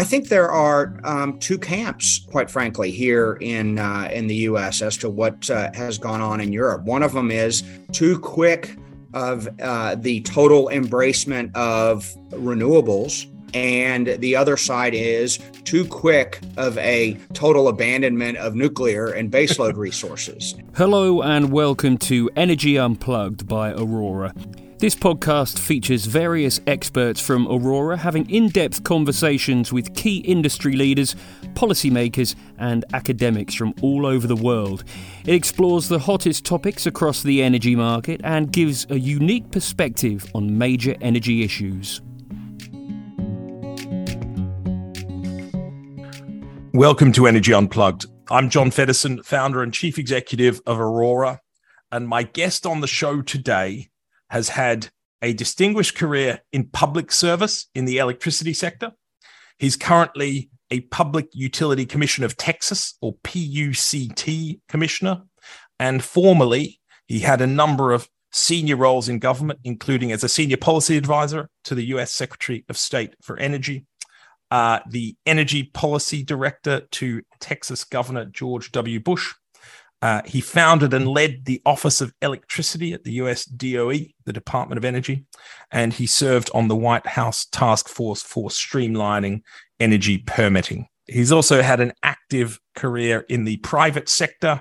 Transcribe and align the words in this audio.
I 0.00 0.02
think 0.02 0.28
there 0.28 0.50
are 0.50 0.98
um, 1.04 1.38
two 1.38 1.56
camps, 1.56 2.18
quite 2.28 2.50
frankly, 2.50 2.90
here 2.90 3.34
in 3.40 3.78
uh, 3.78 4.08
in 4.12 4.26
the 4.26 4.34
U.S. 4.50 4.82
as 4.82 4.96
to 4.98 5.08
what 5.08 5.48
uh, 5.48 5.70
has 5.72 5.98
gone 5.98 6.20
on 6.20 6.40
in 6.40 6.52
Europe. 6.52 6.82
One 6.82 7.04
of 7.04 7.12
them 7.12 7.30
is 7.30 7.62
too 7.92 8.18
quick 8.18 8.76
of 9.12 9.48
uh, 9.60 9.94
the 9.94 10.20
total 10.22 10.68
embracement 10.72 11.54
of 11.54 12.12
renewables, 12.30 13.30
and 13.54 14.08
the 14.18 14.34
other 14.34 14.56
side 14.56 14.94
is 14.94 15.38
too 15.62 15.86
quick 15.86 16.40
of 16.56 16.76
a 16.78 17.16
total 17.32 17.68
abandonment 17.68 18.36
of 18.38 18.56
nuclear 18.56 19.06
and 19.06 19.30
baseload 19.30 19.76
resources. 19.76 20.56
Hello, 20.76 21.22
and 21.22 21.52
welcome 21.52 21.98
to 21.98 22.28
Energy 22.34 22.76
Unplugged 22.76 23.46
by 23.46 23.70
Aurora. 23.70 24.34
This 24.78 24.96
podcast 24.96 25.60
features 25.60 26.04
various 26.04 26.60
experts 26.66 27.20
from 27.20 27.46
Aurora 27.46 27.96
having 27.96 28.28
in 28.28 28.48
depth 28.48 28.82
conversations 28.82 29.72
with 29.72 29.94
key 29.94 30.18
industry 30.18 30.74
leaders, 30.74 31.14
policymakers, 31.54 32.34
and 32.58 32.84
academics 32.92 33.54
from 33.54 33.72
all 33.82 34.04
over 34.04 34.26
the 34.26 34.34
world. 34.34 34.82
It 35.24 35.34
explores 35.34 35.88
the 35.88 36.00
hottest 36.00 36.44
topics 36.44 36.86
across 36.86 37.22
the 37.22 37.40
energy 37.40 37.76
market 37.76 38.20
and 38.24 38.50
gives 38.50 38.84
a 38.90 38.98
unique 38.98 39.48
perspective 39.52 40.28
on 40.34 40.58
major 40.58 40.96
energy 41.00 41.44
issues. 41.44 42.02
Welcome 46.72 47.12
to 47.12 47.28
Energy 47.28 47.54
Unplugged. 47.54 48.06
I'm 48.28 48.50
John 48.50 48.70
Feddersen, 48.70 49.24
founder 49.24 49.62
and 49.62 49.72
chief 49.72 49.98
executive 49.98 50.60
of 50.66 50.80
Aurora, 50.80 51.40
and 51.92 52.08
my 52.08 52.24
guest 52.24 52.66
on 52.66 52.80
the 52.80 52.88
show 52.88 53.22
today 53.22 53.90
has 54.30 54.50
had 54.50 54.88
a 55.22 55.32
distinguished 55.32 55.96
career 55.96 56.40
in 56.52 56.68
public 56.68 57.10
service 57.10 57.68
in 57.74 57.84
the 57.84 57.98
electricity 57.98 58.52
sector. 58.52 58.92
He's 59.58 59.76
currently 59.76 60.50
a 60.70 60.80
Public 60.80 61.28
Utility 61.32 61.86
Commission 61.86 62.24
of 62.24 62.36
Texas, 62.36 62.96
or 63.00 63.14
PUCT 63.24 64.60
commissioner. 64.68 65.22
And 65.78 66.02
formerly, 66.02 66.80
he 67.06 67.20
had 67.20 67.40
a 67.40 67.46
number 67.46 67.92
of 67.92 68.08
senior 68.32 68.76
roles 68.76 69.08
in 69.08 69.18
government, 69.18 69.60
including 69.62 70.10
as 70.10 70.24
a 70.24 70.28
senior 70.28 70.56
policy 70.56 70.96
advisor 70.96 71.48
to 71.64 71.74
the 71.74 71.84
US 71.86 72.10
Secretary 72.10 72.64
of 72.68 72.76
State 72.76 73.14
for 73.22 73.38
Energy, 73.38 73.86
uh, 74.50 74.80
the 74.90 75.16
energy 75.26 75.62
policy 75.62 76.22
director 76.22 76.80
to 76.90 77.22
Texas 77.40 77.84
Governor 77.84 78.24
George 78.24 78.72
W. 78.72 79.00
Bush, 79.00 79.32
uh, 80.04 80.20
he 80.26 80.42
founded 80.42 80.92
and 80.92 81.08
led 81.08 81.46
the 81.46 81.62
Office 81.64 82.02
of 82.02 82.12
Electricity 82.20 82.92
at 82.92 83.04
the 83.04 83.12
US 83.12 83.46
DOE, 83.46 84.00
the 84.26 84.34
Department 84.34 84.76
of 84.76 84.84
Energy, 84.84 85.24
and 85.70 85.94
he 85.94 86.06
served 86.06 86.50
on 86.52 86.68
the 86.68 86.76
White 86.76 87.06
House 87.06 87.46
Task 87.46 87.88
Force 87.88 88.20
for 88.20 88.50
Streamlining 88.50 89.40
Energy 89.80 90.18
Permitting. 90.18 90.88
He's 91.06 91.32
also 91.32 91.62
had 91.62 91.80
an 91.80 91.94
active 92.02 92.60
career 92.76 93.24
in 93.30 93.44
the 93.44 93.56
private 93.56 94.10
sector 94.10 94.60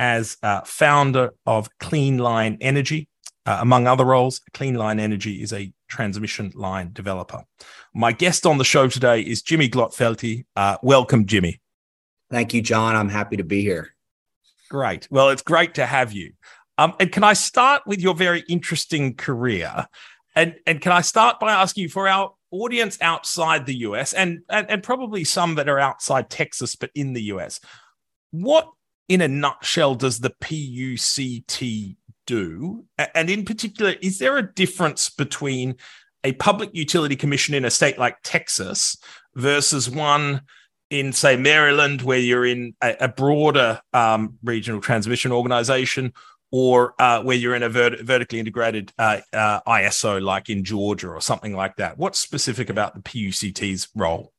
as 0.00 0.38
uh, 0.42 0.62
founder 0.64 1.34
of 1.44 1.68
Clean 1.80 2.16
Line 2.16 2.56
Energy. 2.62 3.10
Uh, 3.44 3.58
among 3.60 3.86
other 3.86 4.06
roles, 4.06 4.40
Clean 4.54 4.74
Line 4.74 5.00
Energy 5.00 5.42
is 5.42 5.52
a 5.52 5.70
transmission 5.88 6.50
line 6.54 6.94
developer. 6.94 7.44
My 7.94 8.12
guest 8.12 8.46
on 8.46 8.56
the 8.56 8.64
show 8.64 8.88
today 8.88 9.20
is 9.20 9.42
Jimmy 9.42 9.68
Glotfelty. 9.68 10.46
Uh, 10.56 10.78
welcome, 10.82 11.26
Jimmy. 11.26 11.60
Thank 12.30 12.54
you, 12.54 12.62
John. 12.62 12.96
I'm 12.96 13.10
happy 13.10 13.36
to 13.36 13.44
be 13.44 13.60
here. 13.60 13.94
Great. 14.68 15.08
Well, 15.10 15.30
it's 15.30 15.42
great 15.42 15.74
to 15.74 15.86
have 15.86 16.12
you. 16.12 16.32
Um, 16.76 16.94
and 17.00 17.10
can 17.10 17.24
I 17.24 17.32
start 17.32 17.82
with 17.86 18.00
your 18.00 18.14
very 18.14 18.44
interesting 18.48 19.14
career? 19.14 19.86
And, 20.34 20.54
and 20.66 20.80
can 20.80 20.92
I 20.92 21.00
start 21.00 21.40
by 21.40 21.52
asking 21.52 21.82
you 21.84 21.88
for 21.88 22.06
our 22.06 22.32
audience 22.50 22.98
outside 23.00 23.66
the 23.66 23.78
US 23.78 24.12
and, 24.12 24.40
and, 24.48 24.70
and 24.70 24.82
probably 24.82 25.24
some 25.24 25.56
that 25.56 25.68
are 25.68 25.80
outside 25.80 26.30
Texas, 26.30 26.76
but 26.76 26.90
in 26.94 27.12
the 27.12 27.22
US, 27.24 27.60
what 28.30 28.70
in 29.08 29.20
a 29.20 29.28
nutshell 29.28 29.94
does 29.94 30.20
the 30.20 30.30
PUCT 30.40 31.96
do? 32.26 32.84
And 33.14 33.30
in 33.30 33.44
particular, 33.44 33.94
is 34.00 34.18
there 34.18 34.38
a 34.38 34.52
difference 34.54 35.08
between 35.10 35.76
a 36.24 36.32
public 36.32 36.70
utility 36.72 37.16
commission 37.16 37.54
in 37.54 37.64
a 37.64 37.70
state 37.70 37.98
like 37.98 38.18
Texas 38.22 38.96
versus 39.34 39.88
one 39.88 40.42
in 40.90 41.12
say 41.12 41.36
Maryland, 41.36 42.02
where 42.02 42.18
you're 42.18 42.46
in 42.46 42.74
a, 42.82 42.96
a 43.00 43.08
broader 43.08 43.80
um, 43.92 44.38
regional 44.42 44.80
transmission 44.80 45.32
organization, 45.32 46.12
or 46.50 46.94
uh, 46.98 47.22
where 47.22 47.36
you're 47.36 47.54
in 47.54 47.62
a 47.62 47.68
vert- 47.68 48.00
vertically 48.00 48.38
integrated 48.38 48.92
uh, 48.98 49.20
uh, 49.32 49.60
ISO, 49.66 50.20
like 50.20 50.48
in 50.48 50.64
Georgia 50.64 51.08
or 51.08 51.20
something 51.20 51.54
like 51.54 51.76
that. 51.76 51.98
What's 51.98 52.18
specific 52.18 52.70
about 52.70 52.94
the 52.94 53.00
PUCT's 53.00 53.88
role? 53.94 54.32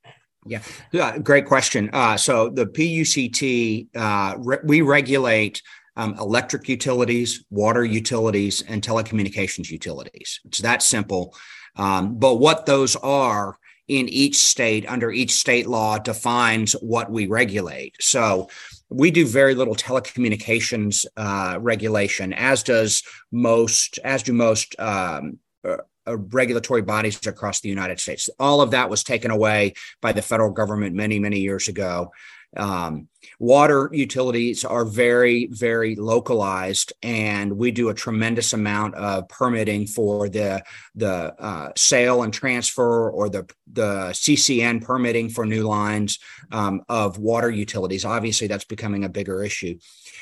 Yeah, 0.92 1.18
great 1.20 1.46
question. 1.46 1.90
Uh, 1.94 2.18
so 2.18 2.50
the 2.50 2.66
PUCT, 2.66 3.90
uh, 3.96 4.36
re- 4.40 4.58
we 4.64 4.82
regulate 4.82 5.62
um, 5.96 6.16
electric 6.18 6.68
utilities, 6.70 7.46
water 7.52 7.84
utilities, 7.84 8.62
and 8.64 8.82
telecommunications 8.82 9.70
utilities. 9.70 10.40
It's 10.46 10.60
that 10.60 10.82
simple. 10.82 11.36
Um, 11.76 12.18
but 12.18 12.36
what 12.36 12.66
those 12.66 12.96
are 12.96 13.58
in 13.90 14.08
each 14.08 14.38
state 14.38 14.90
under 14.90 15.12
each 15.12 15.32
state 15.32 15.68
law 15.68 15.98
defines 15.98 16.74
what 16.74 17.12
we 17.12 17.28
regulate. 17.28 17.96
So 18.00 18.50
we 18.90 19.12
do 19.12 19.26
very 19.26 19.56
little 19.56 19.76
telecommunications 19.76 21.06
uh, 21.18 21.58
regulation, 21.60 22.32
as 22.34 22.64
does 22.64 23.04
most, 23.32 24.00
as 24.04 24.24
do 24.24 24.34
most 24.34 24.76
um, 24.80 25.40
uh, 25.68 25.78
uh, 26.08 26.18
regulatory 26.18 26.82
bodies 26.82 27.20
across 27.28 27.62
the 27.62 27.70
United 27.70 28.00
States. 28.00 28.30
All 28.40 28.62
of 28.62 28.72
that 28.72 28.90
was 28.90 29.04
taken 29.04 29.32
away 29.32 29.74
by 30.02 30.12
the 30.12 30.22
federal 30.22 30.52
government 30.52 30.96
many, 30.96 31.20
many 31.20 31.40
years 31.40 31.68
ago. 31.68 32.12
Um, 32.58 33.08
water 33.40 33.90
utilities 33.94 34.66
are 34.66 34.86
very, 34.86 35.48
very 35.48 35.96
localized, 35.96 36.94
and 37.04 37.58
we 37.58 37.72
do 37.72 37.90
a 37.90 37.94
tremendous 37.94 38.54
amount 38.54 38.96
of 38.96 39.28
permitting 39.30 39.86
for 39.86 40.30
the 40.30 40.64
the 40.96 41.36
uh, 41.40 41.72
sale 41.78 42.24
and 42.24 42.34
transfer 42.34 43.10
or 43.10 43.30
the 43.30 43.48
the 43.72 44.10
CCN 44.12 44.84
permitting 44.84 45.30
for 45.30 45.46
new 45.46 45.64
lines 45.64 46.18
um, 46.52 46.82
of 46.90 47.20
water 47.20 47.52
utilities. 47.52 48.04
Obviously, 48.04 48.48
that's 48.48 48.66
becoming 48.66 49.04
a 49.04 49.10
bigger 49.10 49.44
issue. 49.44 49.78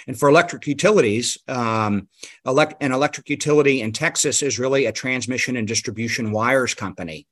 And 0.05 0.17
for 0.17 0.27
electric 0.29 0.67
utilities, 0.67 1.37
um, 1.47 2.07
elect- 2.45 2.81
an 2.81 2.91
electric 2.91 3.29
utility 3.29 3.81
in 3.81 3.91
Texas 3.93 4.41
is 4.41 4.59
really 4.59 4.85
a 4.85 4.91
transmission 4.91 5.55
and 5.55 5.67
distribution 5.67 6.31
wires 6.31 6.73
company 6.73 7.27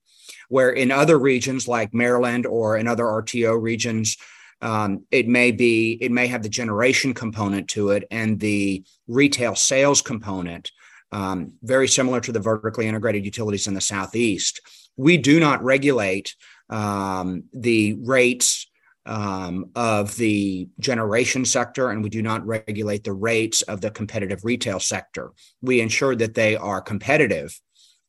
where 0.49 0.69
in 0.69 0.91
other 0.91 1.17
regions 1.17 1.67
like 1.67 1.93
Maryland 1.93 2.45
or 2.45 2.77
in 2.77 2.87
other 2.87 3.05
RTO 3.05 3.59
regions, 3.59 4.17
um, 4.61 5.05
it 5.11 5.27
may 5.27 5.51
be 5.51 5.97
it 6.01 6.11
may 6.11 6.27
have 6.27 6.43
the 6.43 6.49
generation 6.49 7.13
component 7.13 7.67
to 7.69 7.89
it 7.89 8.05
and 8.09 8.39
the 8.39 8.83
retail 9.07 9.55
sales 9.55 10.01
component 10.01 10.71
um, 11.11 11.53
very 11.61 11.87
similar 11.87 12.19
to 12.21 12.31
the 12.31 12.39
vertically 12.39 12.87
integrated 12.87 13.25
utilities 13.25 13.67
in 13.67 13.73
the 13.73 13.81
southeast. 13.81 14.61
We 14.97 15.17
do 15.17 15.39
not 15.39 15.63
regulate 15.63 16.35
um, 16.69 17.43
the 17.53 17.93
rates 18.01 18.67
um, 19.05 19.69
of 19.75 20.15
the 20.15 20.67
generation 20.79 21.45
sector 21.45 21.91
and 21.91 22.03
we 22.03 22.09
do 22.09 22.23
not 22.23 22.45
regulate 22.45 23.03
the 23.03 23.13
rates 23.13 23.61
of 23.61 23.81
the 23.81 23.91
competitive 23.91 24.43
retail 24.43 24.79
sector. 24.79 25.31
We 25.61 25.79
ensure 25.79 26.15
that 26.15 26.33
they 26.33 26.55
are 26.55 26.81
competitive 26.81 27.59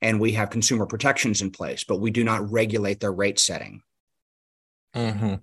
and 0.00 0.18
we 0.18 0.32
have 0.32 0.50
consumer 0.50 0.86
protections 0.86 1.42
in 1.42 1.50
place 1.50 1.84
but 1.84 2.00
we 2.00 2.10
do 2.10 2.24
not 2.24 2.50
regulate 2.50 3.00
their 3.00 3.12
rate 3.12 3.38
setting. 3.38 3.82
Mm-hmm. 4.94 5.34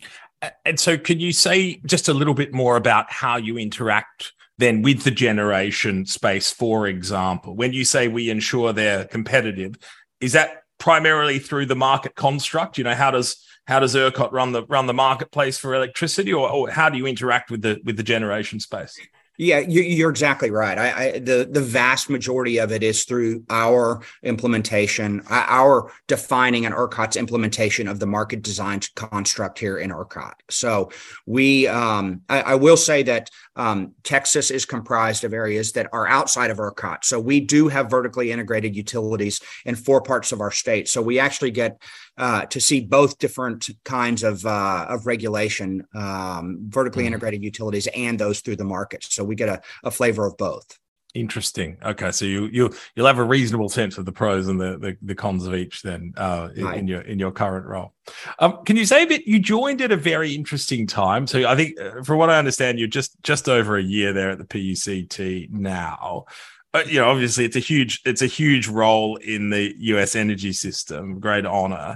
And 0.65 0.79
so, 0.79 0.97
could 0.97 1.21
you 1.21 1.31
say 1.31 1.81
just 1.85 2.07
a 2.07 2.13
little 2.13 2.33
bit 2.33 2.53
more 2.53 2.75
about 2.75 3.11
how 3.11 3.37
you 3.37 3.57
interact 3.57 4.33
then 4.57 4.81
with 4.81 5.03
the 5.03 5.11
generation 5.11 6.05
space, 6.05 6.51
for 6.51 6.87
example? 6.87 7.55
When 7.55 7.73
you 7.73 7.85
say 7.85 8.07
we 8.07 8.29
ensure 8.29 8.73
they're 8.73 9.05
competitive, 9.05 9.75
is 10.19 10.33
that 10.33 10.63
primarily 10.79 11.39
through 11.39 11.67
the 11.67 11.75
market 11.75 12.15
construct? 12.15 12.77
You 12.77 12.83
know, 12.83 12.95
how 12.95 13.11
does 13.11 13.43
how 13.65 13.79
does 13.79 13.95
ERCOT 13.95 14.31
run 14.31 14.51
the 14.51 14.65
run 14.65 14.87
the 14.87 14.93
marketplace 14.93 15.57
for 15.57 15.73
electricity, 15.73 16.33
or, 16.33 16.49
or 16.49 16.69
how 16.69 16.89
do 16.89 16.97
you 16.97 17.07
interact 17.07 17.49
with 17.49 17.61
the 17.61 17.79
with 17.83 17.97
the 17.97 18.03
generation 18.03 18.59
space? 18.59 18.99
Yeah, 19.37 19.59
you're 19.59 20.11
exactly 20.11 20.51
right. 20.51 20.77
I, 20.77 20.91
I, 20.91 21.11
the 21.19 21.47
the 21.49 21.61
vast 21.61 22.07
majority 22.07 22.59
of 22.59 22.71
it 22.71 22.83
is 22.83 23.03
through 23.03 23.43
our 23.49 24.01
implementation, 24.21 25.23
our 25.27 25.91
defining 26.07 26.67
and 26.67 26.75
ERCOT's 26.75 27.15
implementation 27.15 27.87
of 27.87 27.99
the 27.99 28.05
market 28.05 28.43
design 28.43 28.81
construct 28.95 29.57
here 29.57 29.79
in 29.79 29.89
ERCOT. 29.89 30.33
So 30.51 30.91
we, 31.25 31.67
um, 31.67 32.21
I, 32.29 32.41
I, 32.41 32.55
will 32.55 32.77
say 32.77 33.01
that 33.03 33.31
um, 33.55 33.93
Texas 34.03 34.51
is 34.51 34.65
comprised 34.65 35.23
of 35.23 35.33
areas 35.33 35.71
that 35.73 35.87
are 35.93 36.07
outside 36.07 36.49
of 36.49 36.57
ERCOT. 36.57 37.03
So 37.03 37.19
we 37.19 37.39
do 37.39 37.67
have 37.67 37.89
vertically 37.89 38.31
integrated 38.31 38.75
utilities 38.75 39.41
in 39.65 39.75
four 39.75 40.01
parts 40.01 40.31
of 40.31 40.41
our 40.41 40.51
state. 40.51 40.87
So 40.87 41.01
we 41.01 41.19
actually 41.19 41.51
get 41.51 41.81
uh, 42.17 42.45
to 42.45 42.59
see 42.59 42.81
both 42.81 43.17
different 43.17 43.69
kinds 43.83 44.23
of 44.23 44.45
uh, 44.45 44.85
of 44.89 45.05
regulation, 45.05 45.85
um, 45.95 46.59
vertically 46.67 47.03
mm-hmm. 47.03 47.07
integrated 47.07 47.43
utilities, 47.43 47.87
and 47.87 48.19
those 48.19 48.41
through 48.41 48.57
the 48.57 48.65
market. 48.65 49.03
So 49.03 49.23
we 49.23 49.35
get 49.35 49.49
a, 49.49 49.61
a 49.83 49.91
flavor 49.91 50.25
of 50.25 50.37
both. 50.37 50.79
Interesting. 51.13 51.77
Okay, 51.85 52.11
so 52.11 52.25
you 52.25 52.47
you 52.47 52.73
you'll 52.95 53.05
have 53.05 53.19
a 53.19 53.23
reasonable 53.23 53.69
sense 53.69 53.99
of 53.99 54.05
the 54.05 54.11
pros 54.11 54.47
and 54.47 54.59
the 54.59 54.79
the, 54.79 54.97
the 55.03 55.13
cons 55.13 55.45
of 55.45 55.53
each 55.53 55.83
then 55.83 56.11
uh, 56.17 56.49
in, 56.55 56.65
right. 56.65 56.79
in, 56.79 56.87
your 56.87 57.01
in 57.01 57.19
your 57.19 57.31
current 57.31 57.67
role. 57.67 57.93
Um, 58.39 58.63
can 58.65 58.77
you 58.77 58.85
say 58.85 59.05
that 59.05 59.27
you 59.27 59.37
joined 59.37 59.81
at 59.81 59.91
a 59.91 59.95
very 59.95 60.33
interesting 60.33 60.87
time? 60.87 61.27
So 61.27 61.47
I 61.47 61.55
think, 61.55 61.79
uh, 61.79 62.01
from 62.01 62.17
what 62.17 62.31
I 62.31 62.39
understand, 62.39 62.79
you're 62.79 62.87
just 62.87 63.21
just 63.21 63.47
over 63.47 63.77
a 63.77 63.83
year 63.83 64.11
there 64.11 64.31
at 64.31 64.39
the 64.39 64.43
PUCT 64.43 65.51
now. 65.51 66.25
But 66.71 66.91
you 66.91 66.99
know, 66.99 67.11
obviously, 67.11 67.45
it's 67.45 67.55
a 67.55 67.59
huge 67.59 68.01
it's 68.05 68.23
a 68.23 68.27
huge 68.27 68.67
role 68.67 69.17
in 69.17 69.51
the 69.51 69.75
U.S. 69.77 70.15
energy 70.15 70.51
system. 70.51 71.19
Great 71.19 71.45
honor 71.45 71.95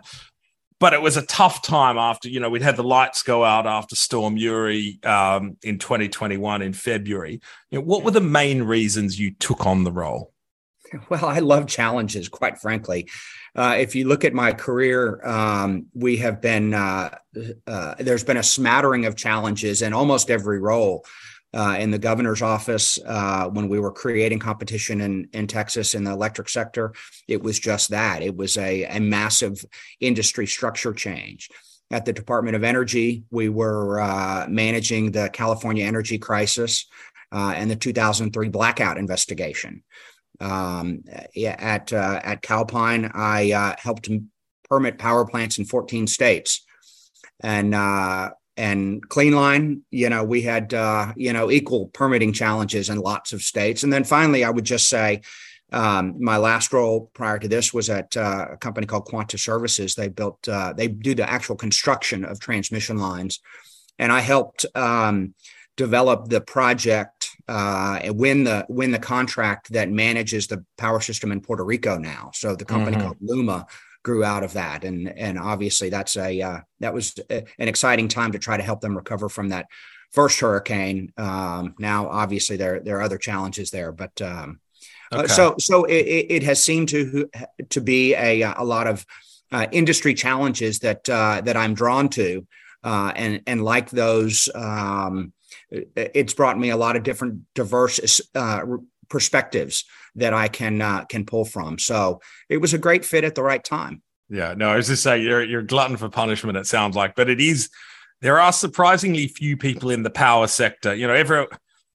but 0.79 0.93
it 0.93 1.01
was 1.01 1.17
a 1.17 1.25
tough 1.25 1.61
time 1.61 1.97
after 1.97 2.29
you 2.29 2.39
know 2.39 2.49
we'd 2.49 2.61
had 2.61 2.77
the 2.77 2.83
lights 2.83 3.23
go 3.23 3.43
out 3.43 3.65
after 3.67 3.95
Storm 3.95 4.37
Uri 4.37 4.99
um, 5.03 5.57
in 5.63 5.79
2021 5.79 6.61
in 6.61 6.73
February. 6.73 7.41
You 7.71 7.79
know, 7.79 7.85
what 7.85 8.03
were 8.03 8.11
the 8.11 8.21
main 8.21 8.63
reasons 8.63 9.19
you 9.19 9.31
took 9.31 9.65
on 9.65 9.83
the 9.83 9.91
role? 9.91 10.33
Well, 11.09 11.25
I 11.25 11.39
love 11.39 11.67
challenges, 11.67 12.29
quite 12.29 12.59
frankly. 12.59 13.09
Uh, 13.53 13.75
if 13.77 13.93
you 13.93 14.07
look 14.07 14.23
at 14.23 14.33
my 14.33 14.53
career, 14.53 15.19
um, 15.27 15.87
we 15.93 16.15
have 16.17 16.39
been 16.41 16.73
uh, 16.73 17.17
uh, 17.67 17.95
there's 17.99 18.23
been 18.23 18.37
a 18.37 18.43
smattering 18.43 19.05
of 19.05 19.17
challenges 19.17 19.81
in 19.81 19.91
almost 19.91 20.29
every 20.29 20.59
role 20.59 21.03
uh, 21.53 21.77
in 21.79 21.91
the 21.91 21.97
governor's 21.97 22.41
office 22.41 22.99
uh, 23.05 23.47
when 23.49 23.69
we 23.69 23.79
were 23.79 23.91
creating 23.91 24.39
competition 24.39 25.01
in, 25.01 25.29
in 25.33 25.47
Texas 25.47 25.95
in 25.95 26.03
the 26.03 26.11
electric 26.11 26.49
sector. 26.49 26.93
It 27.27 27.41
was 27.41 27.59
just 27.59 27.89
that. 27.89 28.21
It 28.21 28.35
was 28.35 28.57
a, 28.57 28.83
a 28.83 28.99
massive 28.99 29.63
industry 29.99 30.47
structure 30.47 30.93
change. 30.93 31.49
At 31.89 32.03
the 32.03 32.11
Department 32.11 32.57
of 32.57 32.65
Energy, 32.65 33.23
we 33.31 33.47
were 33.47 34.01
uh, 34.01 34.45
managing 34.49 35.11
the 35.11 35.29
California 35.31 35.85
energy 35.85 36.17
crisis 36.17 36.85
uh, 37.31 37.53
and 37.55 37.71
the 37.71 37.77
2003 37.77 38.49
blackout 38.49 38.97
investigation. 38.97 39.83
Um, 40.39 41.03
at 41.35 41.91
uh, 41.93 42.19
at 42.23 42.41
Calpine, 42.41 43.09
I 43.13 43.53
uh, 43.53 43.75
helped 43.79 44.09
permit 44.69 44.99
power 44.99 45.25
plants 45.25 45.57
in 45.57 45.65
14 45.65 46.07
states, 46.07 46.63
and 47.39 47.73
and 48.57 49.07
clean 49.07 49.33
line 49.33 49.81
you 49.91 50.09
know 50.09 50.23
we 50.23 50.41
had 50.41 50.73
uh, 50.73 51.13
you 51.15 51.31
know 51.31 51.49
equal 51.51 51.87
permitting 51.87 52.33
challenges 52.33 52.89
in 52.89 52.99
lots 52.99 53.33
of 53.33 53.41
states. 53.41 53.83
And 53.83 53.93
then 53.93 54.03
finally 54.03 54.43
i 54.43 54.49
would 54.49 54.65
just 54.65 54.89
say 54.89 55.21
um, 55.71 56.15
my 56.23 56.37
last 56.37 56.71
role 56.71 57.11
prior 57.13 57.39
to 57.39 57.47
this 57.47 57.73
was 57.73 57.89
at 57.89 58.15
uh, 58.15 58.47
a 58.53 58.57
company 58.57 58.87
called 58.87 59.05
quanta 59.05 59.37
services. 59.37 59.95
They 59.95 60.07
built 60.07 60.47
uh, 60.47 60.73
they 60.73 60.87
do 60.87 61.13
the 61.13 61.29
actual 61.29 61.55
construction 61.55 62.25
of 62.25 62.39
transmission 62.39 62.97
lines. 62.97 63.39
And 63.99 64.11
i 64.11 64.19
helped 64.19 64.65
um, 64.75 65.33
develop 65.75 66.27
the 66.27 66.41
project 66.41 67.29
uh, 67.47 67.99
and 68.01 68.19
win 68.19 68.43
the 68.43 68.65
win 68.67 68.91
the 68.91 68.99
contract 68.99 69.71
that 69.71 69.89
manages 69.89 70.47
the 70.47 70.65
power 70.77 70.99
system 70.99 71.31
in 71.31 71.39
puerto 71.41 71.63
rico 71.63 71.97
now. 71.97 72.31
So 72.33 72.55
the 72.55 72.65
company 72.65 72.97
mm-hmm. 72.97 73.05
called 73.05 73.17
luma 73.21 73.67
grew 74.07 74.23
out 74.23 74.43
of 74.43 74.53
that. 74.53 74.85
And 74.85 75.09
and 75.09 75.37
obviously 75.37 75.89
that's 75.89 76.15
a 76.15 76.41
uh, 76.41 76.59
that 76.79 76.93
was 76.93 77.13
a, 77.29 77.43
an 77.59 77.67
exciting 77.67 78.07
time 78.07 78.31
to 78.31 78.39
try 78.39 78.55
to 78.55 78.63
help 78.63 78.79
them 78.79 78.95
recover 78.95 79.27
from 79.27 79.49
that 79.49 79.65
first 80.11 80.39
hurricane. 80.39 81.11
Um, 81.17 81.75
now 81.77 82.07
obviously 82.07 82.55
there 82.55 82.79
there 82.79 82.97
are 82.97 83.01
other 83.01 83.17
challenges 83.17 83.69
there 83.69 83.91
but 83.91 84.21
um, 84.21 84.61
uh, 85.11 85.17
okay. 85.17 85.25
uh, 85.25 85.27
so 85.27 85.55
so 85.59 85.83
it, 85.83 86.25
it, 86.29 86.43
has 86.43 86.63
seemed 86.63 86.87
to 86.89 87.29
to 87.69 87.81
be 87.81 88.15
a 88.15 88.43
a 88.43 88.63
lot 88.63 88.87
of 88.87 89.05
uh, 89.51 89.67
industry 89.73 90.13
challenges 90.13 90.79
that 90.79 91.09
uh, 91.09 91.41
that 91.43 91.57
I'm 91.57 91.73
drawn 91.73 92.07
to. 92.09 92.47
Uh, 92.83 93.11
and 93.15 93.41
and 93.45 93.61
like 93.61 93.89
those 93.89 94.49
um, 94.55 95.33
it's 95.69 96.33
brought 96.33 96.57
me 96.57 96.69
a 96.69 96.77
lot 96.77 96.95
of 96.95 97.03
different 97.03 97.41
diverse 97.53 97.99
perspectives 99.09 99.85
that 100.15 100.33
I 100.33 100.47
can 100.47 100.81
uh, 100.81 101.05
can 101.05 101.25
pull 101.25 101.45
from. 101.45 101.79
So 101.79 102.21
it 102.49 102.57
was 102.57 102.73
a 102.73 102.77
great 102.77 103.05
fit 103.05 103.23
at 103.23 103.35
the 103.35 103.43
right 103.43 103.63
time. 103.63 104.01
Yeah, 104.29 104.53
no, 104.57 104.69
I 104.69 104.75
was 104.75 104.87
just 104.87 105.03
saying 105.03 105.23
you're 105.23 105.43
you're 105.43 105.61
glutton 105.61 105.97
for 105.97 106.09
punishment. 106.09 106.57
It 106.57 106.67
sounds 106.67 106.95
like, 106.95 107.15
but 107.15 107.29
it 107.29 107.39
is. 107.39 107.69
There 108.21 108.39
are 108.39 108.51
surprisingly 108.51 109.27
few 109.27 109.57
people 109.57 109.91
in 109.91 110.03
the 110.03 110.09
power 110.09 110.47
sector. 110.47 110.93
You 110.93 111.07
know, 111.07 111.13
every 111.13 111.45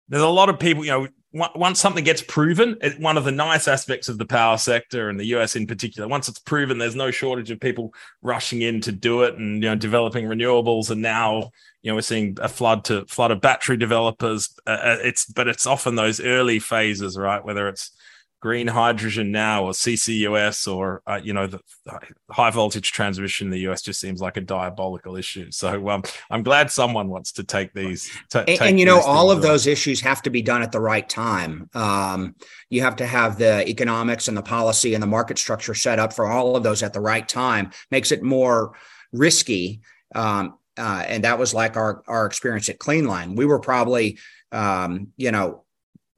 there's 0.08 0.22
a 0.22 0.28
lot 0.28 0.48
of 0.48 0.58
people. 0.58 0.84
You 0.84 0.90
know, 0.90 1.08
once 1.32 1.80
something 1.80 2.04
gets 2.04 2.22
proven, 2.22 2.76
it, 2.82 3.00
one 3.00 3.16
of 3.16 3.24
the 3.24 3.32
nice 3.32 3.66
aspects 3.66 4.08
of 4.08 4.18
the 4.18 4.26
power 4.26 4.58
sector 4.58 5.08
and 5.08 5.18
the 5.18 5.26
US 5.36 5.56
in 5.56 5.66
particular, 5.66 6.06
once 6.06 6.28
it's 6.28 6.38
proven, 6.38 6.78
there's 6.78 6.94
no 6.94 7.10
shortage 7.10 7.50
of 7.50 7.58
people 7.58 7.94
rushing 8.20 8.62
in 8.62 8.80
to 8.82 8.92
do 8.92 9.22
it 9.22 9.36
and 9.36 9.62
you 9.62 9.68
know 9.68 9.74
developing 9.74 10.26
renewables. 10.26 10.90
And 10.90 11.00
now 11.00 11.50
you 11.80 11.90
know 11.90 11.94
we're 11.94 12.02
seeing 12.02 12.36
a 12.40 12.48
flood 12.48 12.84
to 12.86 13.06
flood 13.06 13.30
of 13.30 13.40
battery 13.40 13.76
developers. 13.76 14.54
Uh, 14.66 14.70
uh 14.70 14.96
it's 15.02 15.24
but 15.26 15.48
it's 15.48 15.66
often 15.66 15.94
those 15.94 16.20
early 16.20 16.58
phases, 16.58 17.16
right? 17.16 17.44
Whether 17.44 17.68
it's 17.68 17.92
green 18.42 18.66
hydrogen 18.66 19.30
now 19.30 19.64
or 19.64 19.70
CCUS 19.70 20.70
or 20.70 21.00
uh, 21.06 21.20
you 21.22 21.32
know 21.32 21.46
the, 21.46 21.60
the, 21.86 21.98
high 22.28 22.50
voltage 22.50 22.90
transmission 22.90 23.46
in 23.46 23.50
the 23.52 23.70
US 23.70 23.82
just 23.82 24.00
seems 24.00 24.20
like 24.20 24.36
a 24.36 24.40
diabolical 24.40 25.16
issue. 25.16 25.50
So 25.52 25.88
um, 25.88 26.02
I'm 26.28 26.42
glad 26.42 26.70
someone 26.70 27.08
wants 27.08 27.30
to 27.32 27.44
take 27.44 27.72
these. 27.72 28.10
T- 28.30 28.38
and, 28.38 28.46
take 28.48 28.60
and, 28.60 28.80
you 28.80 28.84
know 28.84 29.00
all 29.00 29.30
of 29.30 29.38
on. 29.38 29.42
those 29.42 29.68
issues 29.68 30.00
have 30.00 30.22
to 30.22 30.30
be 30.30 30.42
done 30.42 30.60
at 30.60 30.72
the 30.72 30.80
right 30.80 31.08
time. 31.08 31.70
Um, 31.72 32.34
you 32.68 32.82
have 32.82 32.96
to 32.96 33.06
have 33.06 33.38
the 33.38 33.66
economics 33.68 34.26
and 34.26 34.36
the 34.36 34.42
policy 34.42 34.94
and 34.94 35.02
the 35.02 35.06
market 35.06 35.38
structure 35.38 35.74
set 35.74 36.00
up 36.00 36.12
for 36.12 36.26
all 36.26 36.56
of 36.56 36.64
those 36.64 36.82
at 36.82 36.92
the 36.92 37.00
right 37.00 37.26
time. 37.26 37.70
Makes 37.92 38.10
it 38.10 38.24
more 38.24 38.74
risky. 39.12 39.82
Um, 40.16 40.58
uh, 40.76 41.04
and 41.06 41.22
that 41.24 41.38
was 41.38 41.54
like 41.54 41.76
our 41.76 42.02
our 42.08 42.26
experience 42.26 42.68
at 42.68 42.80
Cleanline. 42.80 43.36
We 43.36 43.46
were 43.46 43.60
probably 43.60 44.18
um, 44.50 45.12
you 45.16 45.30
know 45.30 45.61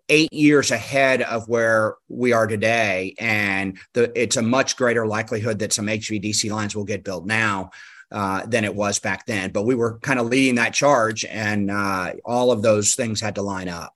eight 0.08 0.32
years 0.32 0.70
ahead 0.70 1.22
of 1.22 1.48
where 1.48 1.96
we 2.08 2.32
are 2.32 2.46
today. 2.46 3.14
And 3.18 3.78
the, 3.94 4.12
it's 4.20 4.36
a 4.36 4.42
much 4.42 4.76
greater 4.76 5.06
likelihood 5.06 5.58
that 5.60 5.72
some 5.72 5.86
HVDC 5.86 6.50
lines 6.50 6.76
will 6.76 6.84
get 6.84 7.04
built 7.04 7.26
now 7.26 7.70
uh, 8.10 8.46
than 8.46 8.64
it 8.64 8.74
was 8.74 8.98
back 8.98 9.26
then. 9.26 9.50
But 9.50 9.64
we 9.64 9.74
were 9.74 9.98
kind 10.00 10.20
of 10.20 10.26
leading 10.26 10.56
that 10.56 10.74
charge, 10.74 11.24
and 11.24 11.70
uh, 11.70 12.12
all 12.24 12.52
of 12.52 12.62
those 12.62 12.94
things 12.94 13.20
had 13.20 13.34
to 13.36 13.42
line 13.42 13.68
up. 13.68 13.94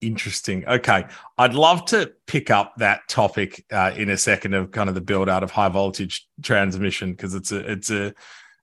Interesting. 0.00 0.66
Okay. 0.66 1.06
I'd 1.38 1.54
love 1.54 1.84
to 1.86 2.12
pick 2.26 2.50
up 2.50 2.74
that 2.78 3.08
topic 3.08 3.64
uh, 3.72 3.92
in 3.96 4.10
a 4.10 4.18
second 4.18 4.52
of 4.52 4.72
kind 4.72 4.88
of 4.88 4.96
the 4.96 5.00
build 5.00 5.28
out 5.28 5.44
of 5.44 5.52
high 5.52 5.68
voltage 5.68 6.26
transmission 6.42 7.12
because 7.12 7.34
it's 7.34 7.52
a 7.52 7.70
it's 7.70 7.90
a 7.90 8.12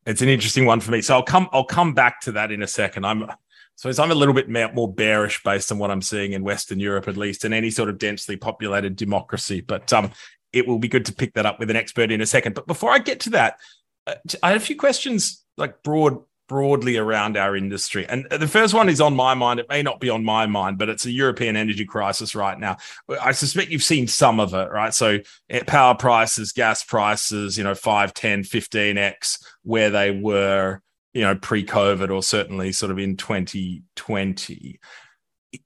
it's 0.06 0.22
an 0.22 0.28
interesting 0.28 0.66
one 0.66 0.82
for 0.82 0.92
me. 0.92 1.02
So 1.02 1.16
I'll 1.16 1.24
come 1.24 1.48
I'll 1.54 1.64
come 1.64 1.94
back 1.94 2.20
to 2.22 2.34
that 2.34 2.52
in 2.52 2.62
a 2.62 2.68
second. 2.68 3.06
I'm 3.06 3.32
so 3.80 4.04
I'm 4.04 4.12
a 4.12 4.16
little 4.16 4.34
bit 4.34 4.50
more 4.50 4.94
bearish 4.94 5.42
based 5.42 5.72
on 5.72 5.78
what 5.78 5.90
I'm 5.90 6.02
seeing 6.02 6.34
in 6.34 6.44
Western 6.44 6.82
Europe, 6.82 7.08
at 7.08 7.16
least, 7.16 7.46
in 7.46 7.54
any 7.54 7.72
sort 7.72 7.88
of 7.88 7.98
densely 7.98 8.36
populated 8.36 8.98
democracy. 8.98 9.62
But 9.62 9.94
um, 9.94 10.12
it 10.52 10.68
will 10.68 10.80
be 10.80 10.90
good 10.90 11.06
to 11.06 11.14
pick 11.14 11.34
that 11.36 11.46
up 11.46 11.60
with 11.60 11.70
an 11.70 11.78
expert 11.78 12.12
in 12.12 12.20
a 12.20 12.26
second. 12.26 12.56
But 12.56 12.68
before 12.68 12.92
I 12.92 13.00
get 13.00 13.22
to 13.22 13.30
that, 13.30 13.58
uh, 14.06 14.16
I 14.44 14.50
had 14.50 14.58
a 14.58 14.60
few 14.60 14.76
questions, 14.76 15.46
like 15.56 15.82
broad, 15.82 16.22
broadly 16.50 16.98
around 16.98 17.38
our 17.38 17.56
industry. 17.56 18.06
And 18.10 18.28
the 18.30 18.50
first 18.50 18.74
one 18.74 18.90
is 18.90 19.00
on 19.00 19.16
my 19.16 19.34
mind. 19.34 19.62
It 19.62 19.70
may 19.70 19.82
not 19.82 20.02
be 20.02 20.10
on 20.10 20.26
my 20.26 20.46
mind, 20.46 20.78
but 20.78 20.90
it's 20.90 21.06
a 21.06 21.12
European 21.12 21.56
energy 21.56 21.86
crisis 21.86 22.36
right 22.36 22.60
now. 22.60 22.76
I 23.22 23.32
suspect 23.32 23.72
you've 23.72 23.82
seen 23.82 24.08
some 24.08 24.42
of 24.42 24.54
it, 24.54 24.70
right? 24.72 24.94
So 24.94 25.20
eh, 25.50 25.64
power 25.66 25.96
prices, 25.96 26.52
gas 26.52 26.84
prices, 26.84 27.58
you 27.58 27.64
know, 27.64 27.76
5, 27.76 28.14
10, 28.14 28.44
15x 28.44 29.42
where 29.64 29.90
they 29.90 30.12
were 30.12 30.82
you 31.20 31.26
know, 31.26 31.36
pre-COVID 31.36 32.10
or 32.10 32.24
certainly 32.24 32.72
sort 32.72 32.94
of 32.94 32.98
in 32.98 33.18
2020. 33.18 34.80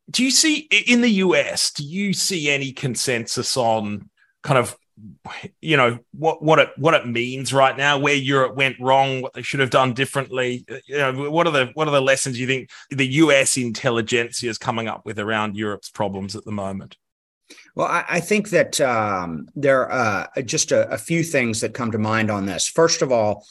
Do 0.10 0.24
you 0.24 0.32
see 0.32 0.68
in 0.88 1.02
the 1.02 1.12
US, 1.12 1.70
do 1.70 1.84
you 1.84 2.12
see 2.14 2.50
any 2.50 2.72
consensus 2.72 3.56
on 3.56 4.10
kind 4.42 4.58
of 4.58 4.76
you 5.62 5.78
know 5.78 6.00
what 6.12 6.42
what 6.42 6.58
it 6.58 6.70
what 6.78 6.96
it 6.96 7.08
means 7.08 7.54
right 7.54 7.78
now 7.78 8.00
where 8.00 8.16
Europe 8.16 8.56
went 8.56 8.80
wrong 8.80 9.22
what 9.22 9.34
they 9.34 9.44
should 9.44 9.60
have 9.60 9.70
done 9.70 9.94
differently 9.94 10.66
you 10.86 10.98
know 10.98 11.30
what 11.32 11.48
are 11.48 11.52
the 11.52 11.72
what 11.74 11.88
are 11.88 11.92
the 11.92 12.02
lessons 12.02 12.40
you 12.40 12.46
think 12.46 12.70
the 12.92 13.08
US 13.08 13.58
intelligentsia 13.58 14.50
is 14.50 14.60
coming 14.60 14.88
up 14.88 15.04
with 15.04 15.18
around 15.18 15.58
Europe's 15.58 15.90
problems 15.90 16.36
at 16.36 16.46
the 16.46 16.52
moment 16.52 16.96
well, 17.76 17.88
I, 17.88 18.06
I 18.08 18.20
think 18.20 18.50
that 18.50 18.80
um, 18.82 19.48
there 19.56 19.90
are 19.90 20.30
uh, 20.36 20.42
just 20.42 20.72
a, 20.72 20.90
a, 20.90 20.98
few 20.98 21.24
things 21.24 21.62
that 21.62 21.74
come 21.74 21.92
to 21.92 21.98
mind 21.98 22.32
on 22.32 22.46
this. 22.46 22.68
First 22.68 23.02
of 23.02 23.12
all, 23.12 23.46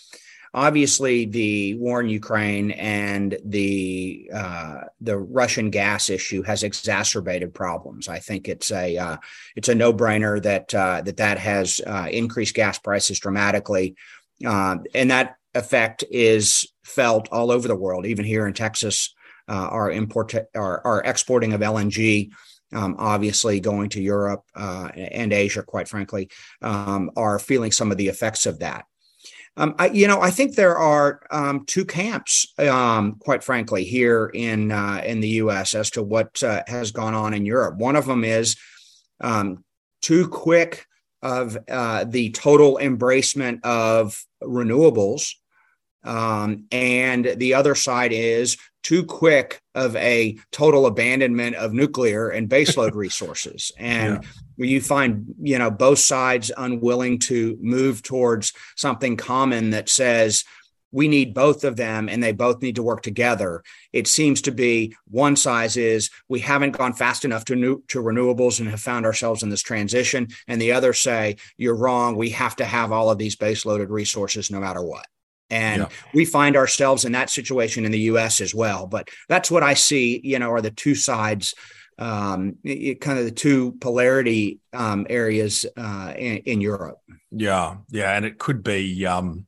obviously 0.54 1.24
the 1.24 1.74
war 1.74 2.00
in 2.00 2.08
Ukraine 2.08 2.72
and 2.72 3.38
the 3.44 4.30
uh, 4.32 4.82
the 5.00 5.18
Russian 5.18 5.70
gas 5.70 6.10
issue 6.10 6.42
has 6.42 6.62
exacerbated 6.62 7.54
problems. 7.54 8.08
I 8.08 8.18
think 8.18 8.48
it's 8.48 8.70
a 8.70 8.96
uh, 8.96 9.16
it's 9.56 9.68
a 9.68 9.74
no 9.74 9.92
brainer 9.92 10.42
that 10.42 10.74
uh, 10.74 11.02
that 11.02 11.16
that 11.16 11.38
has 11.38 11.80
uh, 11.86 12.08
increased 12.10 12.54
gas 12.54 12.78
prices 12.78 13.18
dramatically, 13.18 13.96
uh, 14.44 14.78
and 14.94 15.10
that 15.10 15.36
effect 15.54 16.04
is 16.10 16.66
felt 16.84 17.28
all 17.30 17.50
over 17.50 17.68
the 17.68 17.76
world, 17.76 18.06
even 18.06 18.24
here 18.24 18.46
in 18.46 18.54
Texas. 18.54 19.14
Uh, 19.48 19.68
our 19.70 19.90
import 19.90 20.34
our, 20.54 20.86
our 20.86 21.02
exporting 21.02 21.52
of 21.52 21.60
LNG. 21.60 22.30
Um, 22.74 22.96
obviously 22.98 23.60
going 23.60 23.90
to 23.90 24.00
Europe 24.00 24.44
uh, 24.56 24.88
and 24.94 25.30
Asia, 25.30 25.62
quite 25.62 25.88
frankly, 25.88 26.30
um, 26.62 27.10
are 27.18 27.38
feeling 27.38 27.70
some 27.70 27.90
of 27.90 27.98
the 27.98 28.08
effects 28.08 28.46
of 28.46 28.60
that. 28.60 28.86
Um, 29.56 29.74
I, 29.78 29.88
you 29.88 30.06
know, 30.06 30.20
I 30.20 30.30
think 30.30 30.54
there 30.54 30.78
are 30.78 31.20
um, 31.30 31.66
two 31.66 31.84
camps, 31.84 32.46
um, 32.58 33.16
quite 33.16 33.44
frankly, 33.44 33.84
here 33.84 34.30
in 34.32 34.72
uh, 34.72 35.02
in 35.04 35.20
the 35.20 35.28
U.S. 35.28 35.74
as 35.74 35.90
to 35.90 36.02
what 36.02 36.42
uh, 36.42 36.62
has 36.66 36.90
gone 36.90 37.14
on 37.14 37.34
in 37.34 37.44
Europe. 37.44 37.76
One 37.76 37.96
of 37.96 38.06
them 38.06 38.24
is 38.24 38.56
um, 39.20 39.62
too 40.00 40.28
quick 40.28 40.86
of 41.20 41.58
uh, 41.68 42.04
the 42.04 42.30
total 42.30 42.78
embracement 42.80 43.62
of 43.62 44.24
renewables, 44.42 45.34
um, 46.02 46.64
and 46.72 47.34
the 47.36 47.54
other 47.54 47.74
side 47.74 48.12
is 48.12 48.56
too 48.82 49.04
quick 49.04 49.60
of 49.74 49.94
a 49.96 50.36
total 50.50 50.86
abandonment 50.86 51.56
of 51.56 51.72
nuclear 51.72 52.28
and 52.28 52.48
baseload 52.48 52.94
resources. 52.94 53.72
And 53.78 54.24
yeah. 54.56 54.66
you 54.66 54.80
find, 54.80 55.34
you 55.40 55.58
know, 55.58 55.70
both 55.70 55.98
sides 55.98 56.50
unwilling 56.56 57.18
to 57.20 57.56
move 57.60 58.02
towards 58.02 58.52
something 58.76 59.16
common 59.16 59.70
that 59.70 59.88
says, 59.88 60.44
we 60.92 61.08
need 61.08 61.34
both 61.34 61.64
of 61.64 61.76
them 61.76 62.08
and 62.08 62.22
they 62.22 62.32
both 62.32 62.60
need 62.60 62.76
to 62.76 62.82
work 62.82 63.02
together. 63.02 63.62
It 63.92 64.06
seems 64.06 64.42
to 64.42 64.52
be 64.52 64.94
one 65.08 65.36
size 65.36 65.76
is 65.76 66.10
we 66.28 66.40
haven't 66.40 66.76
gone 66.76 66.92
fast 66.92 67.24
enough 67.24 67.46
to 67.46 67.56
new, 67.56 67.82
to 67.88 68.02
renewables 68.02 68.60
and 68.60 68.68
have 68.68 68.80
found 68.80 69.06
ourselves 69.06 69.42
in 69.42 69.48
this 69.48 69.62
transition. 69.62 70.28
And 70.46 70.60
the 70.60 70.72
other 70.72 70.92
say, 70.92 71.36
you're 71.56 71.74
wrong. 71.74 72.16
We 72.16 72.30
have 72.30 72.56
to 72.56 72.66
have 72.66 72.92
all 72.92 73.10
of 73.10 73.18
these 73.18 73.36
baseloaded 73.36 73.88
resources 73.88 74.50
no 74.50 74.60
matter 74.60 74.84
what. 74.84 75.06
And 75.52 75.82
yeah. 75.82 75.88
we 76.14 76.24
find 76.24 76.56
ourselves 76.56 77.04
in 77.04 77.12
that 77.12 77.28
situation 77.28 77.84
in 77.84 77.92
the 77.92 78.00
US 78.00 78.40
as 78.40 78.54
well. 78.54 78.86
But 78.86 79.08
that's 79.28 79.50
what 79.50 79.62
I 79.62 79.74
see, 79.74 80.20
you 80.24 80.38
know, 80.38 80.50
are 80.50 80.62
the 80.62 80.70
two 80.70 80.94
sides, 80.94 81.54
um, 81.98 82.56
it, 82.64 83.00
kind 83.02 83.18
of 83.18 83.26
the 83.26 83.30
two 83.30 83.72
polarity 83.72 84.60
um, 84.72 85.06
areas 85.10 85.66
uh, 85.76 86.14
in, 86.16 86.38
in, 86.38 86.60
Europe. 86.62 86.98
Yeah. 87.30 87.76
Yeah. 87.90 88.16
And 88.16 88.24
it 88.24 88.38
could 88.38 88.64
be, 88.64 89.04
um, 89.04 89.46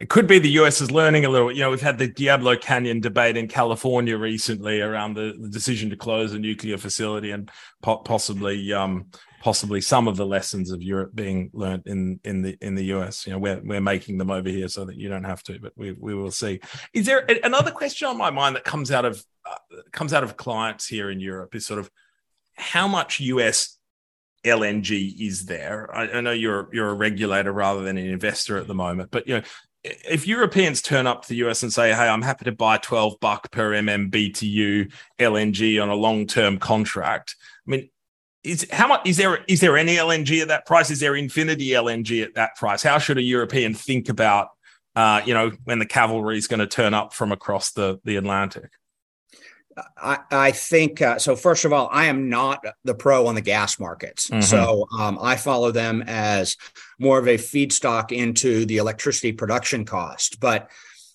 it 0.00 0.08
could 0.08 0.26
be 0.26 0.38
the 0.38 0.50
US 0.50 0.80
is 0.80 0.90
learning 0.90 1.26
a 1.26 1.28
little. 1.28 1.52
You 1.52 1.60
know, 1.60 1.70
we've 1.70 1.80
had 1.80 1.98
the 1.98 2.08
Diablo 2.08 2.56
Canyon 2.56 3.00
debate 3.00 3.36
in 3.36 3.46
California 3.46 4.16
recently 4.16 4.80
around 4.80 5.14
the, 5.14 5.36
the 5.38 5.48
decision 5.48 5.90
to 5.90 5.96
close 5.96 6.32
a 6.32 6.38
nuclear 6.38 6.78
facility 6.78 7.30
and 7.30 7.50
po- 7.82 7.98
possibly 7.98 8.72
um, 8.72 9.06
possibly 9.44 9.78
some 9.78 10.08
of 10.08 10.16
the 10.16 10.24
lessons 10.24 10.70
of 10.70 10.82
Europe 10.82 11.14
being 11.14 11.50
learned 11.52 11.82
in 11.84 12.18
in 12.24 12.40
the 12.40 12.56
in 12.62 12.74
the 12.74 12.86
US. 12.94 13.26
You 13.26 13.34
know, 13.34 13.38
we're 13.38 13.60
we're 13.62 13.80
making 13.80 14.16
them 14.16 14.30
over 14.30 14.48
here 14.48 14.68
so 14.68 14.86
that 14.86 14.96
you 14.96 15.10
don't 15.10 15.24
have 15.24 15.42
to, 15.44 15.58
but 15.60 15.72
we 15.76 15.92
we 15.92 16.14
will 16.14 16.30
see. 16.30 16.60
Is 16.94 17.04
there 17.04 17.26
another 17.44 17.70
question 17.70 18.08
on 18.08 18.16
my 18.16 18.30
mind 18.30 18.56
that 18.56 18.64
comes 18.64 18.90
out 18.90 19.04
of 19.04 19.22
uh, 19.44 19.82
comes 19.92 20.14
out 20.14 20.24
of 20.24 20.38
clients 20.38 20.86
here 20.86 21.10
in 21.10 21.20
Europe? 21.20 21.54
Is 21.54 21.66
sort 21.66 21.78
of 21.78 21.90
how 22.54 22.88
much 22.88 23.20
US 23.20 23.78
LNG 24.46 25.20
is 25.20 25.44
there? 25.44 25.94
I, 25.94 26.08
I 26.08 26.20
know 26.22 26.32
you're 26.32 26.70
you're 26.72 26.88
a 26.88 26.94
regulator 26.94 27.52
rather 27.52 27.82
than 27.82 27.98
an 27.98 28.06
investor 28.06 28.56
at 28.56 28.66
the 28.66 28.74
moment, 28.74 29.10
but 29.10 29.28
you 29.28 29.36
know 29.36 29.42
if 29.84 30.26
Europeans 30.26 30.80
turn 30.80 31.06
up 31.06 31.20
to 31.20 31.28
the 31.28 31.44
US 31.46 31.62
and 31.62 31.70
say, 31.70 31.92
"Hey, 31.92 32.08
I'm 32.08 32.22
happy 32.22 32.46
to 32.46 32.52
buy 32.52 32.78
12 32.78 33.20
buck 33.20 33.50
per 33.50 33.72
MMBTU 33.72 34.90
LNG 35.18 35.82
on 35.82 35.90
a 35.90 35.94
long-term 35.94 36.56
contract," 36.56 37.36
I 37.66 37.70
mean, 37.70 37.90
is 38.44 38.66
how 38.70 38.86
much 38.86 39.06
is 39.06 39.16
there 39.16 39.42
is 39.48 39.60
there 39.60 39.76
any 39.76 39.96
LNG 39.96 40.42
at 40.42 40.48
that 40.48 40.66
price? 40.66 40.90
Is 40.90 41.00
there 41.00 41.16
infinity 41.16 41.68
LNG 41.70 42.22
at 42.22 42.34
that 42.34 42.56
price? 42.56 42.82
How 42.82 42.98
should 42.98 43.18
a 43.18 43.22
European 43.22 43.74
think 43.74 44.08
about 44.08 44.50
uh, 44.94 45.22
you 45.24 45.34
know 45.34 45.52
when 45.64 45.78
the 45.78 45.86
cavalry 45.86 46.38
is 46.38 46.46
going 46.46 46.60
to 46.60 46.66
turn 46.66 46.94
up 46.94 47.12
from 47.12 47.32
across 47.32 47.72
the 47.72 47.98
the 48.04 48.16
Atlantic? 48.16 48.70
I, 49.96 50.18
I 50.30 50.50
think 50.52 51.02
uh, 51.02 51.18
so. 51.18 51.34
First 51.34 51.64
of 51.64 51.72
all, 51.72 51.88
I 51.90 52.04
am 52.04 52.28
not 52.28 52.64
the 52.84 52.94
pro 52.94 53.26
on 53.26 53.34
the 53.34 53.40
gas 53.40 53.80
markets, 53.80 54.28
mm-hmm. 54.28 54.40
so 54.42 54.86
um, 54.96 55.18
I 55.20 55.36
follow 55.36 55.72
them 55.72 56.04
as 56.06 56.56
more 56.98 57.18
of 57.18 57.26
a 57.26 57.36
feedstock 57.36 58.12
into 58.12 58.66
the 58.66 58.76
electricity 58.76 59.32
production 59.32 59.84
cost. 59.84 60.38
But 60.38 60.70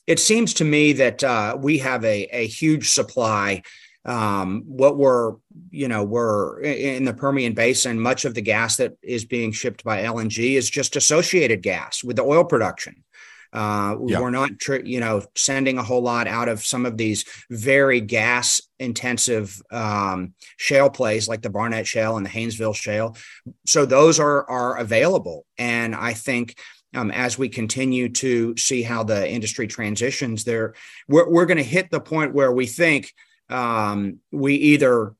it 0.08 0.20
seems 0.20 0.56
to 0.56 0.66
me 0.66 0.94
that 0.94 1.24
uh, 1.24 1.56
we 1.58 1.78
have 1.78 2.04
a, 2.04 2.28
a 2.36 2.48
huge 2.48 2.90
supply 2.90 3.62
um, 4.06 4.64
what 4.66 4.98
we're 4.98 5.36
you 5.72 5.88
know 5.88 6.04
we're 6.04 6.62
in 6.62 7.06
the 7.06 7.14
Permian 7.14 7.54
Basin. 7.54 8.00
Much 8.00 8.26
of 8.26 8.34
the 8.34 8.42
gas 8.42 8.78
that 8.78 8.98
is 9.02 9.26
being 9.26 9.52
shipped 9.52 9.84
by 9.84 10.04
LNG 10.04 10.54
is 10.54 10.70
just 10.70 10.96
associated 10.96 11.62
gas 11.62 12.04
with 12.04 12.16
the 12.16 12.24
oil 12.24 12.44
production. 12.44 13.04
Uh, 13.52 13.96
yeah. 14.06 14.20
We're 14.20 14.30
not, 14.30 14.60
tr- 14.60 14.86
you 14.86 15.00
know, 15.00 15.24
sending 15.36 15.78
a 15.78 15.84
whole 15.84 16.04
lot 16.04 16.28
out 16.28 16.50
of 16.50 16.64
some 16.64 16.86
of 16.86 16.98
these 16.98 17.26
very 17.50 18.00
gas 18.00 18.62
intensive 18.78 19.60
um, 19.72 20.34
shale 20.58 20.90
plays 20.90 21.28
like 21.28 21.42
the 21.42 21.50
Barnett 21.50 21.88
Shale 21.88 22.18
and 22.18 22.26
the 22.26 22.30
Haynesville 22.30 22.76
Shale. 22.76 23.18
So 23.66 23.86
those 23.86 24.20
are 24.20 24.48
are 24.50 24.78
available, 24.78 25.46
and 25.58 25.96
I 25.96 26.14
think. 26.14 26.58
Um, 26.96 27.12
as 27.12 27.38
we 27.38 27.50
continue 27.50 28.10
to 28.14 28.58
see 28.58 28.82
how 28.82 29.04
the 29.04 29.30
industry 29.30 29.68
transitions 29.68 30.44
there, 30.44 30.74
we're, 31.08 31.30
we're 31.30 31.46
going 31.46 31.58
to 31.58 31.64
hit 31.64 31.92
the 31.92 32.00
point 32.00 32.34
where 32.34 32.52
we 32.52 32.66
think 32.66 33.14
um, 33.50 34.20
we 34.32 34.56
either 34.56 35.16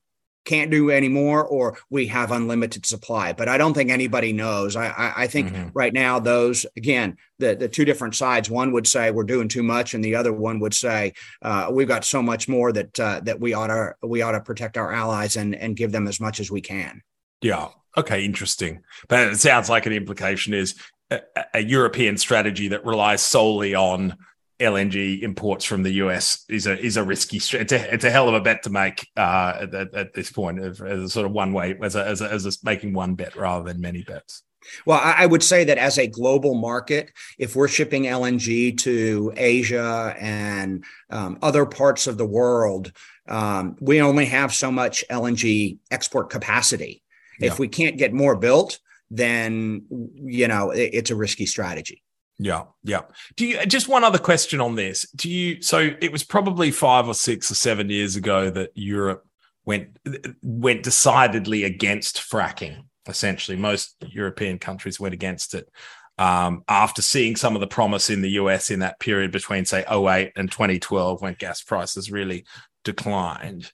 can't 0.46 0.70
do 0.70 0.90
anymore 0.90 1.44
or 1.44 1.76
we 1.90 2.06
have 2.06 2.32
unlimited 2.32 2.86
supply 2.86 3.32
but 3.32 3.46
i 3.46 3.58
don't 3.58 3.74
think 3.74 3.90
anybody 3.90 4.32
knows. 4.32 4.74
I 4.74 4.86
i, 4.88 5.12
I 5.24 5.26
think 5.26 5.52
mm-hmm. 5.52 5.68
right 5.74 5.92
now 5.92 6.18
those 6.18 6.64
again 6.76 7.18
the 7.38 7.54
the 7.54 7.68
two 7.68 7.84
different 7.84 8.14
sides 8.14 8.48
one 8.48 8.72
would 8.72 8.86
say 8.86 9.10
we're 9.10 9.24
doing 9.24 9.48
too 9.48 9.62
much 9.62 9.92
and 9.92 10.02
the 10.02 10.14
other 10.14 10.32
one 10.32 10.58
would 10.60 10.74
say 10.74 11.12
uh, 11.42 11.68
we've 11.70 11.86
got 11.86 12.04
so 12.04 12.22
much 12.22 12.48
more 12.48 12.72
that 12.72 12.98
uh, 12.98 13.20
that 13.20 13.38
we 13.38 13.52
ought 13.52 13.66
to 13.66 13.94
we 14.02 14.22
ought 14.22 14.32
to 14.32 14.40
protect 14.40 14.78
our 14.78 14.92
allies 14.92 15.36
and 15.36 15.54
and 15.54 15.76
give 15.76 15.92
them 15.92 16.08
as 16.08 16.20
much 16.20 16.40
as 16.40 16.50
we 16.50 16.60
can. 16.60 17.02
Yeah. 17.42 17.68
Okay. 17.96 18.24
Interesting. 18.24 18.82
But 19.08 19.28
it 19.28 19.38
sounds 19.38 19.68
like 19.68 19.84
an 19.84 19.92
implication 19.92 20.54
is 20.54 20.74
a, 21.10 21.20
a 21.54 21.60
european 21.60 22.16
strategy 22.16 22.68
that 22.68 22.84
relies 22.84 23.22
solely 23.22 23.74
on 23.74 24.16
LNG 24.60 25.22
imports 25.22 25.64
from 25.64 25.82
the 25.82 25.92
US 25.92 26.44
is 26.48 26.66
a 26.66 26.78
is 26.78 26.96
a 26.96 27.02
risky. 27.02 27.38
It's 27.38 27.72
a 27.72 27.94
it's 27.94 28.04
a 28.04 28.10
hell 28.10 28.28
of 28.28 28.34
a 28.34 28.40
bet 28.40 28.62
to 28.64 28.70
make 28.70 29.08
uh, 29.16 29.66
at, 29.72 29.94
at, 29.94 30.14
this 30.14 30.30
point, 30.30 30.60
as 30.60 30.80
a 30.80 31.08
sort 31.08 31.26
of 31.26 31.32
one 31.32 31.52
way 31.52 31.76
as 31.82 31.96
a, 31.96 32.06
as 32.06 32.20
a, 32.20 32.30
as 32.30 32.46
a 32.46 32.52
making 32.62 32.92
one 32.92 33.14
bet 33.14 33.36
rather 33.36 33.64
than 33.64 33.80
many 33.80 34.02
bets. 34.02 34.42
Well, 34.84 35.00
I 35.02 35.24
would 35.24 35.42
say 35.42 35.64
that 35.64 35.78
as 35.78 35.98
a 35.98 36.06
global 36.06 36.54
market, 36.54 37.12
if 37.38 37.56
we're 37.56 37.66
shipping 37.66 38.02
LNG 38.02 38.76
to 38.80 39.32
Asia 39.34 40.14
and 40.20 40.84
um, 41.08 41.38
other 41.40 41.64
parts 41.64 42.06
of 42.06 42.18
the 42.18 42.26
world, 42.26 42.92
um, 43.26 43.76
we 43.80 44.02
only 44.02 44.26
have 44.26 44.52
so 44.52 44.70
much 44.70 45.02
LNG 45.10 45.78
export 45.90 46.28
capacity. 46.28 47.02
Yeah. 47.38 47.48
If 47.48 47.58
we 47.58 47.68
can't 47.68 47.96
get 47.96 48.12
more 48.12 48.36
built, 48.36 48.78
then 49.10 49.86
you 50.14 50.46
know 50.46 50.70
it, 50.70 50.90
it's 50.92 51.10
a 51.10 51.16
risky 51.16 51.46
strategy. 51.46 52.02
Yeah, 52.42 52.64
yeah. 52.82 53.02
Do 53.36 53.46
you 53.46 53.66
just 53.66 53.86
one 53.86 54.02
other 54.02 54.18
question 54.18 54.62
on 54.62 54.74
this? 54.74 55.06
Do 55.14 55.28
you 55.28 55.60
so 55.60 55.90
it 56.00 56.10
was 56.10 56.24
probably 56.24 56.70
five 56.70 57.06
or 57.06 57.12
six 57.12 57.50
or 57.50 57.54
seven 57.54 57.90
years 57.90 58.16
ago 58.16 58.48
that 58.48 58.70
Europe 58.74 59.26
went 59.66 59.98
went 60.42 60.82
decidedly 60.82 61.64
against 61.64 62.16
fracking. 62.16 62.84
Essentially, 63.06 63.58
most 63.58 63.94
European 64.08 64.58
countries 64.58 64.98
went 64.98 65.12
against 65.12 65.54
it 65.54 65.68
um, 66.16 66.64
after 66.66 67.02
seeing 67.02 67.36
some 67.36 67.54
of 67.54 67.60
the 67.60 67.66
promise 67.66 68.08
in 68.08 68.22
the 68.22 68.30
US 68.30 68.70
in 68.70 68.80
that 68.80 69.00
period 69.00 69.32
between 69.32 69.66
say 69.66 69.84
08 69.90 70.32
and 70.34 70.50
2012 70.50 71.20
when 71.20 71.36
gas 71.38 71.62
prices 71.62 72.10
really 72.10 72.46
declined. 72.84 73.70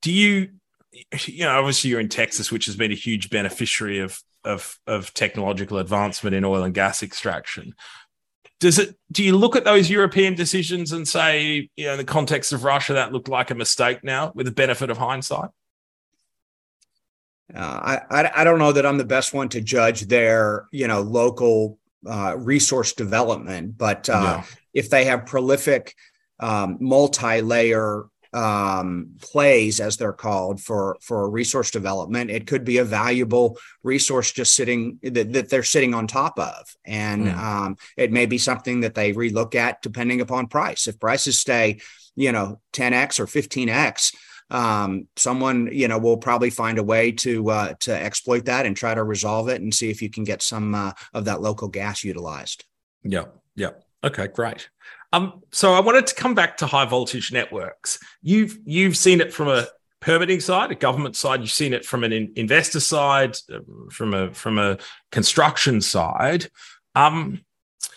Do 0.00 0.10
you 0.10 0.52
you 1.26 1.44
know 1.44 1.58
obviously 1.58 1.90
you're 1.90 2.00
in 2.00 2.08
Texas, 2.08 2.50
which 2.50 2.64
has 2.64 2.76
been 2.76 2.92
a 2.92 2.94
huge 2.94 3.28
beneficiary 3.28 3.98
of 3.98 4.22
of, 4.44 4.78
of 4.86 5.12
technological 5.12 5.78
advancement 5.78 6.36
in 6.36 6.44
oil 6.44 6.62
and 6.62 6.72
gas 6.72 7.02
extraction 7.02 7.74
does 8.58 8.78
it 8.78 8.96
do 9.12 9.22
you 9.22 9.36
look 9.36 9.54
at 9.54 9.64
those 9.64 9.90
european 9.90 10.34
decisions 10.34 10.92
and 10.92 11.06
say 11.06 11.68
you 11.76 11.86
know 11.86 11.92
in 11.92 11.98
the 11.98 12.04
context 12.04 12.52
of 12.52 12.64
russia 12.64 12.94
that 12.94 13.12
looked 13.12 13.28
like 13.28 13.50
a 13.50 13.54
mistake 13.54 14.02
now 14.02 14.32
with 14.34 14.46
the 14.46 14.52
benefit 14.52 14.90
of 14.90 14.98
hindsight? 14.98 15.50
Uh, 17.54 17.98
I, 18.10 18.30
I 18.34 18.44
don't 18.44 18.58
know 18.58 18.72
that 18.72 18.84
I'm 18.84 18.98
the 18.98 19.04
best 19.04 19.32
one 19.32 19.48
to 19.50 19.60
judge 19.60 20.02
their 20.02 20.66
you 20.72 20.88
know 20.88 21.00
local 21.00 21.78
uh, 22.06 22.36
resource 22.36 22.92
development, 22.92 23.78
but 23.78 24.08
uh, 24.08 24.42
if 24.74 24.90
they 24.90 25.04
have 25.04 25.26
prolific 25.26 25.94
um, 26.40 26.76
multi-layer 26.80 28.06
um, 28.32 29.10
plays, 29.20 29.80
as 29.80 29.96
they're 29.96 30.12
called, 30.12 30.60
for 30.60 30.96
for 31.00 31.28
resource 31.30 31.70
development. 31.70 32.30
It 32.30 32.46
could 32.46 32.64
be 32.64 32.78
a 32.78 32.84
valuable 32.84 33.58
resource 33.82 34.32
just 34.32 34.54
sitting 34.54 34.98
that, 35.02 35.32
that 35.32 35.50
they're 35.50 35.62
sitting 35.62 35.94
on 35.94 36.06
top 36.06 36.38
of, 36.38 36.76
and 36.84 37.26
mm. 37.26 37.36
um, 37.36 37.76
it 37.96 38.12
may 38.12 38.26
be 38.26 38.38
something 38.38 38.80
that 38.80 38.94
they 38.94 39.12
relook 39.12 39.54
at 39.54 39.82
depending 39.82 40.20
upon 40.20 40.46
price. 40.48 40.86
If 40.86 41.00
prices 41.00 41.38
stay, 41.38 41.80
you 42.14 42.32
know, 42.32 42.60
10x 42.72 43.20
or 43.20 43.26
15x. 43.26 44.14
Um, 44.48 45.08
someone 45.16 45.70
you 45.72 45.88
know 45.88 45.98
will 45.98 46.18
probably 46.18 46.50
find 46.50 46.78
a 46.78 46.82
way 46.82 47.10
to 47.10 47.50
uh, 47.50 47.74
to 47.80 47.92
exploit 47.92 48.44
that 48.44 48.64
and 48.64 48.76
try 48.76 48.94
to 48.94 49.02
resolve 49.02 49.48
it 49.48 49.60
and 49.60 49.74
see 49.74 49.90
if 49.90 50.00
you 50.00 50.08
can 50.08 50.22
get 50.22 50.40
some 50.40 50.72
uh, 50.72 50.92
of 51.12 51.24
that 51.24 51.40
local 51.40 51.66
gas 51.66 52.04
utilized. 52.04 52.64
Yeah, 53.02 53.24
yeah. 53.56 53.70
Okay, 54.04 54.28
great. 54.28 54.68
Um, 55.16 55.42
so 55.50 55.72
I 55.72 55.80
wanted 55.80 56.06
to 56.08 56.14
come 56.14 56.34
back 56.34 56.58
to 56.58 56.66
high 56.66 56.84
voltage 56.84 57.32
networks. 57.32 57.98
You've 58.22 58.58
you've 58.66 58.96
seen 58.96 59.22
it 59.22 59.32
from 59.32 59.48
a 59.48 59.66
permitting 60.00 60.40
side, 60.40 60.70
a 60.70 60.74
government 60.74 61.16
side. 61.16 61.40
You've 61.40 61.50
seen 61.50 61.72
it 61.72 61.86
from 61.86 62.04
an 62.04 62.12
in- 62.12 62.32
investor 62.36 62.80
side, 62.80 63.36
from 63.90 64.12
a 64.12 64.32
from 64.34 64.58
a 64.58 64.76
construction 65.10 65.80
side. 65.80 66.48
Um, 66.94 67.40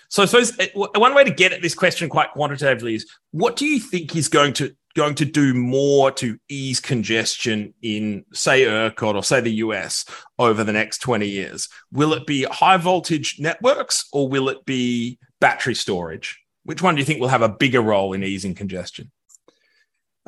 So 0.08 0.24
I 0.24 0.26
suppose 0.26 0.58
uh, 0.58 0.88
one 0.96 1.14
way 1.14 1.24
to 1.26 1.32
get 1.32 1.52
at 1.52 1.62
this 1.62 1.76
question 1.76 2.10
quite 2.10 2.32
quantitatively 2.32 2.96
is 2.96 3.06
what 3.32 3.58
do 3.58 3.66
you 3.66 3.80
think 3.80 4.16
is 4.16 4.30
going 4.30 4.54
to 4.54 4.74
going 4.96 5.16
to 5.16 5.26
do 5.26 5.54
more 5.54 6.12
to 6.12 6.38
ease 6.50 6.80
congestion 6.80 7.74
in, 7.82 8.26
say, 8.34 8.64
ERCOT 8.64 9.16
or 9.16 9.24
say 9.24 9.40
the 9.40 9.62
US 9.66 10.06
over 10.40 10.64
the 10.64 10.74
next 10.74 11.00
20 11.00 11.28
years? 11.28 11.70
Will 11.92 12.14
it 12.14 12.26
be 12.26 12.44
high 12.44 12.78
voltage 12.78 13.38
networks 13.40 14.08
or 14.12 14.28
will 14.30 14.50
it 14.50 14.66
be 14.66 15.20
battery 15.40 15.76
storage? 15.76 16.40
Which 16.70 16.84
one 16.84 16.94
do 16.94 17.00
you 17.00 17.06
think 17.06 17.20
will 17.20 17.30
have 17.30 17.42
a 17.42 17.50
bigger 17.50 17.82
role 17.82 18.14
in 18.14 18.24
easing 18.24 18.54
congestion? 18.54 19.10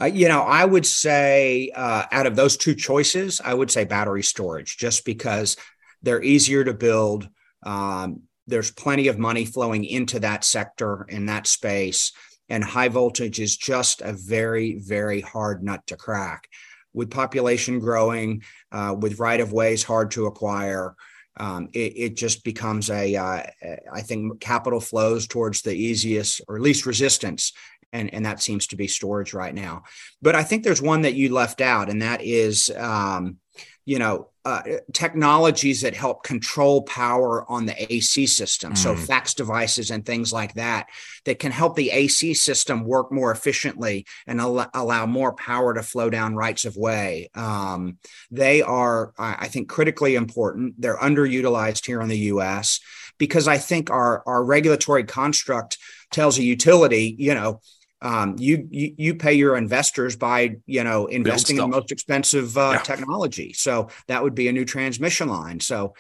Uh, 0.02 0.06
you 0.06 0.28
know, 0.28 0.42
I 0.42 0.66
would 0.66 0.88
say 0.88 1.72
uh, 1.76 2.06
out 2.12 2.26
of 2.26 2.36
those 2.36 2.58
two 2.58 2.74
choices, 2.74 3.40
I 3.46 3.54
would 3.54 3.70
say 3.70 3.84
battery 3.86 4.24
storage, 4.24 4.76
just 4.76 5.06
because 5.06 5.56
they're 6.02 6.24
easier 6.24 6.64
to 6.64 6.74
build. 6.74 7.30
Um, 7.62 8.24
there's 8.48 8.72
plenty 8.72 9.08
of 9.08 9.20
money 9.20 9.46
flowing 9.46 9.86
into 9.86 10.20
that 10.22 10.44
sector 10.44 11.06
in 11.10 11.28
that 11.28 11.46
space 11.46 12.12
and 12.50 12.64
high 12.64 12.90
voltage 12.90 13.40
is 13.40 13.56
just 13.56 14.02
a 14.02 14.14
very 14.14 14.80
very 14.80 15.22
hard 15.22 15.64
nut 15.64 15.86
to 15.86 15.96
crack 15.96 16.48
with 16.92 17.12
population 17.12 17.78
growing 17.78 18.42
uh, 18.72 18.96
with 19.00 19.20
right 19.20 19.42
of 19.42 19.54
ways 19.54 19.84
hard 19.84 20.10
to 20.10 20.26
acquire 20.26 20.96
um, 21.42 21.70
it, 21.74 21.94
it, 21.96 22.16
just 22.16 22.44
becomes 22.44 22.90
a. 22.92 23.16
Uh, 23.16 23.44
I 23.92 24.02
think 24.02 24.40
capital 24.40 24.80
flows 24.80 25.28
towards 25.28 25.64
the 25.64 25.74
easiest 25.74 26.42
or 26.48 26.60
least 26.60 26.86
resistance 26.86 27.54
and 27.94 28.14
and 28.14 28.26
that 28.26 28.42
seems 28.42 28.68
to 28.68 28.76
be 28.76 28.88
storage 28.88 29.34
right 29.34 29.54
now 29.54 29.84
but 30.22 30.36
i 30.36 30.44
think 30.44 30.64
there's 30.64 30.82
one 30.82 31.02
that 31.02 31.14
you 31.14 31.34
left 31.34 31.62
out 31.62 31.90
and 31.90 32.02
that 32.02 32.22
is 32.22 32.72
um, 32.78 33.38
you 33.86 34.00
know 34.00 34.30
uh, 34.44 34.62
technologies 34.94 35.82
that 35.82 35.94
help 35.94 36.24
control 36.24 36.82
power 36.84 37.46
on 37.50 37.66
the 37.66 37.94
AC 37.94 38.26
system. 38.26 38.74
Mm. 38.74 38.78
So 38.78 38.96
FACTS 38.96 39.36
devices 39.36 39.92
and 39.92 40.06
things 40.06 40.34
like 40.34 40.56
that 40.56 40.88
that 41.26 41.40
can 41.40 41.52
help 41.52 41.76
the 41.76 41.92
AC 41.92 42.34
system 42.34 42.84
work 42.84 43.12
more 43.12 43.32
efficiently 43.32 44.06
and 44.26 44.42
al- 44.42 44.70
allow 44.74 45.06
more 45.06 45.34
power 45.34 45.74
to 45.76 45.84
flow 45.84 46.10
down 46.10 46.36
rights 46.36 46.66
of 46.66 46.76
way. 46.76 47.30
Um, 47.36 47.98
they 48.32 48.62
are, 48.62 49.14
I 49.18 49.48
think, 49.48 49.70
critically 49.70 50.16
important. 50.16 50.82
They're 50.82 50.98
underutilized 50.98 51.86
here 51.86 52.02
in 52.02 52.10
the 52.10 52.18
U.S. 52.18 52.80
because 53.18 53.48
I 53.48 53.58
think 53.58 53.92
our 53.92 54.24
our 54.26 54.44
regulatory 54.44 55.04
construct 55.04 55.78
tells 56.12 56.38
a 56.38 56.44
utility, 56.44 57.16
you 57.18 57.36
know, 57.36 57.62
um, 58.02 58.36
you, 58.40 58.68
you, 58.72 58.96
you 58.98 59.16
pay 59.16 59.34
your 59.34 59.56
investors 59.56 60.16
by 60.16 60.58
you 60.66 60.84
know 60.84 61.06
investing 61.06 61.58
in 61.58 61.62
the 61.62 61.68
most 61.68 61.92
expensive 61.92 62.58
uh, 62.58 62.72
yeah. 62.74 62.82
technology. 62.82 63.54
So 63.54 63.90
that 64.08 64.24
would 64.24 64.36
be 64.36 64.48
a 64.48 64.52
new 64.52 64.66
transmission 64.66 65.30
line. 65.30 65.60
So 65.60 65.94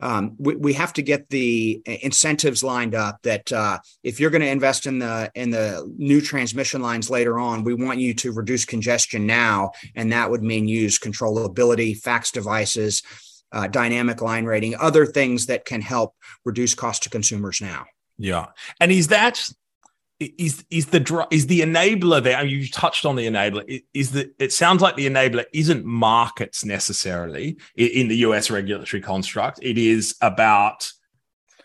um, 0.00 0.34
we, 0.38 0.56
we 0.56 0.72
have 0.74 0.92
to 0.94 1.02
get 1.02 1.30
the 1.30 1.80
incentives 1.86 2.64
lined 2.64 2.94
up 2.94 3.22
that 3.22 3.52
uh, 3.52 3.78
if 4.02 4.18
you're 4.18 4.30
going 4.30 4.42
to 4.42 4.48
invest 4.48 4.86
in 4.86 4.98
the 4.98 5.30
in 5.34 5.50
the 5.50 5.90
new 5.96 6.20
transmission 6.20 6.82
lines 6.82 7.08
later 7.08 7.38
on, 7.38 7.64
we 7.64 7.74
want 7.74 8.00
you 8.00 8.14
to 8.14 8.32
reduce 8.32 8.64
congestion 8.64 9.26
now, 9.26 9.70
and 9.94 10.12
that 10.12 10.30
would 10.30 10.42
mean 10.42 10.66
use 10.66 10.98
controllability, 10.98 11.96
FACTS 11.96 12.32
devices, 12.32 13.02
uh, 13.52 13.68
dynamic 13.68 14.20
line 14.20 14.44
rating, 14.44 14.74
other 14.74 15.06
things 15.06 15.46
that 15.46 15.64
can 15.64 15.80
help 15.80 16.14
reduce 16.44 16.74
cost 16.74 17.04
to 17.04 17.10
consumers 17.10 17.60
now. 17.60 17.86
Yeah, 18.18 18.46
and 18.80 18.90
is 18.90 19.08
that 19.08 19.48
is 20.20 20.64
is 20.70 20.86
the 20.86 21.26
is 21.30 21.46
the 21.46 21.60
enabler 21.60 22.22
there? 22.22 22.36
I 22.36 22.44
mean, 22.44 22.52
you 22.52 22.68
touched 22.68 23.04
on 23.04 23.16
the 23.16 23.26
enabler. 23.26 23.82
Is 23.92 24.12
that 24.12 24.34
it 24.38 24.52
sounds 24.52 24.80
like 24.80 24.96
the 24.96 25.08
enabler 25.08 25.44
isn't 25.52 25.84
markets 25.84 26.64
necessarily 26.64 27.56
in 27.76 28.08
the 28.08 28.16
US 28.18 28.50
regulatory 28.50 29.00
construct. 29.00 29.58
It 29.62 29.78
is 29.78 30.14
about 30.20 30.90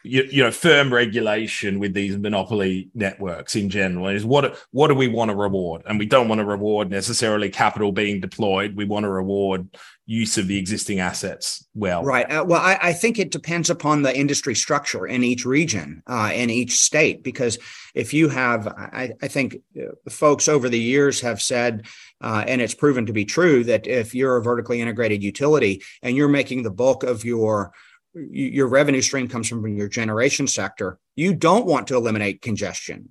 you, 0.03 0.23
you, 0.31 0.43
know 0.43 0.51
firm 0.51 0.93
regulation 0.93 1.79
with 1.79 1.93
these 1.93 2.17
monopoly 2.17 2.89
networks 2.95 3.55
in 3.55 3.69
general 3.69 4.07
is 4.07 4.25
what 4.25 4.57
what 4.71 4.87
do 4.87 4.95
we 4.95 5.07
want 5.07 5.29
to 5.29 5.35
reward 5.35 5.81
and 5.85 5.99
we 5.99 6.05
don't 6.05 6.29
want 6.29 6.39
to 6.39 6.45
reward 6.45 6.89
necessarily 6.89 7.49
capital 7.49 7.91
being 7.91 8.21
deployed 8.21 8.77
we 8.77 8.85
want 8.85 9.03
to 9.03 9.09
reward 9.09 9.67
use 10.09 10.39
of 10.39 10.47
the 10.47 10.57
existing 10.57 10.99
assets 10.99 11.67
well. 11.75 12.03
Right. 12.03 12.25
Uh, 12.29 12.43
well 12.43 12.59
I, 12.59 12.79
I, 12.81 12.93
think 12.93 13.19
it 13.19 13.29
depends 13.29 13.69
upon 13.69 14.01
the 14.01 14.17
industry 14.17 14.55
structure 14.55 15.05
in 15.05 15.23
each 15.23 15.45
region 15.45 16.01
uh, 16.07 16.31
in 16.33 16.49
each 16.49 16.77
state 16.79 17.23
because 17.23 17.59
if 17.93 18.11
you 18.11 18.27
have 18.27 18.67
i, 18.67 19.11
I 19.21 19.27
think 19.27 19.57
uh, 19.79 20.09
folks 20.09 20.47
over 20.47 20.67
the 20.67 20.79
years 20.79 21.21
have 21.21 21.39
said 21.39 21.85
uh, 22.21 22.43
and 22.47 22.59
it's 22.59 22.73
proven 22.73 23.05
to 23.05 23.13
be 23.13 23.23
true 23.23 23.63
that 23.65 23.85
if 23.85 24.15
you're 24.15 24.37
a 24.37 24.41
vertically 24.41 24.81
integrated 24.81 25.21
utility 25.23 25.83
and 26.01 26.17
you're 26.17 26.27
making 26.27 26.63
the 26.63 26.71
bulk 26.71 27.03
of 27.03 27.23
your 27.23 27.71
your 28.15 28.67
revenue 28.67 29.03
stream 29.03 29.27
comes 29.27 29.47
from 29.47 29.67
your 29.77 29.87
generation 29.87 30.47
sector, 30.47 30.97
you 31.15 31.35
don't 31.35 31.67
want 31.67 31.87
to 31.87 31.95
eliminate 31.95 32.41
congestion 32.41 33.09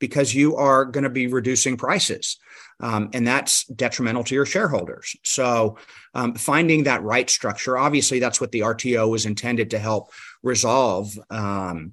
because 0.00 0.34
you 0.34 0.56
are 0.56 0.84
going 0.84 1.04
to 1.04 1.10
be 1.10 1.28
reducing 1.28 1.76
prices. 1.76 2.38
Um, 2.80 3.10
and 3.12 3.26
that's 3.26 3.64
detrimental 3.64 4.24
to 4.24 4.34
your 4.34 4.46
shareholders. 4.46 5.14
So, 5.22 5.76
um, 6.14 6.34
finding 6.34 6.84
that 6.84 7.02
right 7.02 7.28
structure, 7.28 7.78
obviously, 7.78 8.18
that's 8.18 8.40
what 8.40 8.50
the 8.52 8.60
RTO 8.60 9.10
was 9.10 9.26
intended 9.26 9.70
to 9.70 9.78
help 9.78 10.10
resolve. 10.42 11.16
Um, 11.28 11.92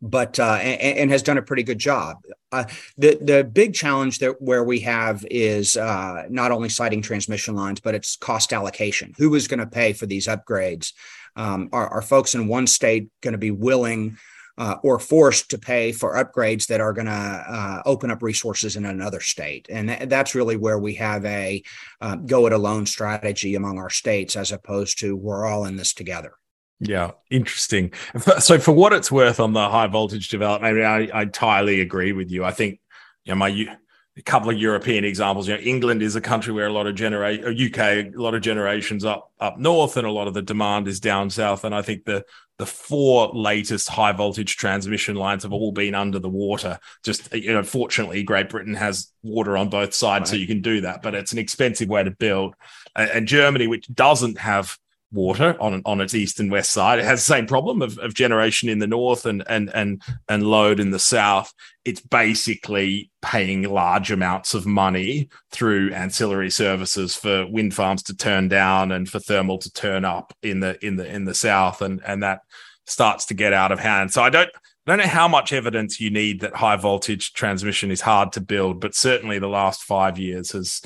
but 0.00 0.38
uh, 0.38 0.58
and, 0.60 0.98
and, 0.98 1.10
has 1.10 1.22
done 1.22 1.38
a 1.38 1.42
pretty 1.42 1.62
good 1.62 1.78
job. 1.78 2.18
Uh, 2.50 2.64
the 2.98 3.18
the 3.22 3.44
big 3.44 3.72
challenge 3.72 4.18
that 4.18 4.42
where 4.42 4.64
we 4.64 4.80
have 4.80 5.24
is 5.30 5.76
uh, 5.76 6.24
not 6.28 6.50
only 6.50 6.68
siting 6.68 7.00
transmission 7.00 7.54
lines, 7.54 7.80
but 7.80 7.94
it's 7.94 8.16
cost 8.16 8.52
allocation. 8.52 9.14
Who 9.16 9.34
is 9.34 9.48
going 9.48 9.60
to 9.60 9.66
pay 9.66 9.92
for 9.92 10.06
these 10.06 10.26
upgrades? 10.26 10.92
um, 11.36 11.68
are, 11.72 11.88
are, 11.88 12.02
folks 12.02 12.34
in 12.34 12.46
one 12.46 12.66
state 12.66 13.08
going 13.20 13.32
to 13.32 13.38
be 13.38 13.50
willing 13.50 14.18
uh, 14.58 14.76
or 14.82 14.98
forced 14.98 15.50
to 15.50 15.58
pay 15.58 15.92
for 15.92 16.14
upgrades 16.14 16.66
that 16.66 16.80
are 16.80 16.92
going 16.92 17.06
to 17.06 17.12
uh, 17.12 17.82
open 17.86 18.10
up 18.10 18.22
resources 18.22 18.76
in 18.76 18.84
another 18.84 19.20
state. 19.20 19.66
And 19.70 19.88
th- 19.88 20.08
that's 20.08 20.34
really 20.34 20.56
where 20.56 20.78
we 20.78 20.94
have 20.94 21.24
a 21.24 21.62
uh, 22.00 22.16
go 22.16 22.46
it 22.46 22.52
alone 22.52 22.86
strategy 22.86 23.54
among 23.54 23.78
our 23.78 23.90
states, 23.90 24.36
as 24.36 24.52
opposed 24.52 24.98
to 25.00 25.16
we're 25.16 25.46
all 25.46 25.64
in 25.64 25.76
this 25.76 25.94
together. 25.94 26.34
Yeah, 26.80 27.12
interesting. 27.30 27.92
So, 28.40 28.58
for 28.58 28.72
what 28.72 28.92
it's 28.92 29.12
worth 29.12 29.38
on 29.38 29.52
the 29.52 29.68
high 29.68 29.86
voltage 29.86 30.28
development, 30.28 30.80
I, 30.82 31.06
I 31.06 31.22
entirely 31.22 31.80
agree 31.80 32.12
with 32.12 32.30
you. 32.30 32.44
I 32.44 32.50
think 32.50 32.80
you 33.24 33.32
know, 33.32 33.38
my 33.38 33.76
a 34.16 34.22
couple 34.22 34.50
of 34.50 34.58
European 34.58 35.04
examples. 35.04 35.48
You 35.48 35.54
know, 35.54 35.60
England 35.60 36.02
is 36.02 36.16
a 36.16 36.20
country 36.20 36.52
where 36.52 36.66
a 36.66 36.72
lot 36.72 36.86
of 36.86 36.94
generation, 36.94 37.44
UK, 37.44 37.78
uh, 37.78 38.18
a 38.18 38.20
lot 38.20 38.34
of 38.34 38.42
generations 38.42 39.04
up 39.04 39.32
up 39.40 39.58
north, 39.58 39.96
and 39.96 40.06
a 40.06 40.10
lot 40.10 40.28
of 40.28 40.34
the 40.34 40.42
demand 40.42 40.86
is 40.86 41.00
down 41.00 41.30
south. 41.30 41.64
And 41.64 41.74
I 41.74 41.82
think 41.82 42.04
the 42.04 42.24
the 42.58 42.66
four 42.66 43.30
latest 43.32 43.88
high 43.88 44.12
voltage 44.12 44.56
transmission 44.56 45.16
lines 45.16 45.44
have 45.44 45.52
all 45.52 45.72
been 45.72 45.94
under 45.94 46.18
the 46.18 46.28
water. 46.28 46.78
Just 47.02 47.32
you 47.34 47.54
know, 47.54 47.62
fortunately, 47.62 48.22
Great 48.22 48.50
Britain 48.50 48.74
has 48.74 49.10
water 49.22 49.56
on 49.56 49.70
both 49.70 49.94
sides, 49.94 50.22
right. 50.22 50.28
so 50.28 50.36
you 50.36 50.46
can 50.46 50.60
do 50.60 50.82
that. 50.82 51.02
But 51.02 51.14
it's 51.14 51.32
an 51.32 51.38
expensive 51.38 51.88
way 51.88 52.04
to 52.04 52.10
build. 52.10 52.54
And, 52.94 53.10
and 53.10 53.28
Germany, 53.28 53.66
which 53.66 53.88
doesn't 53.92 54.38
have 54.38 54.76
water 55.12 55.56
on 55.60 55.82
on 55.84 56.00
its 56.00 56.14
east 56.14 56.40
and 56.40 56.50
west 56.50 56.72
side. 56.72 56.98
It 56.98 57.04
has 57.04 57.20
the 57.20 57.34
same 57.34 57.46
problem 57.46 57.82
of, 57.82 57.98
of 57.98 58.14
generation 58.14 58.68
in 58.68 58.78
the 58.78 58.86
north 58.86 59.26
and 59.26 59.42
and 59.46 59.70
and 59.74 60.02
and 60.28 60.46
load 60.46 60.80
in 60.80 60.90
the 60.90 60.98
south. 60.98 61.52
It's 61.84 62.00
basically 62.00 63.10
paying 63.20 63.62
large 63.62 64.10
amounts 64.10 64.54
of 64.54 64.66
money 64.66 65.28
through 65.50 65.92
ancillary 65.92 66.50
services 66.50 67.14
for 67.14 67.46
wind 67.46 67.74
farms 67.74 68.02
to 68.04 68.16
turn 68.16 68.48
down 68.48 68.92
and 68.92 69.08
for 69.08 69.18
thermal 69.18 69.58
to 69.58 69.72
turn 69.72 70.04
up 70.04 70.32
in 70.42 70.60
the 70.60 70.84
in 70.84 70.96
the 70.96 71.06
in 71.06 71.24
the 71.24 71.34
south, 71.34 71.82
and 71.82 72.00
and 72.06 72.22
that 72.22 72.40
starts 72.86 73.26
to 73.26 73.34
get 73.34 73.52
out 73.52 73.72
of 73.72 73.78
hand. 73.78 74.12
So 74.12 74.22
I 74.22 74.30
don't 74.30 74.50
I 74.86 74.90
don't 74.90 75.04
know 75.04 75.12
how 75.12 75.28
much 75.28 75.52
evidence 75.52 76.00
you 76.00 76.10
need 76.10 76.40
that 76.40 76.56
high 76.56 76.74
voltage 76.74 77.34
transmission 77.34 77.92
is 77.92 78.00
hard 78.00 78.32
to 78.32 78.40
build, 78.40 78.80
but 78.80 78.96
certainly 78.96 79.38
the 79.38 79.46
last 79.46 79.84
five 79.84 80.18
years 80.18 80.50
has 80.50 80.82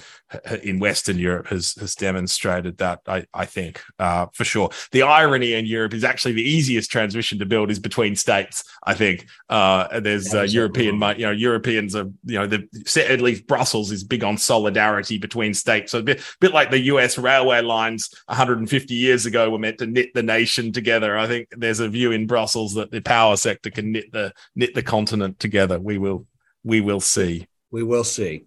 in 0.62 0.80
Western 0.80 1.18
Europe 1.18 1.48
has 1.48 1.74
has 1.74 1.94
demonstrated 1.94 2.78
that. 2.78 3.00
I, 3.06 3.26
I 3.32 3.46
think 3.46 3.82
uh, 3.98 4.26
for 4.32 4.44
sure. 4.44 4.70
The 4.90 5.02
irony 5.02 5.52
in 5.52 5.66
Europe 5.66 5.94
is 5.94 6.04
actually 6.04 6.32
the 6.32 6.42
easiest 6.42 6.90
transmission 6.90 7.38
to 7.38 7.46
build 7.46 7.70
is 7.70 7.78
between 7.78 8.16
states. 8.16 8.64
I 8.84 8.94
think 8.94 9.26
uh, 9.48 10.00
there's 10.00 10.34
uh, 10.34 10.42
European, 10.42 11.00
you 11.16 11.26
know, 11.26 11.30
Europeans 11.30 11.94
are 11.94 12.10
you 12.24 12.38
know 12.38 12.46
the 12.46 12.68
at 13.08 13.20
least 13.20 13.46
Brussels 13.46 13.92
is 13.92 14.02
big 14.02 14.24
on 14.24 14.36
solidarity 14.36 15.18
between 15.18 15.54
states. 15.54 15.92
So 15.92 16.00
a 16.00 16.02
bit, 16.02 16.22
bit 16.40 16.52
like 16.52 16.70
the 16.70 16.80
U.S. 16.80 17.18
railway 17.18 17.62
lines 17.62 18.10
150 18.26 18.94
years 18.94 19.26
ago 19.26 19.50
were 19.50 19.58
meant 19.58 19.78
to 19.78 19.86
knit 19.86 20.12
the 20.14 20.22
nation 20.22 20.72
together. 20.72 21.16
I 21.16 21.26
think 21.26 21.48
there's 21.56 21.80
a 21.80 21.88
view 21.88 22.12
in 22.12 22.26
Brussels 22.26 22.74
that 22.74 22.90
the 22.90 23.00
power 23.00 23.36
sector 23.36 23.70
can 23.70 23.92
knit 23.92 24.12
the 24.12 24.32
knit 24.56 24.74
the 24.74 24.82
continent 24.82 25.38
together. 25.38 25.78
We 25.78 25.98
will 25.98 26.26
we 26.64 26.80
will 26.80 27.00
see. 27.00 27.46
We 27.70 27.84
will 27.84 28.04
see. 28.04 28.46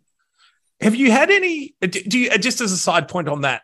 Have 0.82 0.96
you 0.96 1.12
had 1.12 1.30
any? 1.30 1.76
Do 1.82 2.20
you 2.20 2.38
just 2.38 2.62
as 2.62 2.72
a 2.72 2.78
side 2.78 3.08
point 3.08 3.28
on 3.28 3.42
that? 3.42 3.64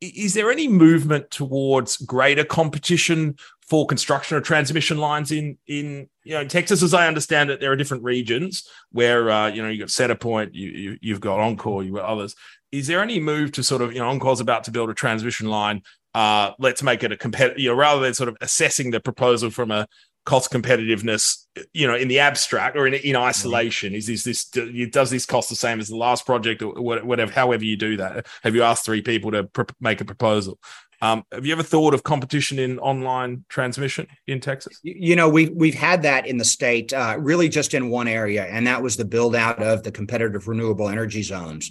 Is 0.00 0.32
there 0.34 0.50
any 0.50 0.66
movement 0.66 1.30
towards 1.30 1.98
greater 1.98 2.42
competition 2.42 3.36
for 3.68 3.86
construction 3.86 4.36
of 4.36 4.42
transmission 4.42 4.98
lines 4.98 5.30
in 5.30 5.58
in 5.66 6.08
you 6.24 6.32
know 6.32 6.44
Texas? 6.44 6.82
As 6.82 6.94
I 6.94 7.06
understand 7.06 7.50
it, 7.50 7.60
there 7.60 7.70
are 7.70 7.76
different 7.76 8.02
regions 8.02 8.66
where 8.90 9.30
uh, 9.30 9.48
you 9.48 9.62
know 9.62 9.68
you 9.68 9.78
got 9.78 9.88
Centerpoint, 9.88 10.50
you, 10.52 10.98
you 11.00 11.12
have 11.12 11.20
got 11.20 11.38
Oncor, 11.38 11.84
you've 11.84 11.94
got 11.94 12.06
others. 12.06 12.34
Is 12.72 12.86
there 12.86 13.02
any 13.02 13.20
move 13.20 13.52
to 13.52 13.62
sort 13.62 13.82
of 13.82 13.92
you 13.92 14.00
know 14.00 14.10
Oncor's 14.10 14.40
about 14.40 14.64
to 14.64 14.70
build 14.70 14.90
a 14.90 14.94
transmission 14.94 15.48
line? 15.48 15.82
Uh, 16.12 16.52
let's 16.58 16.82
make 16.82 17.04
it 17.04 17.12
a 17.12 17.16
competitive, 17.16 17.60
you 17.60 17.68
know, 17.68 17.74
rather 17.74 18.00
than 18.00 18.14
sort 18.14 18.28
of 18.28 18.36
assessing 18.40 18.90
the 18.90 18.98
proposal 18.98 19.50
from 19.50 19.70
a 19.70 19.86
cost 20.24 20.52
competitiveness, 20.52 21.46
you 21.72 21.86
know, 21.86 21.94
in 21.94 22.08
the 22.08 22.18
abstract 22.18 22.76
or 22.76 22.86
in, 22.86 22.94
in 22.94 23.16
isolation? 23.16 23.94
Is 23.94 24.06
this, 24.06 24.24
this, 24.24 24.44
does 24.44 25.10
this 25.10 25.26
cost 25.26 25.48
the 25.48 25.56
same 25.56 25.80
as 25.80 25.88
the 25.88 25.96
last 25.96 26.26
project 26.26 26.62
or 26.62 26.72
whatever, 26.74 27.32
however 27.32 27.64
you 27.64 27.76
do 27.76 27.96
that? 27.96 28.26
Have 28.42 28.54
you 28.54 28.62
asked 28.62 28.84
three 28.84 29.02
people 29.02 29.30
to 29.32 29.44
pr- 29.44 29.62
make 29.80 30.00
a 30.00 30.04
proposal? 30.04 30.58
Um, 31.02 31.24
have 31.32 31.46
you 31.46 31.52
ever 31.52 31.62
thought 31.62 31.94
of 31.94 32.02
competition 32.02 32.58
in 32.58 32.78
online 32.78 33.44
transmission 33.48 34.06
in 34.26 34.40
Texas? 34.40 34.78
You 34.82 35.16
know, 35.16 35.30
we've 35.30 35.50
we've 35.54 35.74
had 35.74 36.02
that 36.02 36.26
in 36.26 36.36
the 36.36 36.44
state, 36.44 36.92
uh, 36.92 37.16
really 37.18 37.48
just 37.48 37.72
in 37.72 37.88
one 37.88 38.06
area, 38.06 38.44
and 38.44 38.66
that 38.66 38.82
was 38.82 38.98
the 38.98 39.06
build 39.06 39.34
out 39.34 39.62
of 39.62 39.82
the 39.82 39.90
competitive 39.90 40.46
renewable 40.46 40.90
energy 40.90 41.22
zones. 41.22 41.70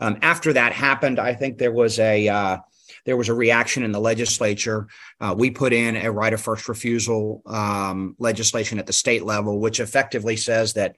Um, 0.00 0.18
after 0.22 0.54
that 0.54 0.72
happened, 0.72 1.18
I 1.18 1.34
think 1.34 1.58
there 1.58 1.72
was 1.72 1.98
a 1.98 2.28
uh, 2.28 2.58
there 3.04 3.16
was 3.16 3.28
a 3.28 3.34
reaction 3.34 3.82
in 3.82 3.92
the 3.92 4.00
legislature. 4.00 4.86
Uh, 5.20 5.34
we 5.36 5.50
put 5.50 5.72
in 5.72 5.96
a 5.96 6.10
right 6.10 6.32
of 6.32 6.40
first 6.40 6.68
refusal 6.68 7.42
um, 7.46 8.14
legislation 8.18 8.78
at 8.78 8.86
the 8.86 8.92
state 8.92 9.24
level, 9.24 9.60
which 9.60 9.80
effectively 9.80 10.36
says 10.36 10.74
that 10.74 10.96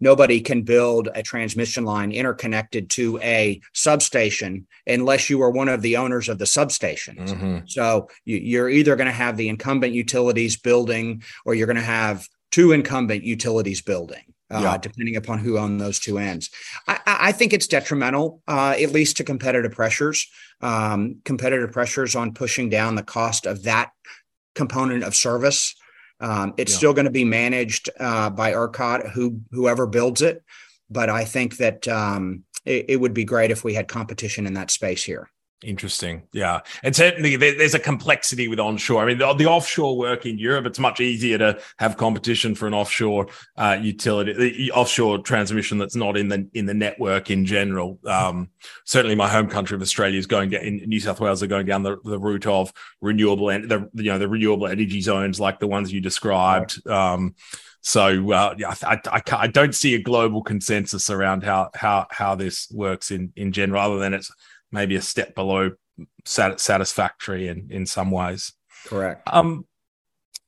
nobody 0.00 0.40
can 0.40 0.62
build 0.62 1.08
a 1.14 1.22
transmission 1.22 1.84
line 1.84 2.12
interconnected 2.12 2.90
to 2.90 3.18
a 3.20 3.60
substation 3.72 4.66
unless 4.86 5.30
you 5.30 5.40
are 5.42 5.50
one 5.50 5.68
of 5.68 5.82
the 5.82 5.96
owners 5.96 6.28
of 6.28 6.38
the 6.38 6.46
substation. 6.46 7.16
Mm-hmm. 7.16 7.58
So 7.66 8.08
you, 8.24 8.62
are 8.62 8.68
either 8.68 8.96
going 8.96 9.06
to 9.06 9.12
have 9.12 9.36
the 9.36 9.48
incumbent 9.48 9.94
utilities 9.94 10.56
building 10.56 11.22
or 11.44 11.54
you're 11.54 11.66
going 11.66 11.76
to 11.76 11.82
have 11.82 12.26
two 12.50 12.72
incumbent 12.72 13.24
utilities 13.24 13.82
building. 13.82 14.27
Uh, 14.50 14.60
yeah. 14.62 14.78
depending 14.78 15.16
upon 15.16 15.38
who 15.38 15.58
own 15.58 15.76
those 15.76 15.98
two 15.98 16.16
ends. 16.16 16.48
I, 16.86 17.00
I 17.06 17.32
think 17.32 17.52
it's 17.52 17.66
detrimental, 17.66 18.42
uh, 18.48 18.76
at 18.80 18.92
least 18.92 19.18
to 19.18 19.24
competitive 19.24 19.72
pressures, 19.72 20.26
um, 20.62 21.20
competitive 21.26 21.70
pressures 21.70 22.16
on 22.16 22.32
pushing 22.32 22.70
down 22.70 22.94
the 22.94 23.02
cost 23.02 23.44
of 23.44 23.64
that 23.64 23.90
component 24.54 25.04
of 25.04 25.14
service. 25.14 25.74
Um, 26.20 26.54
it's 26.56 26.72
yeah. 26.72 26.78
still 26.78 26.94
going 26.94 27.04
to 27.04 27.10
be 27.10 27.24
managed 27.24 27.90
uh, 28.00 28.30
by 28.30 28.52
ERCOT, 28.52 29.10
who 29.10 29.40
whoever 29.52 29.86
builds 29.86 30.22
it. 30.22 30.42
But 30.88 31.10
I 31.10 31.24
think 31.24 31.58
that 31.58 31.86
um, 31.86 32.44
it, 32.64 32.86
it 32.88 32.96
would 32.96 33.14
be 33.14 33.24
great 33.24 33.50
if 33.50 33.64
we 33.64 33.74
had 33.74 33.86
competition 33.86 34.46
in 34.46 34.54
that 34.54 34.70
space 34.70 35.04
here. 35.04 35.30
Interesting. 35.64 36.22
Yeah. 36.32 36.60
And 36.84 36.94
certainly 36.94 37.34
there's 37.34 37.74
a 37.74 37.80
complexity 37.80 38.46
with 38.46 38.60
onshore. 38.60 39.02
I 39.02 39.06
mean, 39.06 39.18
the, 39.18 39.34
the, 39.34 39.46
offshore 39.46 39.98
work 39.98 40.24
in 40.24 40.38
Europe, 40.38 40.66
it's 40.66 40.78
much 40.78 41.00
easier 41.00 41.36
to 41.38 41.58
have 41.80 41.96
competition 41.96 42.54
for 42.54 42.68
an 42.68 42.74
offshore 42.74 43.26
uh, 43.56 43.76
utility, 43.80 44.34
the 44.34 44.70
offshore 44.70 45.18
transmission 45.18 45.76
that's 45.78 45.96
not 45.96 46.16
in 46.16 46.28
the 46.28 46.48
in 46.54 46.66
the 46.66 46.74
network 46.74 47.28
in 47.32 47.44
general. 47.44 47.98
Um, 48.06 48.50
certainly 48.84 49.16
my 49.16 49.28
home 49.28 49.48
country 49.48 49.74
of 49.74 49.82
Australia 49.82 50.16
is 50.16 50.26
going 50.26 50.52
in 50.52 50.76
New 50.86 51.00
South 51.00 51.18
Wales 51.18 51.42
are 51.42 51.48
going 51.48 51.66
down 51.66 51.82
the, 51.82 51.96
the 52.04 52.20
route 52.20 52.46
of 52.46 52.72
renewable 53.00 53.50
and 53.50 53.68
the 53.68 53.90
you 53.94 54.12
know 54.12 54.18
the 54.20 54.28
renewable 54.28 54.68
energy 54.68 55.00
zones 55.00 55.40
like 55.40 55.58
the 55.58 55.66
ones 55.66 55.92
you 55.92 56.00
described. 56.00 56.86
Um, 56.86 57.34
so 57.80 58.32
uh, 58.32 58.54
yeah, 58.58 58.74
I, 58.82 59.00
I, 59.06 59.22
I, 59.32 59.46
don't 59.46 59.74
see 59.74 59.94
a 59.94 60.02
global 60.02 60.42
consensus 60.42 61.10
around 61.10 61.42
how 61.42 61.70
how 61.74 62.06
how 62.10 62.34
this 62.34 62.70
works 62.70 63.10
in 63.10 63.32
in 63.34 63.50
general, 63.50 63.80
other 63.80 63.98
than 63.98 64.14
it's 64.14 64.30
maybe 64.72 64.96
a 64.96 65.02
step 65.02 65.34
below 65.34 65.72
sat- 66.24 66.60
satisfactory 66.60 67.48
in 67.48 67.68
in 67.70 67.86
some 67.86 68.10
ways. 68.10 68.52
Correct. 68.86 69.22
Um, 69.26 69.66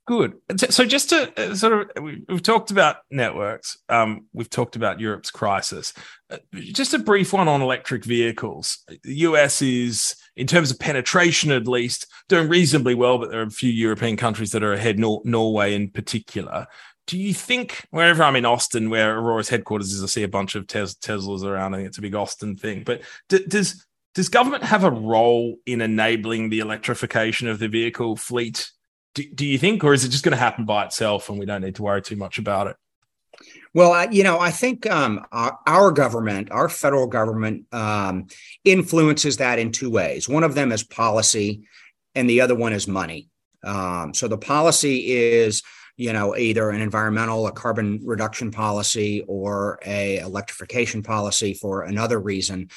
good. 0.06 0.34
So 0.70 0.84
just 0.84 1.10
to 1.10 1.32
uh, 1.50 1.54
sort 1.54 1.90
of, 1.96 2.02
we've 2.28 2.42
talked 2.42 2.70
about 2.70 2.96
networks. 3.10 3.78
Um, 3.88 4.26
we've 4.32 4.50
talked 4.50 4.76
about 4.76 4.98
Europe's 5.00 5.30
crisis. 5.30 5.92
Uh, 6.28 6.38
just 6.52 6.94
a 6.94 6.98
brief 6.98 7.32
one 7.32 7.48
on 7.48 7.62
electric 7.62 8.04
vehicles. 8.04 8.78
The 8.88 9.14
US 9.18 9.62
is, 9.62 10.16
in 10.36 10.46
terms 10.46 10.70
of 10.70 10.78
penetration, 10.78 11.52
at 11.52 11.68
least, 11.68 12.06
doing 12.28 12.48
reasonably 12.48 12.94
well, 12.94 13.18
but 13.18 13.30
there 13.30 13.40
are 13.40 13.44
a 13.44 13.50
few 13.50 13.70
European 13.70 14.16
countries 14.16 14.52
that 14.52 14.62
are 14.64 14.72
ahead. 14.72 14.98
Nor- 14.98 15.22
Norway, 15.24 15.74
in 15.74 15.90
particular. 15.90 16.66
Do 17.06 17.18
you 17.18 17.34
think 17.34 17.86
wherever 17.90 18.22
I'm 18.22 18.36
in 18.36 18.44
Austin, 18.44 18.90
where 18.90 19.18
Aurora's 19.18 19.48
headquarters 19.48 19.92
is, 19.92 20.02
I 20.02 20.06
see 20.06 20.22
a 20.22 20.28
bunch 20.28 20.54
of 20.54 20.66
tes- 20.66 20.94
Teslas 20.94 21.42
around. 21.44 21.74
I 21.74 21.78
think 21.78 21.88
it's 21.88 21.98
a 21.98 22.02
big 22.02 22.14
Austin 22.14 22.56
thing. 22.56 22.84
But 22.84 23.02
d- 23.28 23.44
does 23.48 23.84
does 24.14 24.28
government 24.28 24.64
have 24.64 24.84
a 24.84 24.90
role 24.90 25.56
in 25.66 25.80
enabling 25.80 26.50
the 26.50 26.60
electrification 26.60 27.48
of 27.48 27.58
the 27.58 27.68
vehicle 27.68 28.16
fleet? 28.16 28.70
Do, 29.14 29.24
do 29.34 29.46
you 29.46 29.58
think, 29.58 29.84
or 29.84 29.92
is 29.92 30.04
it 30.04 30.10
just 30.10 30.24
going 30.24 30.32
to 30.32 30.38
happen 30.38 30.64
by 30.64 30.84
itself 30.84 31.28
and 31.28 31.38
we 31.38 31.46
don't 31.46 31.62
need 31.62 31.76
to 31.76 31.82
worry 31.82 32.02
too 32.02 32.16
much 32.16 32.38
about 32.38 32.66
it? 32.68 32.76
Well, 33.72 34.12
you 34.12 34.24
know, 34.24 34.40
I 34.40 34.50
think 34.50 34.90
um, 34.90 35.24
our, 35.30 35.58
our, 35.66 35.92
government, 35.92 36.50
our 36.50 36.68
federal 36.68 37.06
government, 37.06 37.72
um, 37.72 38.26
influences 38.64 39.36
that 39.36 39.58
in 39.58 39.70
two 39.70 39.90
ways. 39.90 40.28
One 40.28 40.42
of 40.42 40.54
them 40.54 40.72
is 40.72 40.82
policy, 40.82 41.62
and 42.14 42.28
the 42.28 42.40
other 42.40 42.56
one 42.56 42.72
is 42.72 42.88
money. 42.88 43.30
Um, 43.62 44.12
so 44.12 44.26
the 44.26 44.38
policy 44.38 45.12
is, 45.12 45.62
you 45.96 46.12
know, 46.12 46.36
either 46.36 46.70
an 46.70 46.80
environmental, 46.80 47.46
a 47.46 47.52
carbon 47.52 48.00
reduction 48.04 48.50
policy, 48.50 49.22
or 49.28 49.78
a 49.86 50.18
electrification 50.18 51.02
policy 51.02 51.54
for 51.54 51.82
another 51.82 52.18
reason. 52.18 52.70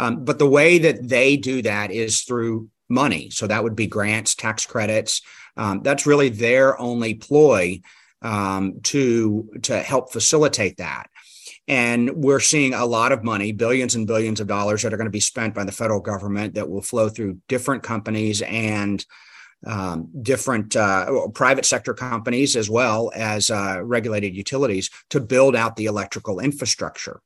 Um, 0.00 0.24
but 0.24 0.38
the 0.38 0.48
way 0.48 0.78
that 0.78 1.06
they 1.06 1.36
do 1.36 1.60
that 1.60 1.90
is 1.90 2.22
through 2.22 2.70
money. 2.88 3.28
So 3.28 3.46
that 3.46 3.62
would 3.62 3.76
be 3.76 3.86
grants, 3.86 4.34
tax 4.34 4.64
credits. 4.64 5.20
Um, 5.58 5.82
that's 5.82 6.06
really 6.06 6.30
their 6.30 6.80
only 6.80 7.14
ploy 7.14 7.82
um, 8.22 8.80
to 8.84 9.50
to 9.62 9.78
help 9.78 10.10
facilitate 10.10 10.78
that. 10.78 11.10
And 11.68 12.10
we're 12.16 12.40
seeing 12.40 12.72
a 12.72 12.86
lot 12.86 13.12
of 13.12 13.22
money, 13.22 13.52
billions 13.52 13.94
and 13.94 14.06
billions 14.06 14.40
of 14.40 14.46
dollars 14.46 14.82
that 14.82 14.92
are 14.94 14.96
going 14.96 15.04
to 15.04 15.10
be 15.10 15.20
spent 15.20 15.54
by 15.54 15.64
the 15.64 15.72
federal 15.72 16.00
government 16.00 16.54
that 16.54 16.68
will 16.68 16.82
flow 16.82 17.10
through 17.10 17.38
different 17.46 17.82
companies 17.82 18.40
and 18.40 19.04
um, 19.66 20.08
different 20.22 20.74
uh, 20.76 21.28
private 21.34 21.66
sector 21.66 21.92
companies 21.92 22.56
as 22.56 22.70
well 22.70 23.12
as 23.14 23.50
uh, 23.50 23.80
regulated 23.84 24.34
utilities 24.34 24.88
to 25.10 25.20
build 25.20 25.54
out 25.54 25.76
the 25.76 25.84
electrical 25.84 26.40
infrastructure. 26.40 27.20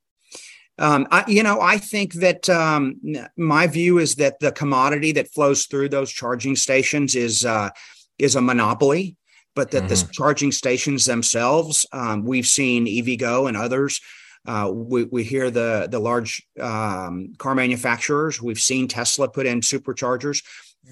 Um, 0.78 1.06
I, 1.10 1.24
you 1.28 1.42
know, 1.42 1.60
I 1.60 1.78
think 1.78 2.14
that 2.14 2.48
um, 2.48 3.00
my 3.37 3.66
view 3.66 3.98
is 3.98 4.16
that 4.16 4.40
the 4.40 4.52
commodity 4.52 5.12
that 5.12 5.32
flows 5.32 5.66
through 5.66 5.90
those 5.90 6.10
charging 6.10 6.56
stations 6.56 7.14
is 7.14 7.44
uh, 7.44 7.70
is 8.18 8.34
a 8.34 8.40
monopoly, 8.40 9.16
but 9.54 9.70
that 9.70 9.84
mm-hmm. 9.84 9.88
the 9.88 10.12
charging 10.12 10.52
stations 10.52 11.04
themselves, 11.04 11.87
um, 11.92 12.24
we've 12.24 12.46
seen 12.46 12.87
EVgo 12.87 13.48
and 13.48 13.56
others. 13.56 14.00
Uh, 14.46 14.70
we, 14.74 15.04
we 15.04 15.22
hear 15.22 15.50
the 15.50 15.87
the 15.90 16.00
large 16.00 16.42
um, 16.60 17.34
car 17.38 17.54
manufacturers. 17.54 18.42
We've 18.42 18.58
seen 18.58 18.88
Tesla 18.88 19.28
put 19.28 19.46
in 19.46 19.60
superchargers. 19.60 20.42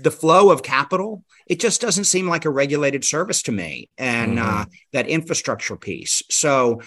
The 0.00 0.10
flow 0.10 0.50
of 0.50 0.62
capital, 0.62 1.22
it 1.46 1.60
just 1.60 1.82
doesn't 1.82 2.04
seem 2.04 2.26
like 2.26 2.46
a 2.46 2.50
regulated 2.50 3.04
service 3.04 3.42
to 3.42 3.52
me, 3.52 3.90
and 3.98 4.38
mm-hmm. 4.38 4.60
uh, 4.60 4.64
that 4.92 5.08
infrastructure 5.08 5.76
piece. 5.76 6.22
So 6.30 6.80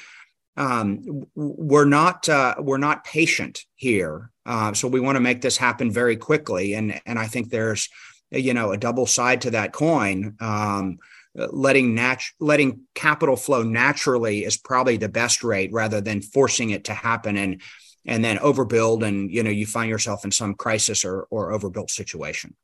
um, 0.57 1.25
we're 1.35 1.85
not 1.85 2.29
uh, 2.29 2.55
we're 2.59 2.77
not 2.77 3.03
patient 3.03 3.65
here. 3.75 4.31
Uh, 4.45 4.73
so 4.73 4.87
we 4.87 4.99
want 4.99 5.15
to 5.15 5.21
make 5.21 5.41
this 5.41 5.57
happen 5.57 5.91
very 5.91 6.15
quickly, 6.15 6.73
and 6.73 6.99
and 7.05 7.19
I 7.19 7.27
think 7.27 7.49
there's 7.49 7.89
you 8.31 8.53
know 8.53 8.71
a 8.71 8.77
double 8.77 9.05
side 9.05 9.41
to 9.41 9.51
that 9.51 9.73
coin. 9.73 10.35
Um, 10.39 10.99
letting 11.35 11.95
nat- 11.95 12.31
letting 12.39 12.81
capital 12.93 13.35
flow 13.35 13.63
naturally 13.63 14.45
is 14.45 14.57
probably 14.57 14.97
the 14.97 15.09
best 15.09 15.43
rate 15.43 15.71
rather 15.73 15.99
than 15.99 16.21
forcing 16.21 16.69
it 16.69 16.85
to 16.85 16.93
happen 16.93 17.35
and 17.35 17.61
and 18.05 18.23
then 18.23 18.37
overbuild 18.37 19.05
and 19.05 19.31
you 19.31 19.43
know 19.43 19.49
you 19.49 19.65
find 19.65 19.89
yourself 19.89 20.23
in 20.23 20.31
some 20.31 20.53
crisis 20.53 21.03
or 21.03 21.27
or 21.29 21.51
overbuilt 21.51 21.91
situation. 21.91 22.55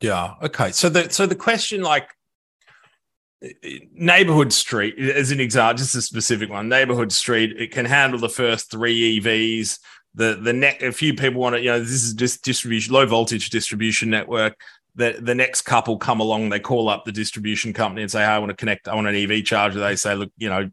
Yeah. 0.00 0.34
Okay. 0.42 0.70
So 0.72 0.88
the 0.88 1.10
so 1.10 1.26
the 1.26 1.34
question 1.34 1.82
like 1.82 2.08
neighborhood 3.94 4.52
street 4.52 4.98
as 4.98 5.30
an 5.30 5.40
example 5.40 5.78
just 5.78 5.94
a 5.94 6.02
specific 6.02 6.50
one 6.50 6.68
neighborhood 6.68 7.10
street 7.10 7.54
it 7.58 7.72
can 7.72 7.86
handle 7.86 8.18
the 8.18 8.28
first 8.28 8.70
three 8.70 9.18
evs 9.18 9.78
the 10.14 10.38
the 10.42 10.52
net 10.52 10.82
a 10.82 10.92
few 10.92 11.14
people 11.14 11.40
want 11.40 11.54
to 11.54 11.60
you 11.60 11.70
know 11.70 11.78
this 11.78 11.90
is 11.90 12.14
just 12.14 12.42
distribution 12.42 12.92
low 12.92 13.06
voltage 13.06 13.50
distribution 13.50 14.10
network. 14.10 14.58
The 14.96 15.16
the 15.20 15.34
next 15.34 15.62
couple 15.62 15.98
come 15.98 16.20
along 16.20 16.48
they 16.48 16.58
call 16.58 16.88
up 16.88 17.04
the 17.04 17.12
distribution 17.12 17.72
company 17.72 18.02
and 18.02 18.10
say 18.10 18.20
hey, 18.20 18.26
i 18.26 18.38
want 18.38 18.50
to 18.50 18.56
connect 18.56 18.88
i 18.88 18.94
want 18.94 19.06
an 19.06 19.14
ev 19.14 19.44
charger. 19.44 19.78
They 19.78 19.96
say 19.96 20.14
look 20.14 20.32
you 20.36 20.48
know 20.48 20.70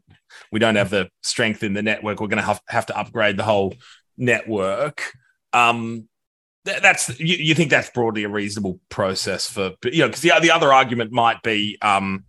we 0.50 0.58
don't 0.58 0.74
have 0.74 0.90
the 0.90 1.08
strength 1.22 1.62
in 1.62 1.74
the 1.74 1.82
network. 1.82 2.20
We're 2.20 2.26
going 2.26 2.38
to 2.38 2.44
have, 2.44 2.60
have 2.68 2.86
to 2.86 2.98
upgrade 2.98 3.36
the 3.36 3.44
whole 3.44 3.74
network. 4.16 5.12
Um 5.52 6.08
that's 6.64 7.18
you, 7.20 7.36
you 7.36 7.54
think 7.54 7.70
that's 7.70 7.90
broadly 7.90 8.24
a 8.24 8.28
reasonable 8.28 8.80
process 8.88 9.48
for 9.48 9.72
you 9.84 10.00
know 10.00 10.08
because 10.08 10.20
the, 10.20 10.32
the 10.42 10.50
other 10.50 10.72
argument 10.72 11.12
might 11.12 11.42
be 11.42 11.78
um 11.80 12.24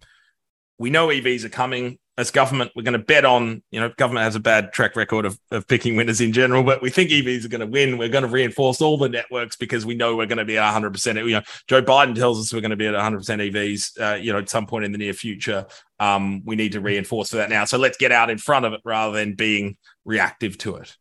we 0.79 0.89
know 0.89 1.09
EVs 1.09 1.43
are 1.43 1.49
coming. 1.49 1.99
As 2.17 2.31
government, 2.31 2.71
we're 2.75 2.83
going 2.83 2.93
to 2.93 2.99
bet 2.99 3.23
on, 3.23 3.63
you 3.71 3.79
know, 3.79 3.89
government 3.95 4.25
has 4.25 4.35
a 4.35 4.41
bad 4.41 4.73
track 4.73 4.97
record 4.97 5.25
of, 5.25 5.39
of 5.51 5.65
picking 5.69 5.95
winners 5.95 6.19
in 6.19 6.33
general, 6.33 6.63
but 6.63 6.81
we 6.81 6.89
think 6.89 7.11
EVs 7.11 7.45
are 7.45 7.49
going 7.49 7.61
to 7.61 7.67
win. 7.67 7.97
We're 7.97 8.09
going 8.09 8.25
to 8.25 8.29
reinforce 8.29 8.81
all 8.81 8.97
the 8.97 9.07
networks 9.07 9.55
because 9.55 9.85
we 9.85 9.95
know 9.95 10.17
we're 10.17 10.25
going 10.25 10.37
to 10.37 10.43
be 10.43 10.57
at 10.57 10.73
100%. 10.73 11.15
You 11.25 11.35
know, 11.35 11.41
Joe 11.67 11.81
Biden 11.81 12.15
tells 12.15 12.37
us 12.39 12.53
we're 12.53 12.59
going 12.59 12.71
to 12.71 12.77
be 12.77 12.87
at 12.87 12.93
100% 12.93 13.21
EVs, 13.23 14.01
uh, 14.01 14.15
you 14.15 14.33
know, 14.33 14.39
at 14.39 14.49
some 14.49 14.65
point 14.65 14.83
in 14.83 14.91
the 14.91 14.97
near 14.97 15.13
future. 15.13 15.65
Um, 15.99 16.41
we 16.43 16.57
need 16.57 16.73
to 16.73 16.81
reinforce 16.81 17.29
for 17.29 17.37
that 17.37 17.49
now. 17.49 17.63
So 17.63 17.77
let's 17.77 17.97
get 17.97 18.11
out 18.11 18.29
in 18.29 18.37
front 18.37 18.65
of 18.65 18.73
it 18.73 18.81
rather 18.83 19.17
than 19.17 19.35
being 19.35 19.77
reactive 20.03 20.57
to 20.59 20.75
it. 20.75 20.97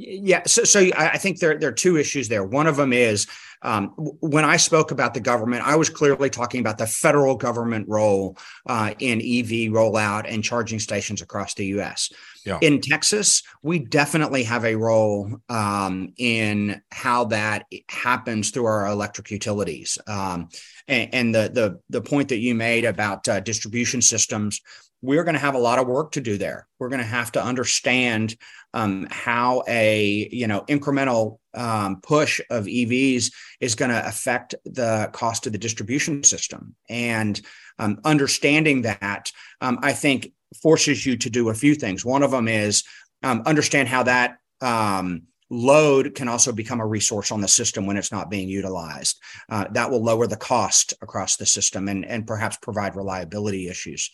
Yeah, 0.00 0.42
so, 0.46 0.62
so 0.62 0.88
I 0.96 1.18
think 1.18 1.40
there, 1.40 1.58
there 1.58 1.70
are 1.70 1.72
two 1.72 1.96
issues 1.96 2.28
there. 2.28 2.44
One 2.44 2.68
of 2.68 2.76
them 2.76 2.92
is 2.92 3.26
um, 3.62 3.88
when 3.96 4.44
I 4.44 4.56
spoke 4.56 4.92
about 4.92 5.12
the 5.12 5.20
government, 5.20 5.66
I 5.66 5.74
was 5.74 5.90
clearly 5.90 6.30
talking 6.30 6.60
about 6.60 6.78
the 6.78 6.86
federal 6.86 7.34
government 7.34 7.88
role 7.88 8.38
uh, 8.66 8.94
in 9.00 9.18
EV 9.18 9.72
rollout 9.72 10.32
and 10.32 10.44
charging 10.44 10.78
stations 10.78 11.20
across 11.20 11.54
the 11.54 11.66
U.S. 11.66 12.12
Yeah. 12.46 12.58
In 12.62 12.80
Texas, 12.80 13.42
we 13.62 13.80
definitely 13.80 14.44
have 14.44 14.64
a 14.64 14.76
role 14.76 15.40
um, 15.48 16.12
in 16.16 16.80
how 16.92 17.24
that 17.24 17.66
happens 17.88 18.50
through 18.50 18.66
our 18.66 18.86
electric 18.86 19.32
utilities. 19.32 19.98
Um, 20.06 20.48
and, 20.88 21.14
and, 21.14 21.34
the 21.34 21.50
the 21.52 21.80
the 21.90 22.00
point 22.00 22.28
that 22.30 22.38
you 22.38 22.54
made 22.54 22.84
about 22.84 23.28
uh, 23.28 23.40
distribution 23.40 24.02
systems 24.02 24.60
we're 25.00 25.24
going 25.24 25.34
to 25.34 25.40
have 25.40 25.54
a 25.54 25.58
lot 25.58 25.78
of 25.78 25.86
work 25.86 26.12
to 26.12 26.20
do 26.20 26.36
there. 26.36 26.66
We're 26.78 26.88
going 26.88 27.00
to 27.00 27.06
have 27.06 27.32
to 27.32 27.42
understand 27.42 28.36
um, 28.74 29.06
how 29.10 29.62
a 29.68 30.28
you 30.30 30.46
know 30.46 30.62
incremental 30.62 31.38
um, 31.54 32.00
push 32.00 32.40
of 32.50 32.64
EVs 32.64 33.32
is 33.60 33.74
going 33.74 33.90
to 33.90 34.06
affect 34.06 34.54
the 34.64 35.08
cost 35.12 35.46
of 35.46 35.52
the 35.52 35.58
distribution 35.58 36.24
system, 36.24 36.74
and 36.88 37.40
um, 37.78 38.00
understanding 38.04 38.82
that 38.82 39.30
um, 39.60 39.78
I 39.82 39.92
think 39.92 40.32
forces 40.62 41.06
you 41.06 41.16
to 41.18 41.30
do 41.30 41.48
a 41.48 41.54
few 41.54 41.74
things. 41.74 42.04
One 42.04 42.22
of 42.22 42.30
them 42.30 42.48
is 42.48 42.82
um, 43.22 43.42
understand 43.46 43.88
how 43.88 44.02
that 44.04 44.38
um, 44.60 45.22
load 45.50 46.14
can 46.14 46.28
also 46.28 46.52
become 46.52 46.80
a 46.80 46.86
resource 46.86 47.32
on 47.32 47.40
the 47.40 47.48
system 47.48 47.86
when 47.86 47.96
it's 47.96 48.12
not 48.12 48.30
being 48.30 48.48
utilized. 48.48 49.18
Uh, 49.48 49.66
that 49.72 49.90
will 49.90 50.02
lower 50.02 50.26
the 50.26 50.36
cost 50.36 50.94
across 51.00 51.36
the 51.36 51.46
system 51.46 51.88
and, 51.88 52.04
and 52.04 52.26
perhaps 52.26 52.58
provide 52.58 52.96
reliability 52.96 53.68
issues. 53.68 54.10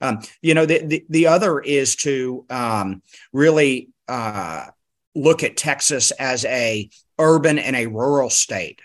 Um, 0.00 0.20
you 0.42 0.54
know, 0.54 0.66
the, 0.66 0.84
the, 0.84 1.06
the 1.08 1.26
other 1.26 1.58
is 1.60 1.96
to 1.96 2.44
um, 2.50 3.02
really 3.32 3.88
uh, 4.08 4.66
look 5.14 5.42
at 5.42 5.56
Texas 5.56 6.10
as 6.12 6.44
a 6.44 6.88
urban 7.18 7.58
and 7.58 7.74
a 7.74 7.86
rural 7.86 8.30
state. 8.30 8.80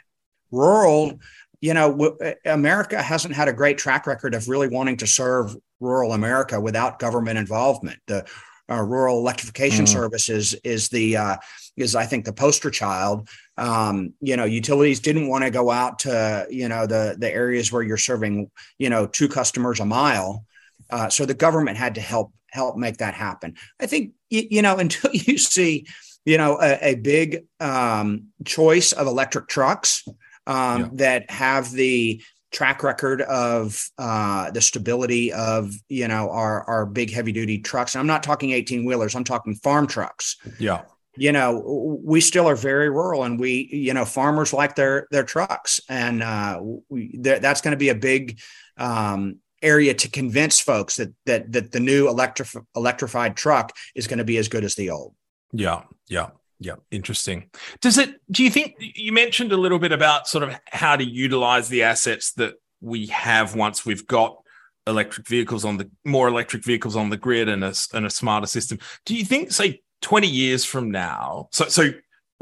Rural, 0.52 1.20
you 1.60 1.74
know, 1.74 1.92
w- 1.92 2.18
America 2.46 3.02
hasn't 3.02 3.36
had 3.36 3.48
a 3.48 3.54
great 3.54 3.78
track 3.78 4.08
record 4.08 4.34
of 4.34 4.48
really 4.48 4.70
wanting 4.70 4.98
to 4.98 5.08
serve 5.08 5.56
rural 5.80 6.14
America 6.14 6.60
without 6.60 7.00
government 7.00 7.38
involvement. 7.38 8.00
The 8.08 8.26
uh, 8.70 8.82
rural 8.82 9.20
electrification 9.20 9.86
mm. 9.86 9.90
services 9.90 10.54
is 10.64 10.88
the 10.90 11.18
uh, 11.18 11.38
is 11.78 11.96
I 11.96 12.06
think 12.06 12.26
the 12.26 12.34
poster 12.34 12.70
child. 12.70 13.30
Um, 13.58 14.14
you 14.22 14.36
know, 14.38 14.46
utilities 14.46 15.00
didn't 15.00 15.28
want 15.28 15.44
to 15.44 15.52
go 15.52 15.72
out 15.72 16.00
to 16.00 16.48
you 16.50 16.68
know 16.68 16.86
the 16.88 17.16
the 17.18 17.32
areas 17.32 17.72
where 17.72 17.84
you're 17.84 17.98
serving 17.98 18.50
you 18.78 18.90
know 18.90 19.08
two 19.08 19.28
customers 19.28 19.80
a 19.80 19.86
mile 19.86 20.46
uh, 20.92 21.10
so 21.10 21.26
the 21.26 21.34
government 21.34 21.78
had 21.78 21.96
to 21.96 22.02
help 22.02 22.34
help 22.50 22.76
make 22.78 22.98
that 22.98 23.14
happen. 23.14 23.56
I 23.80 23.88
think 23.88 24.14
you, 24.30 24.62
know 24.62 24.78
until 24.78 25.12
you 25.14 25.38
see 25.38 25.88
you 26.26 26.38
know 26.38 26.60
a, 26.62 26.92
a 26.92 26.96
big 26.96 27.46
um, 27.60 28.28
choice 28.46 28.92
of 28.92 29.08
electric 29.08 29.48
trucks 29.48 30.04
um, 30.46 30.82
yeah. 30.82 30.90
that 30.94 31.32
have 31.32 31.72
the 31.72 32.22
track 32.52 32.84
record 32.84 33.22
of 33.22 33.90
uh, 33.98 34.52
the 34.52 34.62
stability 34.62 35.32
of 35.32 35.74
you 35.88 36.08
know 36.08 36.30
our 36.30 36.64
our 36.64 36.86
big 36.86 37.12
heavy 37.12 37.32
duty 37.32 37.60
trucks. 37.60 37.96
And 37.96 38.02
I'm 38.02 38.08
not 38.08 38.24
talking 38.24 38.52
18 38.52 38.86
wheelers. 38.86 39.16
I'm 39.16 39.24
talking 39.24 39.56
farm 39.56 39.88
trucks. 39.88 40.38
Yeah. 40.60 40.82
You 41.18 41.32
know, 41.32 42.00
we 42.04 42.22
still 42.22 42.48
are 42.48 42.56
very 42.56 42.90
rural, 42.90 43.24
and 43.24 43.40
we, 43.40 43.70
you 43.72 43.94
know, 43.94 44.06
farmers 44.06 44.54
like 44.54 44.76
their 44.76 45.08
their 45.12 45.24
trucks, 45.24 45.82
and 45.90 46.24
uh, 46.24 46.62
we, 46.90 47.18
that's 47.18 47.62
going 47.62 47.72
to 47.74 47.78
be 47.78 47.90
a 47.90 47.96
big 47.96 48.40
um, 48.78 49.40
area 49.62 49.94
to 49.94 50.10
convince 50.10 50.60
folks 50.60 50.96
that 50.98 51.14
that 51.26 51.52
that 51.52 51.72
the 51.72 51.80
new 51.80 52.08
electrif- 52.08 52.66
electrified 52.76 53.36
truck 53.36 53.76
is 53.94 54.08
going 54.08 54.20
to 54.20 54.24
be 54.24 54.38
as 54.38 54.48
good 54.48 54.64
as 54.64 54.76
the 54.76 54.90
old. 54.90 55.14
Yeah, 55.52 55.84
yeah. 56.08 56.30
Yeah, 56.64 56.76
interesting. 56.92 57.50
Does 57.82 57.98
it 57.98 58.22
do 58.30 58.44
you 58.44 58.52
think 58.52 58.76
you 58.78 59.12
mentioned 59.12 59.52
a 59.52 59.58
little 59.58 59.80
bit 59.80 59.92
about 59.92 60.28
sort 60.28 60.44
of 60.44 60.56
how 60.68 60.96
to 60.96 61.04
utilize 61.04 61.70
the 61.70 61.82
assets 61.82 62.34
that 62.34 62.54
we 62.82 63.08
have 63.08 63.56
once 63.56 63.84
we've 63.84 64.06
got 64.06 64.38
electric 64.86 65.28
vehicles 65.28 65.66
on 65.66 65.78
the 65.78 65.90
more 66.06 66.28
electric 66.28 66.64
vehicles 66.64 66.96
on 66.96 67.10
the 67.10 67.18
grid 67.18 67.50
and 67.50 67.64
a, 67.64 67.74
and 67.96 68.06
a 68.06 68.12
smarter 68.12 68.46
system. 68.46 68.78
Do 69.06 69.16
you 69.16 69.26
think 69.26 69.52
say 69.52 69.82
20 70.02 70.28
years 70.28 70.66
from 70.66 70.92
now 70.92 71.48
so 71.52 71.66
so 71.68 71.92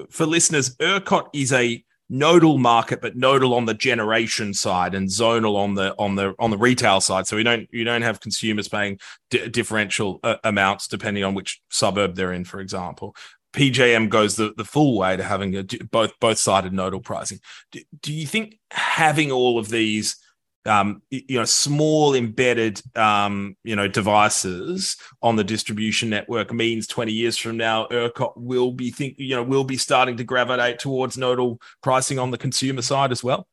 for 0.09 0.25
listeners 0.25 0.75
ERCOT 0.77 1.29
is 1.33 1.51
a 1.51 1.83
nodal 2.09 2.57
market, 2.57 3.01
but 3.01 3.15
nodal 3.15 3.53
on 3.53 3.65
the 3.65 3.73
generation 3.73 4.53
side 4.53 4.95
and 4.95 5.07
zonal 5.07 5.55
on 5.55 5.75
the 5.75 5.95
on 5.97 6.15
the 6.15 6.33
on 6.39 6.49
the 6.49 6.57
retail 6.57 6.99
side. 6.99 7.27
So 7.27 7.35
we 7.35 7.43
don't 7.43 7.67
you 7.71 7.83
don't 7.83 8.01
have 8.01 8.19
consumers 8.19 8.67
paying 8.67 8.99
d- 9.29 9.47
differential 9.49 10.19
uh, 10.23 10.37
amounts 10.43 10.87
depending 10.87 11.23
on 11.23 11.35
which 11.35 11.61
suburb 11.69 12.15
they're 12.15 12.33
in, 12.33 12.45
for 12.45 12.59
example. 12.59 13.15
PJM 13.53 14.09
goes 14.09 14.35
the, 14.35 14.53
the 14.57 14.65
full 14.65 14.97
way 14.97 15.17
to 15.17 15.23
having 15.23 15.55
a, 15.55 15.63
both 15.91 16.13
both 16.19 16.37
sided 16.37 16.73
nodal 16.73 16.99
pricing. 16.99 17.39
Do, 17.71 17.81
do 18.01 18.13
you 18.13 18.27
think 18.27 18.59
having 18.71 19.31
all 19.31 19.59
of 19.59 19.69
these 19.69 20.17
um, 20.65 21.01
you 21.09 21.37
know, 21.37 21.45
small 21.45 22.13
embedded, 22.13 22.81
um, 22.95 23.55
you 23.63 23.75
know, 23.75 23.87
devices 23.87 24.97
on 25.21 25.35
the 25.35 25.43
distribution 25.43 26.09
network 26.09 26.53
means 26.53 26.87
20 26.87 27.11
years 27.11 27.37
from 27.37 27.57
now, 27.57 27.87
ERCOT 27.87 28.33
will 28.35 28.71
be 28.71 28.91
think, 28.91 29.15
you 29.17 29.35
know, 29.35 29.43
will 29.43 29.63
be 29.63 29.77
starting 29.77 30.17
to 30.17 30.23
gravitate 30.23 30.79
towards 30.79 31.17
nodal 31.17 31.59
pricing 31.81 32.19
on 32.19 32.31
the 32.31 32.37
consumer 32.37 32.81
side 32.81 33.11
as 33.11 33.23
well. 33.23 33.47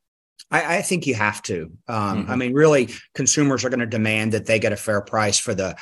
I, 0.50 0.78
I 0.78 0.82
think 0.82 1.06
you 1.06 1.14
have 1.14 1.42
to. 1.42 1.70
Um, 1.88 2.22
mm-hmm. 2.22 2.30
I 2.30 2.36
mean, 2.36 2.52
really, 2.54 2.90
consumers 3.14 3.64
are 3.64 3.70
going 3.70 3.80
to 3.80 3.86
demand 3.86 4.32
that 4.32 4.46
they 4.46 4.58
get 4.58 4.72
a 4.72 4.76
fair 4.76 5.00
price 5.00 5.38
for 5.38 5.54
the 5.54 5.76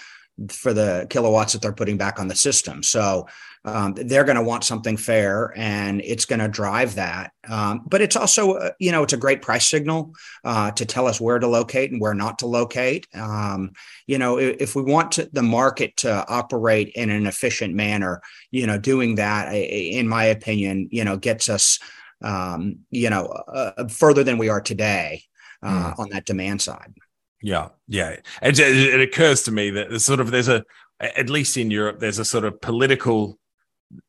for 0.49 0.73
the 0.73 1.07
kilowatts 1.11 1.53
that 1.53 1.63
they're 1.63 1.73
putting 1.73 1.97
back 1.97 2.19
on 2.19 2.29
the 2.29 2.35
system. 2.35 2.83
So 2.83 3.29
um, 3.65 3.95
they're 3.95 4.25
going 4.25 4.37
to 4.37 4.43
want 4.43 4.63
something 4.63 4.97
fair, 4.97 5.53
and 5.57 6.03
it's 6.03 6.27
going 6.27 6.41
to 6.41 6.49
drive 6.49 6.97
that. 6.97 7.33
Um, 7.49 7.83
but 7.87 8.03
it's 8.03 8.17
also, 8.17 8.55
uh, 8.55 8.71
you 8.79 8.93
know, 8.93 9.03
it's 9.03 9.15
a 9.15 9.19
great 9.19 9.41
price 9.41 9.67
signal 9.67 10.15
uh, 10.45 10.71
to 10.73 10.85
tell 10.85 11.07
us 11.07 11.21
where 11.21 11.39
to 11.39 11.47
locate 11.47 11.91
and 11.91 12.01
where 12.01 12.15
not 12.15 12.41
to 12.41 12.47
locate. 12.47 13.07
Um, 13.15 13.73
you 14.07 14.19
know, 14.19 14.39
if, 14.39 14.57
if 14.61 14.77
we 14.77 14.83
want 14.83 15.13
to, 15.13 15.31
the 15.33 15.43
market 15.43 15.97
to 15.99 16.27
operate 16.29 16.91
in 16.95 17.09
an 17.09 17.27
efficient 17.27 17.75
manner, 17.75 18.21
you 18.51 18.67
know, 18.67 18.79
doing 18.79 19.15
that, 19.15 19.53
in 19.53 20.09
my 20.09 20.25
opinion, 20.25 20.89
you 20.91 21.05
know, 21.05 21.17
gets 21.17 21.49
us, 21.49 21.79
um, 22.23 22.81
you 22.91 23.09
know, 23.09 23.27
uh, 23.27 23.89
further 23.89 24.25
than 24.25 24.37
we 24.37 24.51
are 24.51 24.61
today 24.61 25.23
uh, 25.63 25.95
mm. 25.95 25.99
on 25.99 26.11
that 26.11 26.27
demand 26.27 26.61
side. 26.61 26.93
Yeah, 27.41 27.69
yeah. 27.89 28.17
It, 28.43 28.59
it, 28.59 29.01
occurs 29.01 29.43
to 29.43 29.53
me 29.53 29.71
that 29.71 29.91
there's 29.91 30.05
sort 30.05 30.21
of 30.21 30.31
there's 30.31 30.49
a 30.49 30.65
at 31.01 31.29
least 31.29 31.59
in 31.59 31.71
Europe 31.71 32.01
there's 32.01 32.19
a 32.19 32.25
sort 32.25 32.45
of 32.45 32.59
political 32.63 33.39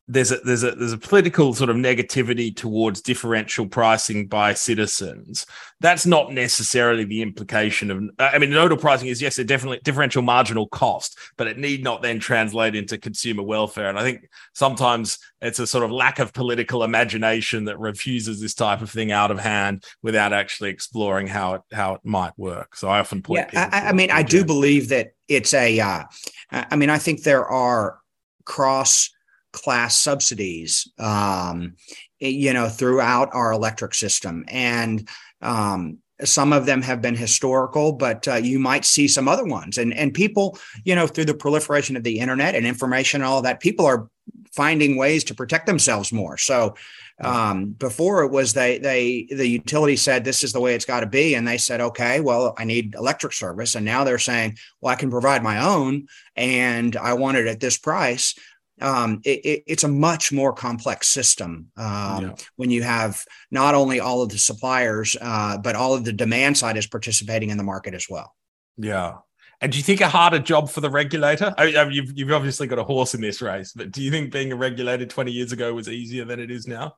there's 0.07 0.31
a 0.31 0.37
there's 0.37 0.63
a 0.63 0.71
there's 0.71 0.93
a 0.93 0.97
political 0.97 1.53
sort 1.53 1.69
of 1.69 1.77
negativity 1.77 2.55
towards 2.55 3.01
differential 3.01 3.67
pricing 3.67 4.27
by 4.27 4.53
citizens. 4.53 5.47
That's 5.79 6.05
not 6.05 6.31
necessarily 6.31 7.05
the 7.05 7.23
implication 7.23 7.89
of. 7.89 8.03
I 8.19 8.37
mean, 8.37 8.51
nodal 8.51 8.77
pricing 8.77 9.07
is 9.07 9.21
yes, 9.21 9.39
a 9.39 9.43
definitely 9.43 9.79
differential 9.83 10.21
marginal 10.21 10.67
cost, 10.67 11.17
but 11.37 11.47
it 11.47 11.57
need 11.57 11.83
not 11.83 12.03
then 12.03 12.19
translate 12.19 12.75
into 12.75 12.99
consumer 12.99 13.41
welfare. 13.41 13.89
And 13.89 13.97
I 13.97 14.03
think 14.03 14.29
sometimes 14.53 15.17
it's 15.41 15.57
a 15.57 15.65
sort 15.65 15.83
of 15.83 15.91
lack 15.91 16.19
of 16.19 16.33
political 16.33 16.83
imagination 16.83 17.65
that 17.65 17.79
refuses 17.79 18.39
this 18.39 18.53
type 18.53 18.81
of 18.81 18.91
thing 18.91 19.11
out 19.11 19.31
of 19.31 19.39
hand 19.39 19.83
without 20.03 20.33
actually 20.33 20.69
exploring 20.69 21.25
how 21.25 21.55
it 21.55 21.61
how 21.71 21.95
it 21.95 22.01
might 22.03 22.37
work. 22.37 22.75
So 22.75 22.89
I 22.89 22.99
often 22.99 23.23
point. 23.23 23.49
Yeah, 23.51 23.69
I, 23.71 23.89
I 23.89 23.91
mean, 23.91 24.11
I 24.11 24.21
do 24.21 24.45
believe 24.45 24.89
that 24.89 25.13
it's 25.27 25.53
a. 25.55 25.79
Uh, 25.79 26.03
I 26.51 26.75
mean, 26.75 26.91
I 26.91 26.99
think 26.99 27.23
there 27.23 27.45
are 27.47 27.97
cross 28.45 29.09
class 29.55 29.95
subsidies, 29.95 30.91
um, 30.99 31.75
you 32.19 32.53
know, 32.53 32.69
throughout 32.69 33.29
our 33.33 33.51
electric 33.51 33.93
system. 33.93 34.45
And 34.47 35.07
um, 35.41 35.99
some 36.23 36.53
of 36.53 36.65
them 36.65 36.81
have 36.81 37.01
been 37.01 37.15
historical, 37.15 37.91
but 37.91 38.27
uh, 38.27 38.35
you 38.35 38.59
might 38.59 38.85
see 38.85 39.07
some 39.07 39.27
other 39.27 39.45
ones. 39.45 39.77
And 39.77 39.93
and 39.93 40.13
people, 40.13 40.57
you 40.83 40.95
know, 40.95 41.07
through 41.07 41.25
the 41.25 41.33
proliferation 41.33 41.97
of 41.97 42.03
the 42.03 42.19
internet 42.19 42.55
and 42.55 42.65
information 42.65 43.21
and 43.21 43.27
all 43.27 43.41
that, 43.41 43.59
people 43.59 43.85
are 43.85 44.09
finding 44.53 44.95
ways 44.95 45.23
to 45.25 45.35
protect 45.35 45.65
themselves 45.65 46.13
more. 46.13 46.37
So 46.37 46.75
um, 47.21 47.71
before 47.71 48.23
it 48.23 48.31
was 48.31 48.53
they 48.53 48.77
they 48.77 49.27
the 49.29 49.47
utility 49.47 49.95
said 49.95 50.23
this 50.23 50.43
is 50.43 50.53
the 50.53 50.59
way 50.59 50.75
it's 50.75 50.85
got 50.85 51.01
to 51.01 51.05
be, 51.05 51.35
and 51.35 51.47
they 51.47 51.57
said 51.57 51.81
okay, 51.81 52.19
well 52.21 52.53
I 52.57 52.63
need 52.63 52.95
electric 52.95 53.33
service, 53.33 53.75
and 53.75 53.85
now 53.85 54.03
they're 54.03 54.17
saying 54.17 54.57
well 54.81 54.93
I 54.93 54.97
can 54.97 55.11
provide 55.11 55.43
my 55.43 55.65
own, 55.65 56.07
and 56.35 56.95
I 56.95 57.13
want 57.13 57.37
it 57.37 57.47
at 57.47 57.59
this 57.59 57.77
price 57.77 58.35
um, 58.81 59.21
it, 59.23 59.63
it's 59.67 59.83
a 59.83 59.87
much 59.87 60.31
more 60.31 60.53
complex 60.53 61.07
system 61.07 61.71
um, 61.77 62.23
yeah. 62.23 62.35
when 62.57 62.71
you 62.71 62.83
have 62.83 63.23
not 63.51 63.75
only 63.75 63.99
all 63.99 64.21
of 64.21 64.29
the 64.29 64.37
suppliers, 64.37 65.15
uh, 65.21 65.57
but 65.57 65.75
all 65.75 65.93
of 65.93 66.03
the 66.03 66.13
demand 66.13 66.57
side 66.57 66.77
is 66.77 66.87
participating 66.87 67.49
in 67.49 67.57
the 67.57 67.63
market 67.63 67.93
as 67.93 68.07
well. 68.09 68.35
Yeah. 68.77 69.17
And 69.61 69.71
do 69.71 69.77
you 69.77 69.83
think 69.83 70.01
a 70.01 70.09
harder 70.09 70.39
job 70.39 70.69
for 70.69 70.81
the 70.81 70.89
regulator? 70.89 71.53
I 71.57 71.85
mean, 71.85 71.91
you've, 71.91 72.11
you've 72.15 72.31
obviously 72.31 72.67
got 72.67 72.79
a 72.79 72.83
horse 72.83 73.15
in 73.15 73.21
this 73.21 73.41
race, 73.41 73.71
but 73.73 73.91
do 73.91 74.01
you 74.01 74.11
think 74.11 74.33
being 74.33 74.51
a 74.51 74.55
regulator 74.55 75.05
20 75.05 75.31
years 75.31 75.53
ago 75.53 75.73
was 75.73 75.87
easier 75.87 76.25
than 76.25 76.39
it 76.39 76.51
is 76.51 76.67
now? 76.67 76.95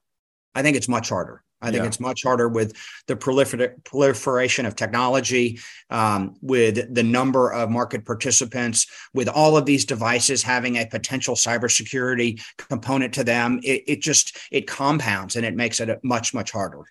I 0.58 0.64
think 0.64 0.76
it's 0.76 0.88
much 0.88 1.10
harder. 1.10 1.44
I 1.62 1.72
think 1.72 1.84
yeah. 1.84 1.88
it's 1.88 2.00
much 2.00 2.24
harder 2.24 2.48
with 2.48 2.76
the 3.08 3.16
prolifer- 3.16 3.84
proliferation 3.84 4.66
of 4.66 4.76
technology, 4.76 5.60
um, 5.92 6.36
with 6.42 6.94
the 6.94 7.04
number 7.04 7.52
of 7.52 7.70
market 7.70 8.06
participants, 8.06 8.88
with 9.14 9.28
all 9.28 9.56
of 9.56 9.66
these 9.66 9.86
devices 9.86 10.42
having 10.42 10.78
a 10.78 10.86
potential 10.88 11.36
cybersecurity 11.36 12.42
component 12.58 13.14
to 13.16 13.24
them. 13.24 13.60
It, 13.64 13.84
it 13.88 14.02
just 14.02 14.38
it 14.52 14.66
compounds 14.68 15.36
and 15.36 15.46
it 15.46 15.56
makes 15.56 15.80
it 15.80 16.04
much 16.04 16.34
much 16.34 16.52
harder. 16.52 16.82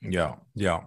Yeah, 0.00 0.34
yeah. 0.54 0.80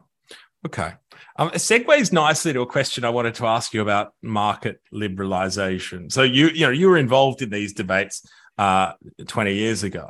Okay. 0.66 0.94
Um, 1.38 1.50
it 1.50 1.60
segues 1.60 2.12
nicely 2.12 2.52
to 2.52 2.62
a 2.62 2.66
question 2.66 3.06
I 3.06 3.10
wanted 3.10 3.36
to 3.36 3.46
ask 3.46 3.74
you 3.74 3.82
about 3.82 4.14
market 4.22 4.82
liberalization. 4.94 6.12
So 6.12 6.24
you 6.24 6.50
you 6.50 6.66
know 6.66 6.72
you 6.72 6.90
were 6.90 6.98
involved 6.98 7.42
in 7.42 7.50
these 7.50 7.74
debates 7.74 8.26
uh, 8.58 8.94
20 9.28 9.54
years 9.54 9.84
ago, 9.84 10.10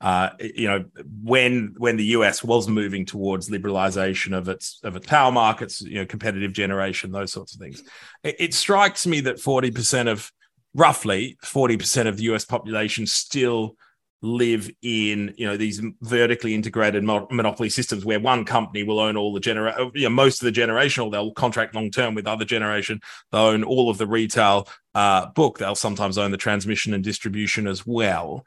uh, 0.00 0.30
you 0.38 0.68
know, 0.68 0.84
when 1.22 1.74
when 1.78 1.96
the 1.96 2.04
US 2.06 2.44
was 2.44 2.68
moving 2.68 3.06
towards 3.06 3.48
liberalization 3.48 4.36
of 4.36 4.48
its 4.48 4.80
of 4.84 4.96
its 4.96 5.06
power 5.06 5.32
markets, 5.32 5.80
you 5.80 5.96
know, 5.96 6.06
competitive 6.06 6.52
generation, 6.52 7.10
those 7.10 7.32
sorts 7.32 7.54
of 7.54 7.60
things, 7.60 7.82
it, 8.22 8.36
it 8.38 8.54
strikes 8.54 9.06
me 9.06 9.20
that 9.20 9.36
40% 9.36 10.08
of 10.10 10.30
roughly 10.74 11.38
40% 11.42 12.06
of 12.06 12.18
the 12.18 12.24
US 12.24 12.44
population 12.44 13.06
still 13.06 13.76
live 14.22 14.70
in 14.82 15.34
you 15.36 15.46
know 15.46 15.56
these 15.56 15.82
vertically 16.00 16.54
integrated 16.54 17.04
monopoly 17.04 17.68
systems 17.68 18.04
where 18.04 18.18
one 18.18 18.44
company 18.44 18.82
will 18.82 18.98
own 18.98 19.16
all 19.16 19.32
the 19.32 19.40
generation 19.40 19.90
you 19.94 20.04
know, 20.04 20.10
most 20.10 20.40
of 20.40 20.46
the 20.46 20.52
generation 20.52 21.02
or 21.02 21.10
they'll 21.10 21.32
contract 21.32 21.74
long 21.74 21.90
term 21.90 22.14
with 22.14 22.26
other 22.26 22.44
generation 22.44 23.00
they'll 23.30 23.42
own 23.42 23.62
all 23.62 23.90
of 23.90 23.98
the 23.98 24.06
retail 24.06 24.66
uh, 24.94 25.26
book 25.26 25.58
they'll 25.58 25.74
sometimes 25.74 26.16
own 26.16 26.30
the 26.30 26.36
transmission 26.36 26.94
and 26.94 27.04
distribution 27.04 27.66
as 27.66 27.86
well. 27.86 28.44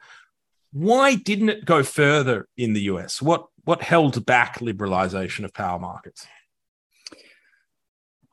Why 0.71 1.15
didn't 1.15 1.49
it 1.49 1.65
go 1.65 1.83
further 1.83 2.47
in 2.57 2.73
the 2.73 2.81
us 2.81 3.21
what 3.21 3.45
what 3.63 3.81
held 3.81 4.25
back 4.25 4.59
liberalization 4.59 5.45
of 5.45 5.53
power 5.53 5.77
markets? 5.77 6.25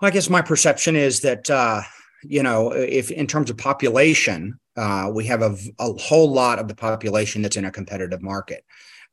I 0.00 0.10
guess 0.10 0.28
my 0.28 0.42
perception 0.42 0.96
is 0.96 1.20
that 1.20 1.48
uh, 1.50 1.82
you 2.22 2.42
know 2.42 2.72
if 2.72 3.10
in 3.10 3.26
terms 3.26 3.50
of 3.50 3.56
population 3.56 4.58
uh, 4.76 5.10
we 5.12 5.24
have 5.24 5.42
a, 5.42 5.56
a, 5.78 5.92
whole 5.94 6.30
lot 6.30 6.58
of 6.58 6.68
the 6.68 6.74
population 6.74 7.42
that's 7.42 7.56
in 7.56 7.64
a 7.64 7.70
competitive 7.70 8.22
market. 8.22 8.64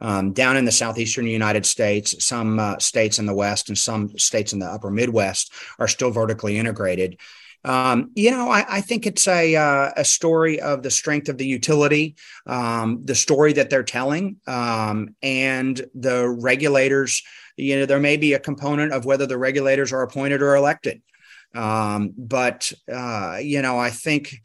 Um, 0.01 0.33
down 0.33 0.57
in 0.57 0.65
the 0.65 0.71
southeastern 0.71 1.25
United 1.25 1.65
States, 1.65 2.25
some 2.25 2.59
uh, 2.59 2.77
states 2.79 3.19
in 3.19 3.25
the 3.25 3.33
West 3.33 3.69
and 3.69 3.77
some 3.77 4.17
states 4.17 4.51
in 4.51 4.59
the 4.59 4.65
upper 4.65 4.89
Midwest 4.89 5.53
are 5.79 5.87
still 5.87 6.11
vertically 6.11 6.57
integrated. 6.57 7.19
Um, 7.63 8.11
you 8.15 8.31
know, 8.31 8.49
I, 8.49 8.65
I, 8.67 8.81
think 8.81 9.05
it's 9.05 9.25
a 9.25 9.55
uh, 9.55 9.91
a 9.95 10.03
story 10.03 10.59
of 10.59 10.83
the 10.83 10.91
strength 10.91 11.29
of 11.29 11.37
the 11.37 11.45
utility, 11.45 12.15
um, 12.45 13.01
the 13.05 13.15
story 13.15 13.53
that 13.53 13.69
they're 13.69 13.83
telling, 13.83 14.37
um, 14.47 15.15
and 15.21 15.81
the 15.95 16.27
regulators. 16.27 17.23
You 17.55 17.79
know, 17.79 17.85
there 17.85 17.99
may 17.99 18.17
be 18.17 18.33
a 18.33 18.39
component 18.39 18.91
of 18.91 19.05
whether 19.05 19.25
the 19.25 19.37
regulators 19.37 19.93
are 19.93 20.01
appointed 20.01 20.41
or 20.41 20.55
elected, 20.55 21.01
um, 21.53 22.13
but 22.17 22.71
uh, 22.91 23.37
you 23.41 23.61
know, 23.61 23.77
I 23.77 23.89
think 23.89 24.35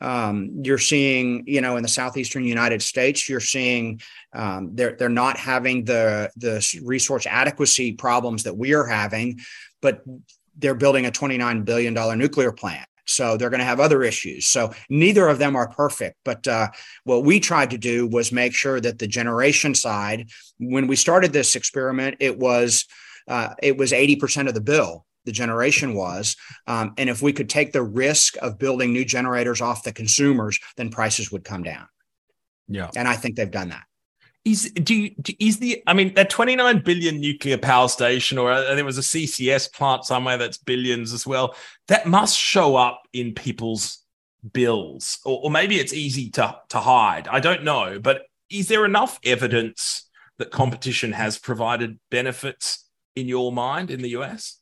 um, 0.00 0.62
you're 0.62 0.78
seeing, 0.78 1.44
you 1.46 1.60
know, 1.60 1.76
in 1.76 1.82
the 1.82 1.88
southeastern 1.88 2.44
United 2.44 2.82
States, 2.82 3.28
you're 3.28 3.40
seeing 3.40 4.00
um, 4.32 4.70
they're 4.74 4.96
they're 4.96 5.08
not 5.08 5.36
having 5.36 5.84
the 5.84 6.30
the 6.36 6.80
resource 6.84 7.26
adequacy 7.26 7.92
problems 7.92 8.44
that 8.44 8.56
we 8.56 8.74
are 8.74 8.86
having, 8.86 9.40
but 9.82 10.02
they're 10.56 10.74
building 10.74 11.06
a 11.06 11.10
29 11.10 11.62
billion 11.62 11.94
dollar 11.94 12.16
nuclear 12.16 12.52
plant. 12.52 12.86
So 13.06 13.36
they're 13.36 13.50
going 13.50 13.60
to 13.60 13.66
have 13.66 13.80
other 13.80 14.02
issues. 14.02 14.46
So 14.46 14.72
neither 14.88 15.26
of 15.26 15.38
them 15.38 15.56
are 15.56 15.68
perfect. 15.68 16.16
But 16.24 16.46
uh, 16.46 16.68
what 17.04 17.24
we 17.24 17.40
tried 17.40 17.70
to 17.70 17.78
do 17.78 18.06
was 18.06 18.30
make 18.30 18.54
sure 18.54 18.80
that 18.80 19.00
the 19.00 19.08
generation 19.08 19.74
side, 19.74 20.30
when 20.58 20.86
we 20.86 20.94
started 20.94 21.32
this 21.32 21.56
experiment, 21.56 22.18
it 22.20 22.38
was 22.38 22.86
uh, 23.28 23.54
it 23.62 23.76
was 23.76 23.92
80% 23.92 24.48
of 24.48 24.54
the 24.54 24.60
bill 24.60 25.04
the 25.24 25.32
generation 25.32 25.94
was. 25.94 26.36
Um, 26.66 26.94
and 26.96 27.10
if 27.10 27.22
we 27.22 27.32
could 27.32 27.48
take 27.48 27.72
the 27.72 27.82
risk 27.82 28.36
of 28.42 28.58
building 28.58 28.92
new 28.92 29.04
generators 29.04 29.60
off 29.60 29.82
the 29.82 29.92
consumers, 29.92 30.58
then 30.76 30.90
prices 30.90 31.30
would 31.30 31.44
come 31.44 31.62
down. 31.62 31.86
Yeah. 32.68 32.90
And 32.96 33.08
I 33.08 33.14
think 33.14 33.36
they've 33.36 33.50
done 33.50 33.70
that. 33.70 33.84
Is 34.42 34.72
do 34.72 34.94
you 34.94 35.14
is 35.38 35.58
the 35.58 35.82
I 35.86 35.92
mean 35.92 36.14
that 36.14 36.30
29 36.30 36.78
billion 36.82 37.20
nuclear 37.20 37.58
power 37.58 37.88
station 37.88 38.38
or 38.38 38.50
uh, 38.50 38.74
there 38.74 38.86
was 38.86 38.96
a 38.96 39.02
CCS 39.02 39.70
plant 39.70 40.06
somewhere 40.06 40.38
that's 40.38 40.56
billions 40.56 41.12
as 41.12 41.26
well 41.26 41.54
that 41.88 42.06
must 42.06 42.38
show 42.38 42.74
up 42.74 43.02
in 43.12 43.34
people's 43.34 43.98
bills 44.54 45.18
or, 45.26 45.40
or 45.44 45.50
maybe 45.50 45.78
it's 45.78 45.92
easy 45.92 46.30
to 46.30 46.56
to 46.70 46.78
hide 46.78 47.28
I 47.28 47.40
don't 47.40 47.64
know 47.64 47.98
but 47.98 48.22
is 48.48 48.68
there 48.68 48.86
enough 48.86 49.20
evidence 49.24 50.08
that 50.38 50.50
competition 50.50 51.12
has 51.12 51.38
provided 51.38 51.98
benefits 52.10 52.88
in 53.14 53.28
your 53.28 53.52
mind 53.52 53.90
in 53.90 54.00
the 54.00 54.16
US 54.20 54.59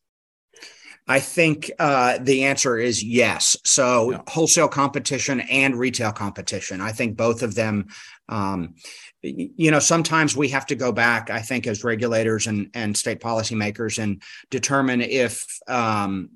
I 1.08 1.20
think 1.20 1.70
uh, 1.78 2.18
the 2.20 2.44
answer 2.44 2.76
is 2.76 3.02
yes. 3.02 3.56
So 3.64 4.10
yeah. 4.10 4.20
wholesale 4.28 4.68
competition 4.68 5.40
and 5.40 5.74
retail 5.74 6.12
competition. 6.12 6.80
I 6.80 6.92
think 6.92 7.16
both 7.16 7.42
of 7.42 7.54
them. 7.54 7.86
Um, 8.28 8.74
you 9.22 9.70
know, 9.70 9.80
sometimes 9.80 10.36
we 10.36 10.48
have 10.50 10.66
to 10.66 10.76
go 10.76 10.92
back. 10.92 11.30
I 11.30 11.40
think 11.40 11.66
as 11.66 11.82
regulators 11.82 12.46
and 12.46 12.70
and 12.74 12.96
state 12.96 13.20
policymakers 13.20 14.00
and 14.02 14.22
determine 14.50 15.00
if. 15.00 15.44
Um, 15.66 16.30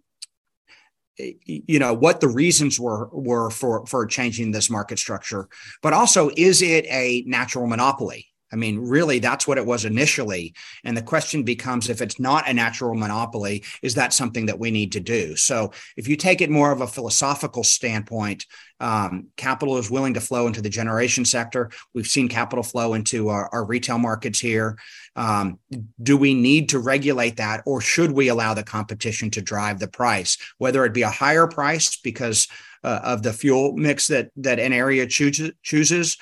you 1.19 1.79
know 1.79 1.93
what 1.93 2.21
the 2.23 2.29
reasons 2.29 2.81
were 2.81 3.09
were 3.13 3.51
for 3.51 3.87
for 3.87 4.07
changing 4.07 4.51
this 4.51 4.71
market 4.71 4.99
structure 4.99 5.47
but 5.83 5.93
also 5.93 6.31
is 6.39 6.63
it 6.63 6.87
a 6.87 7.23
natural 7.27 7.67
monopoly 7.67 8.32
I 8.53 8.57
mean, 8.57 8.79
really, 8.79 9.19
that's 9.19 9.47
what 9.47 9.59
it 9.59 9.65
was 9.65 9.85
initially. 9.85 10.55
And 10.85 10.97
the 10.97 11.03
question 11.03 11.43
becomes 11.43 11.89
if 11.89 12.03
it's 12.03 12.21
not 12.21 12.49
a 12.49 12.53
natural 12.53 12.95
monopoly, 12.95 13.65
is 13.83 13.95
that 13.95 14.13
something 14.13 14.47
that 14.47 14.59
we 14.59 14.71
need 14.71 14.93
to 14.93 15.01
do? 15.01 15.37
So, 15.37 15.73
if 15.97 16.07
you 16.07 16.17
take 16.17 16.41
it 16.41 16.51
more 16.51 16.71
of 16.71 16.81
a 16.81 16.87
philosophical 16.87 17.65
standpoint, 17.65 18.47
um, 18.79 19.29
capital 19.37 19.79
is 19.79 19.91
willing 19.91 20.15
to 20.15 20.21
flow 20.21 20.47
into 20.47 20.61
the 20.61 20.69
generation 20.69 21.25
sector. 21.25 21.71
We've 21.95 22.07
seen 22.07 22.29
capital 22.29 22.65
flow 22.65 22.95
into 22.95 23.29
our, 23.29 23.49
our 23.53 23.65
retail 23.65 23.99
markets 23.99 24.41
here. 24.41 24.77
Um, 25.15 25.59
do 26.03 26.17
we 26.17 26.35
need 26.35 26.69
to 26.71 26.79
regulate 26.79 27.37
that, 27.37 27.63
or 27.65 27.81
should 27.81 28.11
we 28.11 28.29
allow 28.29 28.55
the 28.55 28.65
competition 28.65 29.31
to 29.31 29.41
drive 29.41 29.79
the 29.79 29.89
price, 29.89 30.37
whether 30.59 30.85
it 30.85 30.95
be 30.95 31.03
a 31.03 31.11
higher 31.11 31.47
price 31.47 31.97
because 31.97 32.49
uh, 32.85 33.01
of 33.05 33.23
the 33.23 33.33
fuel 33.33 33.77
mix 33.77 34.09
that 34.09 34.31
that 34.37 34.59
an 34.59 34.73
area 34.73 35.07
chooses, 35.07 35.53
chooses 35.63 36.17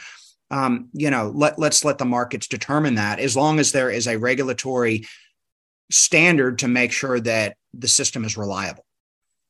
um, 0.50 0.88
you 0.92 1.10
know, 1.10 1.30
let 1.34 1.58
let's 1.58 1.84
let 1.84 1.98
the 1.98 2.04
markets 2.04 2.48
determine 2.48 2.96
that. 2.96 3.20
As 3.20 3.36
long 3.36 3.58
as 3.58 3.72
there 3.72 3.90
is 3.90 4.06
a 4.06 4.18
regulatory 4.18 5.06
standard 5.90 6.58
to 6.60 6.68
make 6.68 6.92
sure 6.92 7.20
that 7.20 7.56
the 7.74 7.88
system 7.88 8.24
is 8.24 8.36
reliable. 8.36 8.84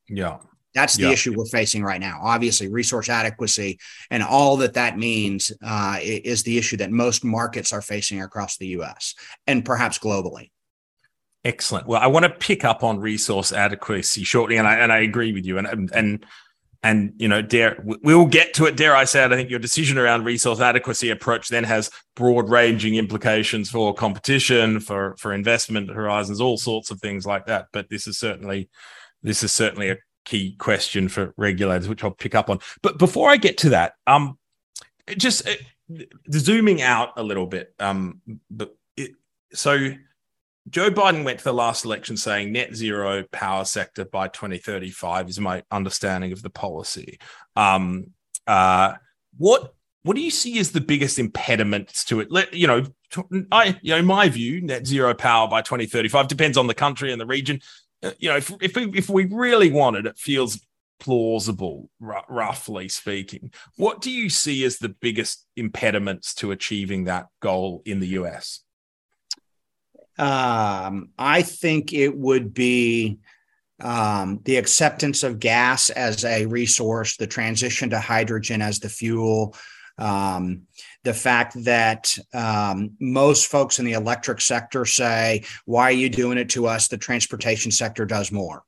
Yeah. 0.08 0.38
That's 0.74 0.96
the 0.96 1.04
yeah. 1.04 1.10
issue 1.10 1.34
we're 1.36 1.46
facing 1.46 1.82
right 1.82 2.00
now. 2.00 2.20
Obviously, 2.22 2.68
resource 2.68 3.08
adequacy 3.08 3.78
and 4.10 4.22
all 4.22 4.56
that 4.58 4.74
that 4.74 4.96
means 4.96 5.50
uh, 5.64 5.98
is 6.00 6.44
the 6.44 6.58
issue 6.58 6.76
that 6.76 6.92
most 6.92 7.24
markets 7.24 7.72
are 7.72 7.82
facing 7.82 8.22
across 8.22 8.56
the 8.56 8.68
U.S. 8.68 9.16
and 9.48 9.64
perhaps 9.64 9.98
globally. 9.98 10.50
Excellent. 11.44 11.86
Well, 11.86 12.00
I 12.00 12.06
want 12.06 12.24
to 12.24 12.30
pick 12.30 12.64
up 12.64 12.84
on 12.84 13.00
resource 13.00 13.52
adequacy 13.52 14.22
shortly, 14.22 14.58
and 14.58 14.68
I 14.68 14.76
and 14.76 14.92
I 14.92 14.98
agree 14.98 15.32
with 15.32 15.44
you. 15.44 15.58
And 15.58 15.90
and 15.92 16.24
and 16.82 17.12
you 17.18 17.28
know, 17.28 17.42
dare 17.42 17.78
we'll 17.84 18.26
get 18.26 18.54
to 18.54 18.66
it. 18.66 18.76
Dare 18.76 18.96
I 18.96 19.04
say 19.04 19.24
it? 19.24 19.32
I 19.32 19.36
think 19.36 19.50
your 19.50 19.58
decision 19.58 19.98
around 19.98 20.24
resource 20.24 20.60
adequacy 20.60 21.10
approach 21.10 21.48
then 21.48 21.64
has 21.64 21.90
broad-ranging 22.16 22.94
implications 22.94 23.70
for 23.70 23.92
competition, 23.94 24.80
for 24.80 25.14
for 25.18 25.32
investment 25.32 25.90
horizons, 25.90 26.40
all 26.40 26.56
sorts 26.56 26.90
of 26.90 27.00
things 27.00 27.26
like 27.26 27.46
that. 27.46 27.66
But 27.72 27.88
this 27.90 28.06
is 28.06 28.18
certainly 28.18 28.70
this 29.22 29.42
is 29.42 29.52
certainly 29.52 29.90
a 29.90 29.98
key 30.24 30.54
question 30.58 31.08
for 31.08 31.34
regulators, 31.36 31.88
which 31.88 32.02
I'll 32.02 32.10
pick 32.12 32.34
up 32.34 32.48
on. 32.48 32.60
But 32.82 32.98
before 32.98 33.30
I 33.30 33.36
get 33.36 33.58
to 33.58 33.70
that, 33.70 33.94
um, 34.06 34.38
just 35.18 35.46
uh, 35.46 35.54
zooming 36.32 36.82
out 36.82 37.10
a 37.16 37.22
little 37.22 37.46
bit, 37.46 37.74
um, 37.78 38.20
but 38.50 38.74
it, 38.96 39.12
so 39.52 39.92
Joe 40.70 40.90
Biden 40.90 41.24
went 41.24 41.38
to 41.38 41.44
the 41.44 41.52
last 41.52 41.84
election 41.84 42.16
saying 42.16 42.52
net 42.52 42.74
zero 42.74 43.24
power 43.32 43.64
sector 43.64 44.04
by 44.04 44.28
2035 44.28 45.28
is 45.28 45.40
my 45.40 45.62
understanding 45.70 46.32
of 46.32 46.42
the 46.42 46.50
policy. 46.50 47.18
Um, 47.56 48.12
uh, 48.46 48.94
what 49.36 49.74
what 50.02 50.16
do 50.16 50.22
you 50.22 50.30
see 50.30 50.58
as 50.58 50.72
the 50.72 50.80
biggest 50.80 51.18
impediments 51.18 52.04
to 52.06 52.20
it? 52.20 52.30
Let 52.30 52.54
you 52.54 52.66
know, 52.66 52.84
I 53.52 53.78
you 53.82 53.96
know, 53.96 54.02
my 54.02 54.28
view, 54.28 54.62
net 54.62 54.86
zero 54.86 55.12
power 55.12 55.48
by 55.48 55.62
2035 55.62 56.28
depends 56.28 56.56
on 56.56 56.66
the 56.68 56.74
country 56.74 57.12
and 57.12 57.20
the 57.20 57.26
region. 57.26 57.60
Uh, 58.02 58.12
you 58.18 58.30
know, 58.30 58.36
if 58.36 58.52
if 58.62 58.76
we, 58.76 58.90
if 58.94 59.10
we 59.10 59.26
really 59.26 59.70
wanted, 59.70 60.06
it 60.06 60.18
feels 60.18 60.60
plausible, 61.00 61.90
r- 62.02 62.24
roughly 62.28 62.88
speaking. 62.88 63.50
What 63.76 64.00
do 64.00 64.10
you 64.10 64.28
see 64.28 64.64
as 64.64 64.78
the 64.78 64.90
biggest 64.90 65.46
impediments 65.56 66.34
to 66.36 66.52
achieving 66.52 67.04
that 67.04 67.26
goal 67.40 67.82
in 67.84 68.00
the 68.00 68.08
US? 68.08 68.60
Um, 70.20 71.10
I 71.18 71.42
think 71.42 71.92
it 71.92 72.14
would 72.14 72.52
be 72.52 73.18
um, 73.80 74.40
the 74.44 74.56
acceptance 74.56 75.22
of 75.22 75.38
gas 75.38 75.90
as 75.90 76.24
a 76.24 76.46
resource, 76.46 77.16
the 77.16 77.26
transition 77.26 77.90
to 77.90 78.00
hydrogen 78.00 78.60
as 78.62 78.78
the 78.78 78.88
fuel, 78.88 79.54
Um, 80.00 80.66
the 81.04 81.14
fact 81.14 81.64
that 81.64 82.16
um, 82.32 82.96
most 83.00 83.46
folks 83.46 83.78
in 83.78 83.84
the 83.84 83.92
electric 83.92 84.40
sector 84.40 84.86
say, 84.86 85.44
"Why 85.66 85.84
are 85.84 86.00
you 86.02 86.08
doing 86.08 86.38
it 86.38 86.50
to 86.50 86.66
us?" 86.66 86.88
The 86.88 86.98
transportation 86.98 87.70
sector 87.70 88.06
does 88.06 88.32
more. 88.32 88.62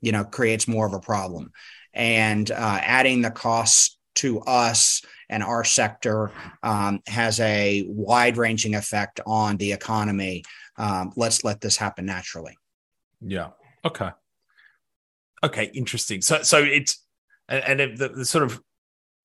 You 0.00 0.12
know, 0.12 0.24
creates 0.24 0.68
more 0.68 0.86
of 0.86 0.94
a 0.94 1.00
problem, 1.00 1.50
and 1.92 2.50
uh, 2.50 2.78
adding 2.80 3.22
the 3.22 3.30
costs 3.30 3.98
to 4.14 4.40
us 4.40 5.02
and 5.28 5.42
our 5.42 5.64
sector 5.64 6.30
um, 6.62 7.00
has 7.06 7.40
a 7.40 7.84
wide-ranging 7.88 8.74
effect 8.74 9.20
on 9.26 9.56
the 9.56 9.72
economy. 9.72 10.42
Um, 10.82 11.12
let's 11.16 11.44
let 11.44 11.60
this 11.60 11.76
happen 11.76 12.06
naturally. 12.06 12.56
Yeah. 13.20 13.50
Okay. 13.84 14.10
Okay. 15.44 15.70
Interesting. 15.74 16.20
So, 16.22 16.42
so 16.42 16.58
it's 16.58 17.04
and, 17.48 17.80
and 17.80 17.98
the, 17.98 18.08
the 18.08 18.24
sort 18.24 18.44
of 18.44 18.60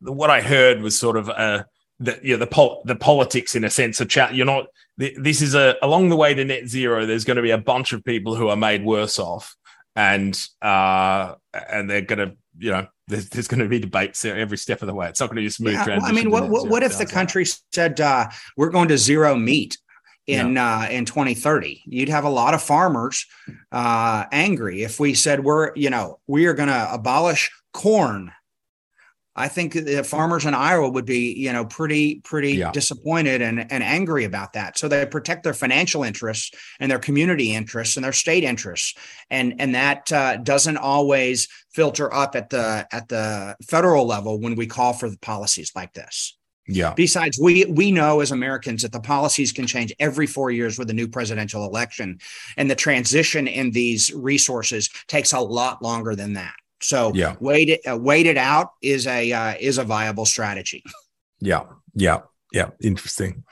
what 0.01 0.29
I 0.29 0.41
heard 0.41 0.81
was 0.81 0.97
sort 0.97 1.17
of 1.17 1.29
uh, 1.29 1.63
the 1.99 2.19
you 2.21 2.33
know, 2.33 2.39
the 2.39 2.47
pol- 2.47 2.83
the 2.85 2.95
politics 2.95 3.55
in 3.55 3.63
a 3.63 3.69
sense 3.69 3.99
of 3.99 4.09
chat. 4.09 4.35
You're 4.35 4.45
not. 4.45 4.67
This 4.97 5.41
is 5.41 5.55
a 5.55 5.75
along 5.81 6.09
the 6.09 6.15
way 6.15 6.33
to 6.33 6.45
net 6.45 6.67
zero. 6.67 7.05
There's 7.05 7.25
going 7.25 7.37
to 7.37 7.43
be 7.43 7.51
a 7.51 7.57
bunch 7.57 7.93
of 7.93 8.03
people 8.03 8.35
who 8.35 8.49
are 8.49 8.55
made 8.55 8.85
worse 8.85 9.19
off, 9.19 9.55
and 9.95 10.39
uh, 10.61 11.35
and 11.53 11.89
they're 11.89 12.01
going 12.01 12.29
to 12.29 12.37
you 12.59 12.71
know 12.71 12.87
there's, 13.07 13.29
there's 13.29 13.47
going 13.47 13.61
to 13.61 13.67
be 13.67 13.79
debates 13.79 14.21
there 14.21 14.37
every 14.37 14.57
step 14.57 14.81
of 14.81 14.87
the 14.87 14.93
way. 14.93 15.07
It's 15.07 15.19
not 15.19 15.27
going 15.27 15.37
to 15.37 15.41
be 15.41 15.47
a 15.47 15.51
smooth 15.51 15.73
yeah, 15.73 15.83
transition. 15.83 16.01
Well, 16.03 16.11
I 16.11 16.23
mean, 16.23 16.31
what 16.31 16.49
what, 16.49 16.69
what 16.69 16.83
if 16.83 16.97
the 16.97 17.05
country 17.05 17.45
said 17.73 17.99
uh, 17.99 18.29
we're 18.57 18.69
going 18.69 18.89
to 18.89 18.97
zero 18.97 19.35
meat? 19.35 19.77
In 20.27 20.53
yeah. 20.53 20.79
uh, 20.81 20.89
in 20.89 21.05
2030. 21.05 21.83
You'd 21.85 22.09
have 22.09 22.25
a 22.25 22.29
lot 22.29 22.53
of 22.53 22.61
farmers 22.61 23.25
uh, 23.71 24.25
angry 24.31 24.83
if 24.83 24.99
we 24.99 25.13
said 25.13 25.43
we're 25.43 25.73
you 25.75 25.89
know 25.89 26.19
we 26.27 26.45
are 26.45 26.53
going 26.53 26.69
to 26.69 26.93
abolish 26.93 27.51
corn 27.73 28.31
I 29.37 29.47
think 29.47 29.73
the 29.73 30.03
farmers 30.03 30.45
in 30.45 30.55
Iowa 30.55 30.89
would 30.89 31.05
be, 31.05 31.31
you 31.33 31.53
know, 31.53 31.63
pretty, 31.63 32.21
pretty 32.21 32.53
yeah. 32.53 32.71
disappointed 32.71 33.43
and, 33.43 33.71
and 33.71 33.83
angry 33.83 34.23
about 34.23 34.53
that. 34.53 34.79
So 34.79 34.87
they 34.87 35.05
protect 35.05 35.43
their 35.43 35.53
financial 35.53 36.03
interests 36.03 36.51
and 36.79 36.89
their 36.89 36.97
community 36.97 37.53
interests 37.53 37.95
and 37.95 38.03
their 38.03 38.13
state 38.13 38.43
interests, 38.43 38.95
and 39.29 39.53
and 39.61 39.75
that 39.75 40.11
uh, 40.11 40.37
doesn't 40.37 40.77
always 40.77 41.47
filter 41.71 42.11
up 42.11 42.35
at 42.35 42.49
the 42.49 42.87
at 42.91 43.09
the 43.09 43.55
federal 43.69 44.07
level 44.07 44.41
when 44.41 44.55
we 44.55 44.65
call 44.65 44.93
for 44.93 45.07
the 45.07 45.19
policies 45.19 45.71
like 45.75 45.93
this. 45.93 46.35
Yeah. 46.67 46.93
Besides, 46.93 47.39
we 47.41 47.65
we 47.65 47.91
know 47.91 48.19
as 48.19 48.31
Americans 48.31 48.81
that 48.81 48.91
the 48.91 48.99
policies 48.99 49.51
can 49.51 49.65
change 49.67 49.93
every 49.99 50.27
four 50.27 50.51
years 50.51 50.77
with 50.77 50.89
a 50.89 50.93
new 50.93 51.07
presidential 51.07 51.65
election, 51.65 52.19
and 52.57 52.69
the 52.69 52.75
transition 52.75 53.47
in 53.47 53.71
these 53.71 54.13
resources 54.13 54.89
takes 55.07 55.31
a 55.31 55.39
lot 55.39 55.81
longer 55.81 56.15
than 56.15 56.33
that. 56.33 56.53
So 56.81 57.11
yeah, 57.15 57.35
wait 57.39 57.69
it 57.69 57.81
uh, 57.89 57.97
wait 57.97 58.25
it 58.25 58.37
out 58.37 58.73
is 58.81 59.07
a 59.07 59.31
uh, 59.31 59.55
is 59.59 59.77
a 59.77 59.83
viable 59.83 60.25
strategy. 60.25 60.83
Yeah, 61.39 61.65
yeah, 61.93 62.21
yeah. 62.51 62.71
Interesting. 62.81 63.43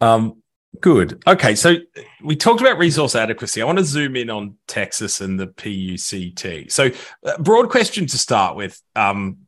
Um, 0.00 0.42
good. 0.80 1.22
Okay, 1.26 1.54
so 1.54 1.76
we 2.22 2.36
talked 2.36 2.60
about 2.60 2.78
resource 2.78 3.14
adequacy. 3.14 3.62
I 3.62 3.64
want 3.64 3.78
to 3.78 3.84
zoom 3.84 4.16
in 4.16 4.30
on 4.30 4.56
Texas 4.68 5.20
and 5.20 5.40
the 5.40 5.46
PUCT. 5.46 6.70
So, 6.70 6.90
uh, 7.24 7.38
broad 7.38 7.70
question 7.70 8.06
to 8.06 8.18
start 8.18 8.56
with. 8.56 8.80
Um, 8.94 9.38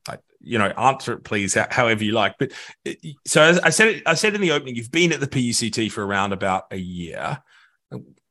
you 0.44 0.58
know, 0.58 0.68
answer 0.68 1.12
it 1.14 1.24
please, 1.24 1.54
however 1.70 2.04
you 2.04 2.12
like. 2.12 2.36
But 2.38 2.52
uh, 2.86 2.92
so 3.26 3.42
as 3.42 3.58
I 3.60 3.70
said, 3.70 4.02
I 4.06 4.14
said 4.14 4.34
in 4.34 4.40
the 4.40 4.52
opening, 4.52 4.76
you've 4.76 4.92
been 4.92 5.12
at 5.12 5.20
the 5.20 5.26
PUCT 5.26 5.90
for 5.90 6.04
around 6.04 6.32
about 6.32 6.64
a 6.70 6.78
year 6.78 7.42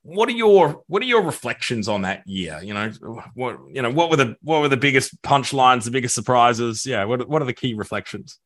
what 0.03 0.27
are 0.27 0.33
your 0.33 0.83
what 0.87 1.01
are 1.01 1.05
your 1.05 1.23
reflections 1.23 1.87
on 1.87 2.01
that 2.01 2.27
year? 2.27 2.59
You 2.61 2.73
know, 2.73 2.91
what 3.33 3.57
you 3.71 3.81
know, 3.81 3.89
what 3.89 4.09
were 4.09 4.17
the 4.17 4.35
what 4.41 4.61
were 4.61 4.69
the 4.69 4.77
biggest 4.77 5.19
punchlines, 5.23 5.85
the 5.85 5.91
biggest 5.91 6.13
surprises? 6.13 6.85
Yeah, 6.85 7.05
what 7.05 7.27
what 7.27 7.41
are 7.41 7.45
the 7.45 7.53
key 7.53 7.73
reflections? 7.73 8.37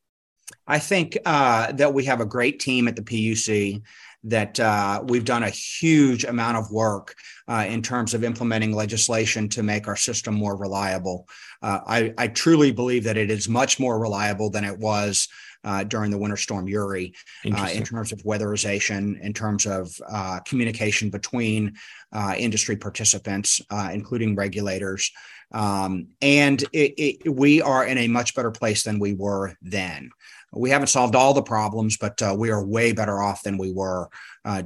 I 0.65 0.79
think 0.79 1.17
uh, 1.25 1.73
that 1.73 1.93
we 1.93 2.05
have 2.05 2.21
a 2.21 2.25
great 2.25 2.59
team 2.59 2.87
at 2.87 2.95
the 2.95 3.01
PUC. 3.01 3.81
That 4.27 4.59
uh, 4.59 5.03
we've 5.07 5.25
done 5.25 5.43
a 5.43 5.49
huge 5.49 6.23
amount 6.23 6.57
of 6.57 6.71
work 6.71 7.15
uh, 7.47 7.65
in 7.67 7.81
terms 7.81 8.13
of 8.13 8.23
implementing 8.23 8.73
legislation 8.73 9.47
to 9.49 9.63
make 9.63 9.87
our 9.87 9.95
system 9.95 10.35
more 10.35 10.57
reliable. 10.57 11.27
Uh, 11.61 11.79
I, 11.87 12.13
I 12.17 12.27
truly 12.27 12.71
believe 12.71 13.03
that 13.05 13.17
it 13.17 13.31
is 13.31 13.47
much 13.47 13.79
more 13.79 13.99
reliable 13.99 14.49
than 14.49 14.65
it 14.65 14.77
was 14.77 15.27
uh, 15.63 15.83
during 15.83 16.11
the 16.11 16.17
winter 16.17 16.37
storm 16.37 16.67
Uri 16.67 17.13
uh, 17.45 17.69
in 17.73 17.83
terms 17.83 18.11
of 18.11 18.19
weatherization, 18.19 19.19
in 19.21 19.33
terms 19.33 19.65
of 19.65 19.93
uh, 20.09 20.39
communication 20.41 21.09
between 21.09 21.75
uh, 22.13 22.35
industry 22.37 22.77
participants, 22.77 23.61
uh, 23.69 23.89
including 23.91 24.35
regulators. 24.35 25.11
Um, 25.51 26.07
and 26.21 26.61
it, 26.73 26.93
it, 26.97 27.29
we 27.29 27.61
are 27.61 27.85
in 27.85 27.97
a 27.97 28.07
much 28.07 28.35
better 28.35 28.51
place 28.51 28.83
than 28.83 28.99
we 28.99 29.13
were 29.13 29.55
then. 29.61 30.11
We 30.53 30.69
haven't 30.69 30.87
solved 30.87 31.15
all 31.15 31.33
the 31.33 31.43
problems, 31.43 31.97
but 31.97 32.21
uh, 32.21 32.35
we 32.37 32.49
are 32.51 32.65
way 32.65 32.93
better 32.93 33.21
off 33.21 33.43
than 33.43 33.57
we 33.57 33.71
were 33.71 34.09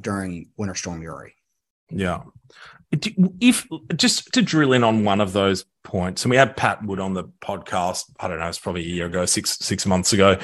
during 0.02 0.50
winter 0.58 0.76
storm 0.76 1.02
Uri. 1.02 1.36
Yeah 1.90 2.22
if 2.92 3.66
just 3.96 4.34
to 4.34 4.42
drill 4.42 4.74
in 4.74 4.84
on 4.84 5.06
one 5.06 5.22
of 5.22 5.34
those 5.34 5.66
points, 5.84 6.24
and 6.24 6.30
we 6.30 6.36
had 6.36 6.58
Pat 6.58 6.84
Wood 6.84 7.00
on 7.00 7.14
the 7.14 7.24
podcast. 7.42 8.12
I 8.20 8.28
don't 8.28 8.40
know, 8.40 8.48
it's 8.48 8.60
probably 8.60 8.82
a 8.82 8.94
year 8.94 9.06
ago, 9.06 9.26
six 9.26 9.58
six 9.60 9.86
months 9.86 10.12
ago. 10.12 10.38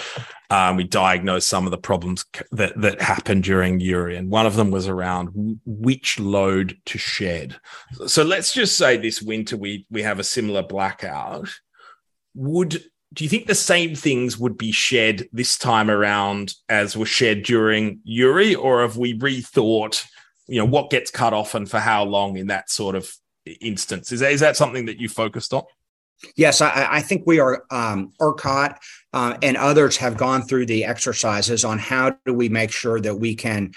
Um, 0.50 0.78
we 0.78 0.86
diagnosed 0.86 1.50
some 1.50 1.66
of 1.66 1.72
the 1.72 1.78
problems 1.78 2.24
that 2.52 2.80
that 2.80 3.02
happened 3.02 3.44
during 3.44 3.82
Uri, 3.82 4.16
and 4.16 4.30
one 4.30 4.46
of 4.46 4.56
them 4.56 4.72
was 4.72 4.88
around 4.88 5.60
which 5.66 6.20
load 6.20 6.78
to 6.86 6.98
shed. 6.98 7.58
So 8.06 8.24
let's 8.24 8.54
just 8.54 8.78
say 8.78 8.96
this 8.96 9.22
winter 9.22 9.58
we 9.58 9.86
we 9.90 10.04
have 10.04 10.20
a 10.20 10.24
similar 10.24 10.64
blackout. 10.64 11.50
Would 12.34 12.82
do 13.14 13.24
you 13.24 13.30
think 13.30 13.48
the 13.48 13.56
same 13.56 13.96
things 13.96 14.38
would 14.38 14.58
be 14.58 14.72
shed 14.72 15.28
this 15.32 15.58
time 15.58 15.90
around 15.90 16.54
as 16.68 16.98
were 16.98 17.06
shed 17.06 17.44
during 17.44 18.00
Uri, 18.04 18.54
or 18.54 18.82
have 18.82 18.98
we 18.98 19.18
rethought? 19.18 20.06
you 20.48 20.60
know 20.60 20.66
what 20.66 20.90
gets 20.90 21.12
cut 21.12 21.34
off 21.34 21.56
and 21.56 21.70
for 21.70 21.80
how 21.80 22.04
long 22.04 22.38
in 22.38 22.48
that 22.48 22.70
sort 22.70 22.96
of 22.96 23.12
instance 23.62 24.12
is 24.12 24.22
that, 24.22 24.32
is 24.32 24.40
that 24.40 24.58
something 24.58 24.86
that 24.86 25.00
you 25.00 25.08
focused 25.08 25.54
on 25.54 25.64
Yes, 26.36 26.62
I, 26.62 26.88
I, 26.94 27.02
think 27.02 27.28
we 27.28 27.40
are. 27.40 27.64
Um, 27.70 28.12
ERCOT 28.20 28.76
uh, 29.14 29.38
and 29.44 29.56
others 29.56 29.98
have 29.98 30.18
gone 30.18 30.42
through 30.42 30.66
the 30.66 30.84
exercises 30.84 31.64
on 31.64 31.78
how 31.78 32.18
do 32.26 32.34
we 32.34 32.50
make 32.50 32.72
sure 32.72 33.00
that 33.00 33.14
we 33.14 33.36
can 33.36 33.72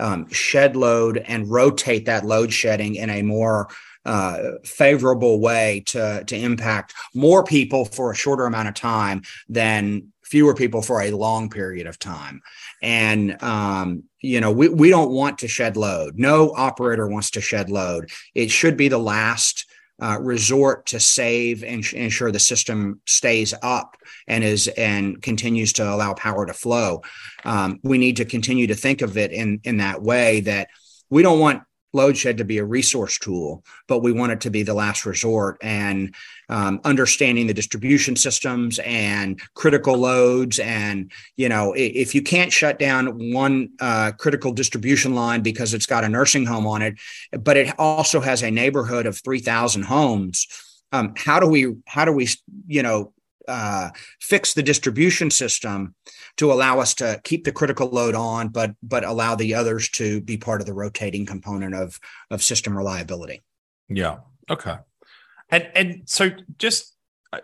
um, 0.00 0.26
shed 0.30 0.74
load 0.74 1.18
and 1.18 1.50
rotate 1.50 2.06
that 2.06 2.24
load 2.24 2.50
shedding 2.50 2.94
in 2.94 3.10
a 3.10 3.20
more 3.20 3.68
uh, 4.04 4.38
favorable 4.64 5.40
way 5.40 5.82
to 5.86 6.24
to 6.24 6.36
impact 6.36 6.94
more 7.14 7.44
people 7.44 7.84
for 7.84 8.10
a 8.10 8.16
shorter 8.16 8.46
amount 8.46 8.68
of 8.68 8.74
time 8.74 9.22
than 9.48 10.12
fewer 10.32 10.54
people 10.54 10.80
for 10.80 11.02
a 11.02 11.10
long 11.10 11.50
period 11.50 11.86
of 11.86 11.98
time. 11.98 12.40
And, 12.80 13.40
um, 13.42 14.04
you 14.20 14.40
know, 14.40 14.50
we, 14.50 14.68
we 14.70 14.88
don't 14.88 15.10
want 15.10 15.38
to 15.38 15.48
shed 15.48 15.76
load. 15.76 16.18
No 16.18 16.54
operator 16.56 17.06
wants 17.06 17.32
to 17.32 17.42
shed 17.42 17.68
load. 17.68 18.08
It 18.34 18.50
should 18.50 18.78
be 18.78 18.88
the 18.88 18.96
last 18.96 19.66
uh, 20.00 20.18
resort 20.18 20.86
to 20.86 20.98
save 20.98 21.62
and 21.62 21.84
sh- 21.84 21.92
ensure 21.92 22.32
the 22.32 22.38
system 22.38 23.00
stays 23.06 23.52
up 23.62 23.96
and 24.26 24.42
is 24.42 24.68
and 24.68 25.20
continues 25.20 25.74
to 25.74 25.84
allow 25.84 26.14
power 26.14 26.46
to 26.46 26.54
flow. 26.54 27.02
Um, 27.44 27.78
we 27.82 27.98
need 27.98 28.16
to 28.16 28.24
continue 28.24 28.68
to 28.68 28.74
think 28.74 29.02
of 29.02 29.18
it 29.18 29.32
in 29.32 29.60
in 29.64 29.76
that 29.76 30.02
way 30.02 30.40
that 30.40 30.68
we 31.10 31.22
don't 31.22 31.38
want 31.38 31.62
load 31.92 32.16
shed 32.16 32.38
to 32.38 32.44
be 32.44 32.58
a 32.58 32.64
resource 32.64 33.18
tool, 33.18 33.64
but 33.86 34.02
we 34.02 34.12
want 34.12 34.32
it 34.32 34.40
to 34.42 34.50
be 34.50 34.62
the 34.62 34.74
last 34.74 35.04
resort. 35.04 35.58
And 35.62 36.14
um, 36.48 36.80
understanding 36.84 37.46
the 37.46 37.54
distribution 37.54 38.16
systems 38.16 38.78
and 38.80 39.40
critical 39.54 39.96
loads, 39.96 40.58
and 40.58 41.10
you 41.36 41.48
know, 41.48 41.72
if 41.76 42.14
you 42.14 42.22
can't 42.22 42.52
shut 42.52 42.78
down 42.78 43.32
one 43.32 43.70
uh, 43.80 44.12
critical 44.18 44.52
distribution 44.52 45.14
line 45.14 45.42
because 45.42 45.74
it's 45.74 45.86
got 45.86 46.04
a 46.04 46.08
nursing 46.08 46.46
home 46.46 46.66
on 46.66 46.82
it, 46.82 46.94
but 47.40 47.56
it 47.56 47.74
also 47.78 48.20
has 48.20 48.42
a 48.42 48.50
neighborhood 48.50 49.06
of 49.06 49.18
three 49.18 49.40
thousand 49.40 49.84
homes. 49.84 50.46
Um, 50.92 51.14
how 51.16 51.40
do 51.40 51.46
we 51.46 51.74
how 51.86 52.04
do 52.04 52.12
we 52.12 52.28
you 52.66 52.82
know 52.82 53.12
uh, 53.48 53.90
fix 54.20 54.54
the 54.54 54.62
distribution 54.62 55.30
system 55.30 55.94
to 56.36 56.52
allow 56.52 56.80
us 56.80 56.94
to 56.94 57.20
keep 57.24 57.44
the 57.44 57.52
critical 57.52 57.88
load 57.88 58.14
on, 58.14 58.48
but 58.48 58.74
but 58.82 59.04
allow 59.04 59.34
the 59.34 59.54
others 59.54 59.88
to 59.90 60.20
be 60.20 60.36
part 60.36 60.60
of 60.60 60.66
the 60.66 60.74
rotating 60.74 61.26
component 61.26 61.74
of 61.74 61.98
of 62.30 62.42
system 62.42 62.76
reliability. 62.76 63.42
Yeah. 63.88 64.18
Okay. 64.50 64.76
And 65.50 65.70
and 65.74 66.02
so 66.06 66.30
just 66.58 66.96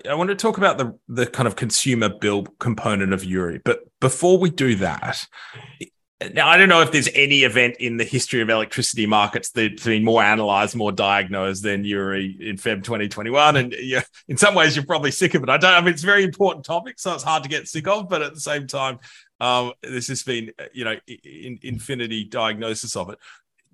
I 0.07 0.15
want 0.15 0.29
to 0.29 0.37
talk 0.37 0.59
about 0.59 0.79
the 0.79 0.99
the 1.09 1.27
kind 1.27 1.47
of 1.47 1.57
consumer 1.57 2.09
bill 2.09 2.45
component 2.59 3.13
of 3.13 3.25
Uri, 3.25 3.61
but 3.65 3.81
before 4.01 4.39
we 4.39 4.51
do 4.51 4.75
that, 4.77 5.27
now, 6.35 6.49
I 6.49 6.57
don't 6.57 6.69
know 6.69 6.81
if 6.81 6.91
there's 6.91 7.09
any 7.15 7.45
event 7.45 7.77
in 7.79 7.97
the 7.97 8.05
history 8.05 8.41
of 8.41 8.51
electricity 8.51 9.07
markets 9.07 9.51
that's 9.51 9.85
been 9.85 10.03
more 10.03 10.21
analyzed, 10.21 10.75
more 10.75 10.91
diagnosed 10.91 11.63
than 11.63 11.85
Uri 11.85 12.37
in 12.41 12.57
Feb 12.57 12.83
2021. 12.83 13.57
And 13.57 13.73
in 14.27 14.37
some 14.37 14.57
ways, 14.57 14.75
you're 14.75 14.85
probably 14.85 15.13
sick 15.13 15.35
of 15.35 15.45
it. 15.45 15.49
I 15.49 15.59
don't. 15.59 15.73
I 15.73 15.81
mean, 15.81 15.95
it's 15.95 16.03
a 16.03 16.07
very 16.07 16.25
important 16.25 16.65
topic, 16.65 16.99
so 16.99 17.15
it's 17.15 17.23
hard 17.23 17.45
to 17.45 17.49
get 17.49 17.69
sick 17.69 17.87
of. 17.87 18.09
But 18.09 18.23
at 18.23 18.35
the 18.35 18.41
same 18.41 18.67
time, 18.67 18.99
um, 19.39 19.73
this 19.81 20.09
has 20.09 20.25
been, 20.25 20.51
you 20.73 20.85
know, 20.85 20.97
in, 21.07 21.61
infinity 21.63 22.25
diagnosis 22.25 22.97
of 22.97 23.11
it. 23.11 23.19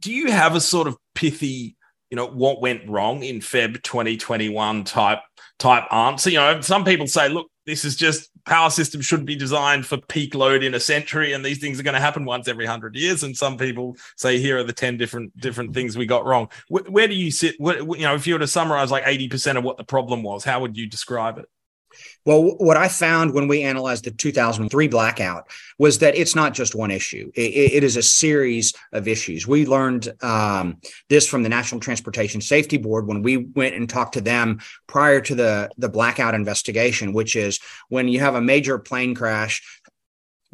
Do 0.01 0.13
you 0.13 0.31
have 0.31 0.55
a 0.55 0.61
sort 0.61 0.87
of 0.87 0.99
pithy, 1.15 1.77
you 2.11 2.17
know, 2.17 2.27
what 2.27 2.61
went 2.61 2.87
wrong 2.87 3.23
in 3.23 3.41
Feb 3.41 3.83
2021 3.83 4.85
type 4.85 5.21
type 5.59 5.91
answer? 5.91 6.29
You 6.29 6.39
know, 6.39 6.61
some 6.61 6.85
people 6.85 7.07
say, 7.07 7.31
look, 7.31 7.51
this 7.65 7.87
is 7.87 7.97
just 7.97 8.29
power 8.47 8.71
systems 8.71 9.07
shouldn't 9.07 9.27
be 9.27 9.37
designed 9.37 9.87
for 9.87 9.97
peak 9.99 10.35
load 10.35 10.63
in 10.63 10.75
a 10.75 10.81
century, 10.81 11.33
and 11.33 11.45
these 11.45 11.59
things 11.59 11.79
are 11.79 11.83
going 11.83 11.95
to 11.95 12.01
happen 12.01 12.25
once 12.25 12.49
every 12.49 12.67
hundred 12.67 12.95
years. 12.95 13.23
And 13.23 13.37
some 13.37 13.57
people 13.57 13.97
say, 14.17 14.39
here 14.39 14.59
are 14.59 14.65
the 14.65 14.73
ten 14.73 14.97
different 14.97 15.37
different 15.39 15.75
things 15.75 15.97
we 15.97 16.07
got 16.07 16.27
wrong. 16.27 16.49
Where, 16.69 16.85
where 16.85 17.09
do 17.09 17.15
you 17.15 17.31
sit? 17.31 17.55
What, 17.59 17.79
you 17.99 18.05
know, 18.05 18.15
if 18.15 18.27
you 18.27 18.35
were 18.35 18.41
to 18.41 18.47
summarize 18.47 18.91
like 18.91 19.05
eighty 19.07 19.29
percent 19.29 19.59
of 19.59 19.65
what 19.65 19.77
the 19.77 19.85
problem 19.85 20.23
was, 20.23 20.45
how 20.45 20.61
would 20.61 20.77
you 20.77 20.87
describe 20.87 21.39
it? 21.39 21.49
Well, 22.25 22.57
what 22.59 22.77
I 22.77 22.89
found 22.89 23.35
when 23.35 23.49
we 23.49 23.63
analyzed 23.63 24.05
the 24.05 24.11
2003 24.11 24.89
blackout 24.89 25.51
was 25.79 25.99
that 25.99 26.17
it's 26.17 26.35
not 26.35 26.55
just 26.55 26.75
one 26.75 26.91
issue. 26.91 27.31
it, 27.35 27.75
it 27.75 27.85
is 27.85 27.97
a 27.97 28.03
series 28.03 28.73
of 28.93 29.09
issues. 29.09 29.47
We 29.47 29.67
learned 29.67 30.13
um, 30.23 30.79
this 31.09 31.27
from 31.27 31.43
the 31.43 31.49
National 31.49 31.81
Transportation 31.81 32.41
Safety 32.41 32.79
Board 32.79 33.07
when 33.07 33.23
we 33.23 33.37
went 33.37 33.75
and 33.75 33.89
talked 33.89 34.15
to 34.15 34.21
them 34.21 34.61
prior 34.87 35.21
to 35.21 35.35
the, 35.35 35.71
the 35.77 35.89
blackout 35.89 36.35
investigation, 36.35 37.13
which 37.13 37.37
is 37.37 37.61
when 37.89 38.09
you 38.09 38.21
have 38.21 38.35
a 38.35 38.41
major 38.41 38.79
plane 38.79 39.15
crash, 39.15 39.63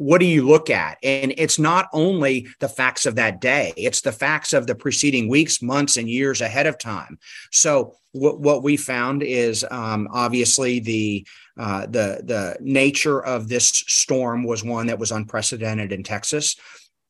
what 0.01 0.17
do 0.17 0.25
you 0.25 0.47
look 0.47 0.71
at? 0.71 0.97
And 1.03 1.31
it's 1.37 1.59
not 1.59 1.87
only 1.93 2.47
the 2.59 2.67
facts 2.67 3.05
of 3.05 3.15
that 3.15 3.39
day, 3.39 3.71
it's 3.77 4.01
the 4.01 4.11
facts 4.11 4.51
of 4.51 4.65
the 4.65 4.73
preceding 4.73 5.29
weeks, 5.29 5.61
months, 5.61 5.95
and 5.95 6.09
years 6.09 6.41
ahead 6.41 6.65
of 6.65 6.79
time. 6.79 7.19
So, 7.51 7.93
what, 8.11 8.39
what 8.39 8.63
we 8.63 8.77
found 8.77 9.21
is 9.21 9.63
um, 9.69 10.07
obviously 10.11 10.79
the 10.79 11.27
uh, 11.57 11.81
the 11.85 12.21
the 12.23 12.57
nature 12.59 13.23
of 13.23 13.47
this 13.47 13.67
storm 13.67 14.43
was 14.43 14.63
one 14.63 14.87
that 14.87 14.97
was 14.97 15.11
unprecedented 15.11 15.91
in 15.91 16.01
Texas. 16.01 16.55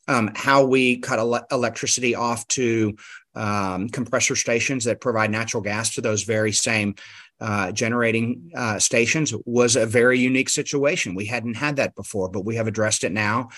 Um, 0.09 0.29
how 0.35 0.65
we 0.65 0.97
cut 0.97 1.19
ele- 1.19 1.47
electricity 1.49 2.13
off 2.13 2.45
to 2.49 2.97
um, 3.35 3.87
compressor 3.87 4.35
stations 4.35 4.83
that 4.83 4.99
provide 4.99 5.31
natural 5.31 5.63
gas 5.63 5.95
to 5.95 6.01
those 6.01 6.23
very 6.23 6.51
same 6.51 6.95
uh, 7.41 7.71
generating 7.71 8.51
uh, 8.55 8.77
stations 8.77 9.33
was 9.45 9.75
a 9.75 9.85
very 9.85 10.19
unique 10.19 10.49
situation. 10.49 11.15
We 11.15 11.25
hadn't 11.25 11.55
had 11.55 11.77
that 11.77 11.95
before, 11.95 12.29
but 12.29 12.45
we 12.45 12.55
have 12.55 12.67
addressed 12.67 13.03
it 13.03 13.11
now. 13.11 13.49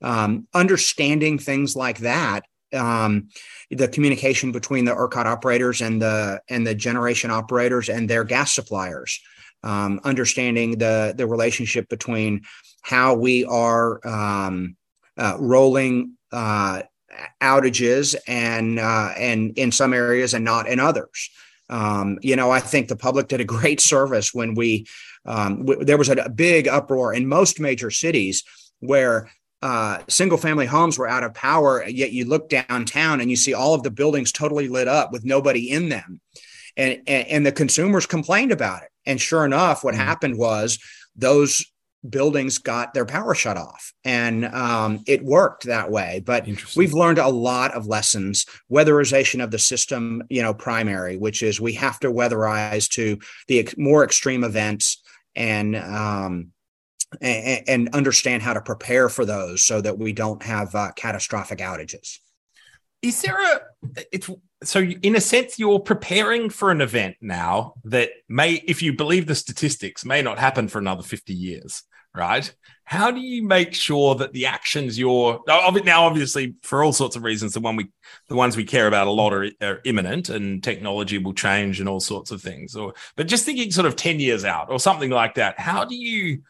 Um, 0.00 0.46
understanding 0.54 1.38
things 1.38 1.74
like 1.74 1.98
that, 1.98 2.44
um, 2.72 3.28
the 3.70 3.88
communication 3.88 4.52
between 4.52 4.84
the 4.84 4.94
ERCOT 4.94 5.26
operators 5.26 5.80
and 5.80 6.00
the 6.00 6.40
and 6.48 6.66
the 6.66 6.74
generation 6.74 7.30
operators 7.30 7.88
and 7.88 8.08
their 8.08 8.24
gas 8.24 8.52
suppliers, 8.52 9.20
um, 9.62 10.00
understanding 10.04 10.78
the 10.78 11.12
the 11.16 11.26
relationship 11.26 11.88
between 11.88 12.42
how 12.82 13.14
we 13.14 13.44
are 13.44 14.00
um, 14.06 14.76
uh, 15.16 15.36
rolling 15.38 16.16
uh, 16.32 16.82
outages 17.40 18.16
and 18.26 18.78
uh, 18.78 19.10
and 19.16 19.58
in 19.58 19.72
some 19.72 19.92
areas 19.92 20.34
and 20.34 20.44
not 20.44 20.68
in 20.68 20.80
others. 20.80 21.30
Um, 21.72 22.18
you 22.20 22.36
know, 22.36 22.50
I 22.50 22.60
think 22.60 22.88
the 22.88 22.96
public 22.96 23.28
did 23.28 23.40
a 23.40 23.44
great 23.44 23.80
service 23.80 24.34
when 24.34 24.54
we 24.54 24.86
um, 25.24 25.64
w- 25.64 25.84
there 25.84 25.96
was 25.96 26.10
a, 26.10 26.28
big 26.28 26.68
uproar 26.68 27.14
in 27.14 27.26
most 27.26 27.58
major 27.58 27.90
cities 27.90 28.44
where 28.80 29.30
uh, 29.62 29.98
single 30.08 30.36
family 30.36 30.66
homes 30.66 30.98
were 30.98 31.08
out 31.08 31.24
of 31.24 31.32
power. 31.32 31.82
Yet 31.88 32.12
you 32.12 32.26
look 32.26 32.50
downtown 32.50 33.20
and 33.20 33.30
you 33.30 33.36
see 33.36 33.54
all 33.54 33.74
of 33.74 33.84
the 33.84 33.90
buildings 33.90 34.32
totally 34.32 34.68
lit 34.68 34.86
up 34.86 35.12
with 35.12 35.24
nobody 35.24 35.70
in 35.70 35.88
them, 35.88 36.20
and 36.76 37.00
and, 37.06 37.26
and 37.28 37.46
the 37.46 37.52
consumers 37.52 38.04
complained 38.04 38.52
about 38.52 38.82
it. 38.82 38.90
And 39.06 39.18
sure 39.18 39.46
enough, 39.46 39.82
what 39.82 39.94
mm-hmm. 39.94 40.04
happened 40.04 40.36
was 40.36 40.78
those 41.16 41.64
buildings 42.08 42.58
got 42.58 42.94
their 42.94 43.06
power 43.06 43.34
shut 43.34 43.56
off 43.56 43.92
and 44.04 44.44
um, 44.46 45.02
it 45.06 45.24
worked 45.24 45.64
that 45.64 45.90
way. 45.90 46.22
But 46.24 46.46
we've 46.76 46.94
learned 46.94 47.18
a 47.18 47.28
lot 47.28 47.72
of 47.74 47.86
lessons. 47.86 48.46
Weatherization 48.70 49.42
of 49.42 49.50
the 49.50 49.58
system 49.58 50.22
you 50.28 50.42
know 50.42 50.54
primary 50.54 51.16
which 51.16 51.42
is 51.42 51.60
we 51.60 51.74
have 51.74 52.00
to 52.00 52.08
weatherize 52.08 52.88
to 52.90 53.18
the 53.48 53.60
ex- 53.60 53.74
more 53.76 54.04
extreme 54.04 54.44
events 54.44 55.02
and 55.34 55.76
um, 55.76 56.48
and, 57.20 57.68
and, 57.68 57.94
understand 57.94 58.42
how 58.42 58.54
to 58.54 58.60
prepare 58.60 59.08
for 59.08 59.24
those 59.24 59.62
so 59.62 59.80
that 59.80 59.98
we 59.98 60.12
don't 60.12 60.42
have 60.42 60.74
uh, 60.74 60.92
catastrophic 60.92 61.58
outages. 61.58 62.18
Is 63.02 63.20
there 63.22 63.40
a 63.40 63.60
it's 64.12 64.30
so 64.62 64.80
in 64.80 65.16
a 65.16 65.20
sense 65.20 65.58
you're 65.58 65.80
preparing 65.80 66.48
for 66.48 66.70
an 66.70 66.80
event 66.80 67.16
now 67.20 67.74
that 67.84 68.10
may 68.28 68.54
if 68.66 68.80
you 68.80 68.92
believe 68.92 69.26
the 69.26 69.34
statistics 69.34 70.04
may 70.04 70.22
not 70.22 70.38
happen 70.38 70.68
for 70.68 70.78
another 70.78 71.02
50 71.02 71.34
years 71.34 71.82
right? 72.14 72.52
How 72.84 73.10
do 73.10 73.20
you 73.20 73.42
make 73.42 73.74
sure 73.74 74.14
that 74.16 74.32
the 74.32 74.46
actions 74.46 74.98
you're 74.98 75.40
now 75.46 76.04
obviously 76.04 76.54
for 76.62 76.84
all 76.84 76.92
sorts 76.92 77.16
of 77.16 77.22
reasons 77.22 77.54
the 77.54 77.60
one 77.60 77.76
we 77.76 77.88
the 78.28 78.34
ones 78.34 78.56
we 78.56 78.64
care 78.64 78.86
about 78.86 79.06
a 79.06 79.10
lot 79.10 79.32
are, 79.32 79.48
are 79.62 79.80
imminent 79.84 80.28
and 80.28 80.62
technology 80.62 81.16
will 81.16 81.32
change 81.32 81.80
and 81.80 81.88
all 81.88 82.00
sorts 82.00 82.30
of 82.30 82.42
things 82.42 82.76
or 82.76 82.92
but 83.16 83.28
just 83.28 83.46
thinking 83.46 83.70
sort 83.70 83.86
of 83.86 83.96
10 83.96 84.20
years 84.20 84.44
out 84.44 84.68
or 84.68 84.78
something 84.78 85.10
like 85.10 85.36
that 85.36 85.58
how 85.58 85.84
do 85.84 85.94
you 85.94 86.42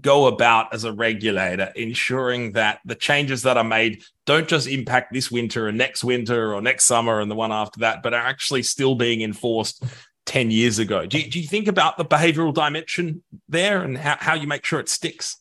go 0.00 0.26
about 0.26 0.72
as 0.72 0.84
a 0.84 0.92
regulator 0.92 1.72
ensuring 1.74 2.52
that 2.52 2.78
the 2.84 2.94
changes 2.94 3.42
that 3.42 3.56
are 3.56 3.64
made 3.64 4.02
don't 4.24 4.48
just 4.48 4.68
impact 4.68 5.12
this 5.12 5.30
winter 5.30 5.68
and 5.68 5.76
next 5.76 6.04
winter 6.04 6.54
or 6.54 6.62
next 6.62 6.84
summer 6.84 7.20
and 7.20 7.30
the 7.30 7.34
one 7.34 7.52
after 7.52 7.80
that 7.80 8.02
but 8.02 8.14
are 8.14 8.26
actually 8.26 8.62
still 8.62 8.94
being 8.94 9.20
enforced 9.20 9.82
10 10.30 10.52
years 10.52 10.78
ago. 10.78 11.06
Do 11.06 11.18
you, 11.18 11.28
do 11.28 11.40
you 11.40 11.48
think 11.48 11.66
about 11.66 11.98
the 11.98 12.04
behavioral 12.04 12.54
dimension 12.54 13.24
there 13.48 13.82
and 13.82 13.98
how, 13.98 14.16
how 14.20 14.34
you 14.34 14.46
make 14.46 14.64
sure 14.64 14.78
it 14.78 14.88
sticks? 14.88 15.38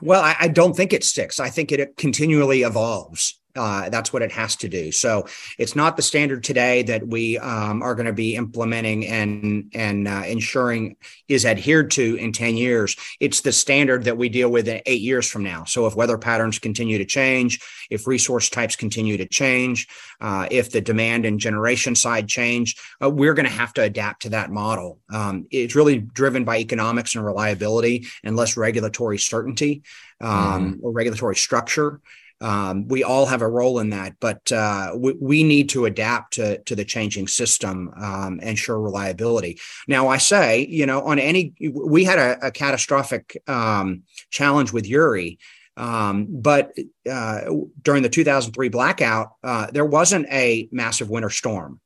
Well, 0.00 0.22
I, 0.22 0.34
I 0.40 0.48
don't 0.48 0.74
think 0.74 0.94
it 0.94 1.04
sticks. 1.04 1.38
I 1.38 1.50
think 1.50 1.70
it 1.70 1.98
continually 1.98 2.62
evolves. 2.62 3.38
Uh, 3.56 3.88
that's 3.88 4.12
what 4.12 4.22
it 4.22 4.32
has 4.32 4.56
to 4.56 4.68
do. 4.68 4.92
So 4.92 5.26
it's 5.58 5.74
not 5.74 5.96
the 5.96 6.02
standard 6.02 6.44
today 6.44 6.82
that 6.82 7.06
we 7.06 7.38
um, 7.38 7.82
are 7.82 7.94
going 7.94 8.06
to 8.06 8.12
be 8.12 8.36
implementing 8.36 9.06
and 9.06 9.70
and 9.74 10.06
uh, 10.06 10.24
ensuring 10.26 10.96
is 11.28 11.44
adhered 11.44 11.90
to 11.92 12.16
in 12.16 12.32
ten 12.32 12.56
years. 12.56 12.96
It's 13.20 13.40
the 13.40 13.52
standard 13.52 14.04
that 14.04 14.16
we 14.16 14.28
deal 14.28 14.50
with 14.50 14.68
in 14.68 14.80
eight 14.86 15.00
years 15.00 15.28
from 15.28 15.42
now. 15.42 15.64
So 15.64 15.86
if 15.86 15.96
weather 15.96 16.18
patterns 16.18 16.58
continue 16.58 16.98
to 16.98 17.04
change, 17.04 17.60
if 17.90 18.06
resource 18.06 18.48
types 18.48 18.76
continue 18.76 19.16
to 19.16 19.26
change, 19.26 19.88
uh, 20.20 20.46
if 20.50 20.70
the 20.70 20.80
demand 20.80 21.24
and 21.24 21.40
generation 21.40 21.94
side 21.94 22.28
change, 22.28 22.76
uh, 23.02 23.10
we're 23.10 23.34
going 23.34 23.46
to 23.46 23.52
have 23.52 23.72
to 23.74 23.82
adapt 23.82 24.22
to 24.22 24.30
that 24.30 24.50
model. 24.50 24.98
Um, 25.12 25.46
it's 25.50 25.74
really 25.74 25.98
driven 25.98 26.44
by 26.44 26.58
economics 26.58 27.14
and 27.14 27.24
reliability 27.24 28.06
and 28.24 28.36
less 28.36 28.56
regulatory 28.56 29.18
certainty 29.18 29.82
um, 30.20 30.74
mm. 30.74 30.78
or 30.82 30.92
regulatory 30.92 31.36
structure. 31.36 32.00
Um, 32.40 32.86
we 32.88 33.02
all 33.02 33.26
have 33.26 33.40
a 33.40 33.48
role 33.48 33.78
in 33.78 33.90
that, 33.90 34.16
but 34.20 34.52
uh, 34.52 34.92
we, 34.94 35.12
we, 35.14 35.42
need 35.42 35.70
to 35.70 35.86
adapt 35.86 36.34
to, 36.34 36.58
to 36.64 36.76
the 36.76 36.84
changing 36.84 37.28
system, 37.28 37.90
um, 37.96 38.40
ensure 38.40 38.78
reliability. 38.78 39.58
Now, 39.88 40.08
I 40.08 40.18
say, 40.18 40.66
you 40.66 40.84
know, 40.84 41.00
on 41.02 41.18
any, 41.18 41.54
we 41.72 42.04
had 42.04 42.18
a, 42.18 42.48
a 42.48 42.50
catastrophic 42.50 43.42
um, 43.46 44.02
challenge 44.30 44.70
with 44.70 44.86
Uri. 44.86 45.38
Um, 45.78 46.26
but 46.28 46.72
uh, 47.10 47.40
during 47.82 48.02
the 48.02 48.08
2003 48.08 48.68
blackout, 48.68 49.32
uh, 49.42 49.70
there 49.70 49.84
wasn't 49.84 50.26
a 50.30 50.68
massive 50.72 51.08
winter 51.08 51.30
storm. 51.30 51.80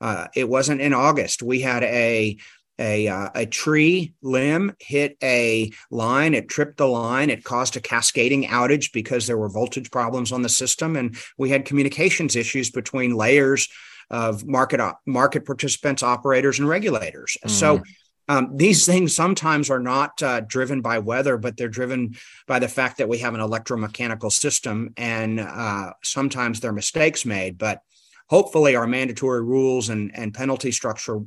Uh, 0.00 0.26
it 0.34 0.48
wasn't 0.48 0.80
in 0.80 0.92
August. 0.92 1.42
We 1.42 1.60
had 1.60 1.82
a 1.82 2.36
a, 2.78 3.08
uh, 3.08 3.30
a 3.34 3.46
tree 3.46 4.14
limb 4.22 4.74
hit 4.78 5.16
a 5.22 5.70
line, 5.90 6.34
it 6.34 6.48
tripped 6.48 6.76
the 6.76 6.86
line, 6.86 7.30
it 7.30 7.44
caused 7.44 7.76
a 7.76 7.80
cascading 7.80 8.44
outage 8.44 8.92
because 8.92 9.26
there 9.26 9.38
were 9.38 9.48
voltage 9.48 9.90
problems 9.90 10.32
on 10.32 10.42
the 10.42 10.48
system. 10.48 10.96
And 10.96 11.16
we 11.38 11.50
had 11.50 11.64
communications 11.64 12.36
issues 12.36 12.70
between 12.70 13.14
layers 13.14 13.68
of 14.10 14.46
market, 14.46 14.80
market 15.06 15.44
participants, 15.44 16.02
operators, 16.02 16.58
and 16.58 16.68
regulators. 16.68 17.36
Mm. 17.44 17.50
So 17.50 17.82
um, 18.28 18.56
these 18.56 18.84
things 18.84 19.14
sometimes 19.14 19.70
are 19.70 19.80
not 19.80 20.20
uh, 20.22 20.40
driven 20.40 20.80
by 20.80 20.98
weather, 20.98 21.36
but 21.36 21.56
they're 21.56 21.68
driven 21.68 22.16
by 22.46 22.58
the 22.58 22.68
fact 22.68 22.98
that 22.98 23.08
we 23.08 23.18
have 23.18 23.34
an 23.34 23.40
electromechanical 23.40 24.32
system, 24.32 24.92
and 24.96 25.38
uh, 25.38 25.92
sometimes 26.02 26.60
there 26.60 26.70
are 26.70 26.74
mistakes 26.74 27.24
made. 27.24 27.56
But 27.56 27.80
hopefully, 28.28 28.74
our 28.74 28.86
mandatory 28.86 29.42
rules 29.42 29.88
and, 29.90 30.10
and 30.14 30.34
penalty 30.34 30.72
structure 30.72 31.20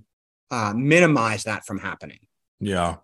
uh, 0.52 0.74
minimize 0.76 1.44
that 1.44 1.66
from 1.66 1.80
happening. 1.80 2.20
Yeah. 2.60 2.98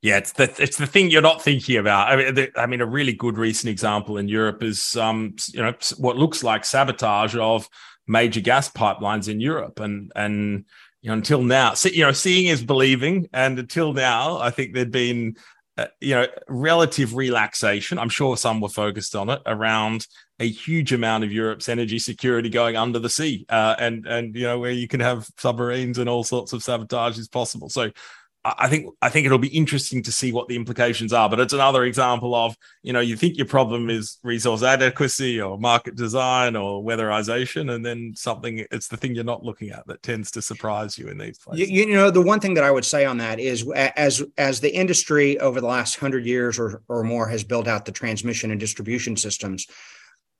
Yeah, 0.00 0.16
it's 0.16 0.32
the 0.32 0.50
it's 0.58 0.78
the 0.78 0.86
thing 0.86 1.10
you're 1.10 1.20
not 1.20 1.42
thinking 1.42 1.76
about. 1.76 2.08
I 2.08 2.16
mean, 2.16 2.34
the, 2.34 2.50
I 2.56 2.64
mean, 2.64 2.80
a 2.80 2.86
really 2.86 3.12
good 3.12 3.36
recent 3.36 3.70
example 3.70 4.16
in 4.16 4.26
Europe 4.26 4.62
is 4.62 4.96
um, 4.96 5.36
you 5.52 5.60
know, 5.60 5.74
what 5.98 6.16
looks 6.16 6.42
like 6.42 6.64
sabotage 6.64 7.36
of 7.36 7.68
major 8.06 8.40
gas 8.40 8.70
pipelines 8.70 9.28
in 9.28 9.40
Europe, 9.40 9.78
and 9.80 10.10
and 10.16 10.64
you 11.02 11.08
know, 11.08 11.14
until 11.14 11.42
now, 11.42 11.74
you 11.84 12.02
know, 12.02 12.12
seeing 12.12 12.46
is 12.46 12.64
believing, 12.64 13.28
and 13.34 13.58
until 13.58 13.92
now, 13.92 14.38
I 14.38 14.50
think 14.50 14.72
there'd 14.72 14.90
been 14.90 15.36
uh, 15.78 15.86
you 16.00 16.14
know, 16.14 16.26
relative 16.48 17.14
relaxation. 17.14 17.98
I'm 17.98 18.08
sure 18.08 18.36
some 18.36 18.60
were 18.60 18.68
focused 18.68 19.14
on 19.14 19.30
it 19.30 19.40
around 19.46 20.08
a 20.40 20.48
huge 20.48 20.92
amount 20.92 21.24
of 21.24 21.32
Europe's 21.32 21.68
energy 21.68 21.98
security 21.98 22.48
going 22.48 22.76
under 22.76 22.98
the 22.98 23.10
sea, 23.10 23.44
uh, 23.48 23.74
and 23.78 24.06
and 24.06 24.36
you 24.36 24.44
know 24.44 24.58
where 24.58 24.70
you 24.70 24.88
can 24.88 25.00
have 25.00 25.28
submarines 25.36 25.98
and 25.98 26.08
all 26.08 26.24
sorts 26.24 26.52
of 26.52 26.62
sabotage 26.62 27.18
is 27.18 27.28
possible. 27.28 27.68
So 27.68 27.90
I 28.44 28.68
think 28.68 28.94
I 29.02 29.08
think 29.08 29.26
it'll 29.26 29.38
be 29.38 29.48
interesting 29.48 30.02
to 30.04 30.12
see 30.12 30.32
what 30.32 30.46
the 30.48 30.54
implications 30.54 31.12
are. 31.12 31.28
But 31.28 31.40
it's 31.40 31.52
another 31.52 31.84
example 31.84 32.34
of 32.34 32.56
you 32.82 32.92
know 32.92 33.00
you 33.00 33.16
think 33.16 33.36
your 33.36 33.46
problem 33.46 33.90
is 33.90 34.18
resource 34.22 34.62
adequacy 34.62 35.40
or 35.40 35.58
market 35.58 35.96
design 35.96 36.54
or 36.54 36.82
weatherization, 36.82 37.74
and 37.74 37.84
then 37.84 38.12
something 38.16 38.64
it's 38.70 38.88
the 38.88 38.96
thing 38.96 39.14
you're 39.14 39.24
not 39.24 39.44
looking 39.44 39.70
at 39.70 39.86
that 39.88 40.02
tends 40.02 40.30
to 40.32 40.42
surprise 40.42 40.96
you 40.96 41.08
in 41.08 41.18
these 41.18 41.38
places. 41.38 41.68
You, 41.68 41.86
you 41.86 41.94
know, 41.94 42.10
the 42.10 42.22
one 42.22 42.38
thing 42.38 42.54
that 42.54 42.64
I 42.64 42.70
would 42.70 42.84
say 42.84 43.04
on 43.04 43.18
that 43.18 43.40
is 43.40 43.68
as 43.72 44.22
as 44.38 44.60
the 44.60 44.74
industry 44.74 45.38
over 45.40 45.60
the 45.60 45.66
last 45.66 45.96
hundred 45.96 46.24
years 46.24 46.58
or 46.58 46.82
or 46.88 47.02
more 47.02 47.28
has 47.28 47.42
built 47.42 47.66
out 47.66 47.84
the 47.84 47.92
transmission 47.92 48.52
and 48.52 48.60
distribution 48.60 49.16
systems, 49.16 49.66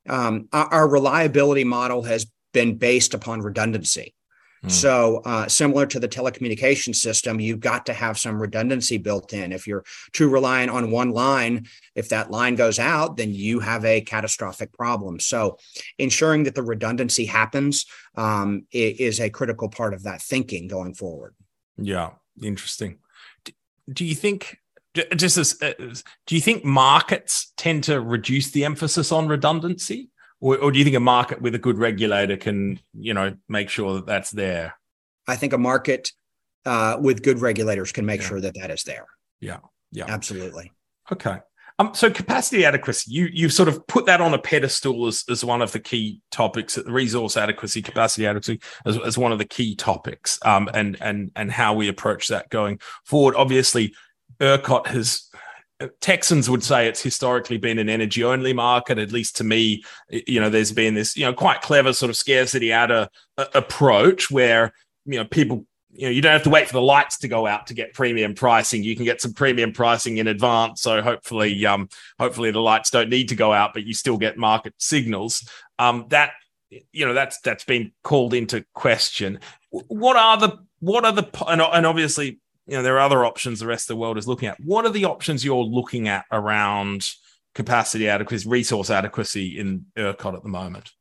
um, 0.09 0.49
our, 0.53 0.89
reliability 0.89 1.65
model 1.65 2.03
has 2.03 2.27
been 2.53 2.77
based 2.77 3.15
upon 3.15 3.41
redundancy. 3.41 4.15
Hmm. 4.63 4.69
So, 4.69 5.23
uh, 5.25 5.47
similar 5.47 5.87
to 5.87 6.01
the 6.01 6.09
telecommunication 6.09 6.95
system, 6.95 7.39
you've 7.39 7.61
got 7.61 7.87
to 7.87 7.93
have 7.93 8.19
some 8.19 8.41
redundancy 8.41 8.99
built 8.99 9.33
in. 9.33 9.53
If 9.53 9.69
you're 9.69 9.85
too 10.13 10.29
reliant 10.29 10.73
on 10.73 10.91
one 10.91 11.11
line, 11.11 11.69
if 11.95 12.09
that 12.09 12.31
line 12.31 12.57
goes 12.57 12.81
out, 12.81 13.17
then 13.17 13.33
you 13.33 13.61
have 13.61 13.85
a 13.85 14.01
catastrophic 14.01 14.73
problem. 14.73 15.21
So, 15.21 15.59
ensuring 15.99 16.45
that 16.45 16.57
the 16.57 16.65
redundancy 16.65 17.27
happens 17.27 17.87
um, 18.17 18.67
is 18.73 19.21
a 19.21 19.31
critical 19.31 19.69
part 19.69 19.95
of 19.95 20.03
that 20.03 20.23
thinking 20.23 20.67
going 20.67 20.95
forward. 20.95 21.35
Yeah, 21.77 22.11
interesting. 22.43 22.99
Do 23.91 24.05
you 24.05 24.15
think? 24.15 24.59
Just 25.17 25.37
as, 25.39 25.55
do 26.27 26.35
you 26.35 26.41
think 26.41 26.65
markets 26.65 27.53
tend 27.57 27.85
to 27.85 28.01
reduce 28.01 28.51
the 28.51 28.65
emphasis 28.65 29.13
on 29.13 29.29
redundancy? 29.29 30.11
or, 30.41 30.57
or 30.59 30.71
do 30.71 30.79
you 30.79 30.85
think 30.85 30.97
a 30.97 31.01
market 31.01 31.41
with 31.41 31.55
a 31.55 31.59
good 31.59 31.79
regulator 31.79 32.37
can 32.37 32.79
you 32.95 33.15
know 33.15 33.35
make 33.49 33.69
sure 33.69 33.95
that 33.95 34.07
that's 34.07 34.31
there 34.31 34.75
i 35.27 35.37
think 35.37 35.53
a 35.53 35.59
market 35.59 36.13
uh, 36.67 36.99
with 37.01 37.23
good 37.23 37.39
regulators 37.41 37.93
can 37.93 38.05
make 38.05 38.21
yeah. 38.21 38.27
sure 38.27 38.41
that 38.41 38.55
that 38.55 38.71
is 38.71 38.83
there 38.85 39.07
yeah 39.41 39.59
yeah 39.93 40.05
absolutely 40.09 40.73
okay 41.11 41.39
um, 41.81 41.95
so 41.95 42.11
capacity 42.11 42.65
adequacy, 42.65 43.13
you 43.13 43.29
you've 43.33 43.53
sort 43.53 43.69
of 43.69 43.87
put 43.87 44.07
that 44.07 44.21
on 44.21 44.35
a 44.35 44.39
pedestal 44.39 45.07
as, 45.07 45.23
as 45.31 45.45
one 45.45 45.63
of 45.63 45.71
the 45.71 45.79
key 45.79 46.21
topics. 46.33 46.77
Resource 46.77 47.37
adequacy, 47.37 47.83
capacity 47.83 48.27
adequacy, 48.27 48.61
as, 48.85 48.99
as 48.99 49.17
one 49.17 49.31
of 49.31 49.39
the 49.39 49.45
key 49.45 49.77
topics, 49.77 50.41
um, 50.45 50.69
and 50.75 50.97
and 51.01 51.31
and 51.37 51.53
how 51.53 51.75
we 51.75 51.87
approach 51.87 52.27
that 52.29 52.49
going 52.51 52.81
forward. 53.05 53.37
Obviously, 53.37 53.95
ERCOT 54.41 54.87
has 54.89 55.29
Texans 56.01 56.51
would 56.51 56.65
say 56.65 56.89
it's 56.89 57.03
historically 57.03 57.57
been 57.57 57.79
an 57.79 57.89
energy 57.89 58.25
only 58.25 58.53
market. 58.53 58.99
At 58.99 59.13
least 59.13 59.37
to 59.37 59.45
me, 59.45 59.85
you 60.11 60.41
know, 60.41 60.51
there's 60.51 60.73
been 60.73 60.95
this, 60.95 61.17
you 61.17 61.25
know, 61.25 61.33
quite 61.33 61.61
clever 61.61 61.93
sort 61.93 62.11
of 62.11 62.17
scarcity 62.17 62.73
adder 62.73 63.09
approach 63.55 64.29
where, 64.31 64.73
you 65.05 65.19
know, 65.19 65.25
people, 65.25 65.65
you 65.93 66.07
know, 66.07 66.11
you 66.11 66.21
don't 66.21 66.33
have 66.33 66.43
to 66.43 66.51
wait 66.51 66.67
for 66.67 66.73
the 66.73 66.83
lights 66.83 67.19
to 67.19 67.29
go 67.29 67.47
out 67.47 67.69
to 67.69 67.75
get 67.75 67.95
premium 67.95 68.35
pricing. 68.35 68.83
You 68.83 68.97
can 68.97 69.05
get 69.05 69.21
some 69.21 69.33
premium 69.33 69.73
pricing 69.73 70.19
in 70.19 70.27
advance. 70.27 70.83
So 70.83 71.01
hopefully, 71.01 71.65
um, 71.65 71.89
hopefully 72.19 72.51
the 72.51 72.61
lights 72.61 72.91
don't 72.91 73.09
need 73.09 73.29
to 73.29 73.37
go 73.37 73.53
out, 73.53 73.73
but 73.73 73.85
you 73.85 73.95
still 73.95 74.19
get 74.19 74.37
market 74.37 74.75
signals. 74.79 75.49
Um, 75.79 76.07
that, 76.09 76.33
you 76.93 77.07
know, 77.07 77.15
that's 77.15 77.41
that's 77.41 77.65
been 77.65 77.93
called 78.03 78.35
into 78.35 78.65
question. 78.75 79.39
What 79.71 80.17
are 80.17 80.37
the 80.37 80.59
what 80.81 81.05
are 81.05 81.13
the 81.13 81.29
and, 81.47 81.63
and 81.63 81.87
obviously 81.87 82.41
you 82.69 82.77
know 82.77 82.83
there 82.83 82.97
are 82.97 83.01
other 83.01 83.25
options 83.25 83.59
the 83.59 83.67
rest 83.67 83.91
of 83.91 83.95
the 83.95 84.01
world 84.01 84.19
is 84.19 84.29
looking 84.29 84.49
at 84.49 84.61
what 84.61 84.85
are 84.85 84.93
the 84.93 85.07
options 85.07 85.45
you're 85.45 85.65
looking 85.65 86.07
at 86.07 86.25
around 86.31 87.09
capacity 87.55 88.09
adequacy 88.09 88.49
resource 88.49 88.91
adequacy 88.91 89.59
in 89.59 89.87
ERCOT 89.97 90.35
at 90.35 90.43
the 90.43 90.49
moment 90.49 90.93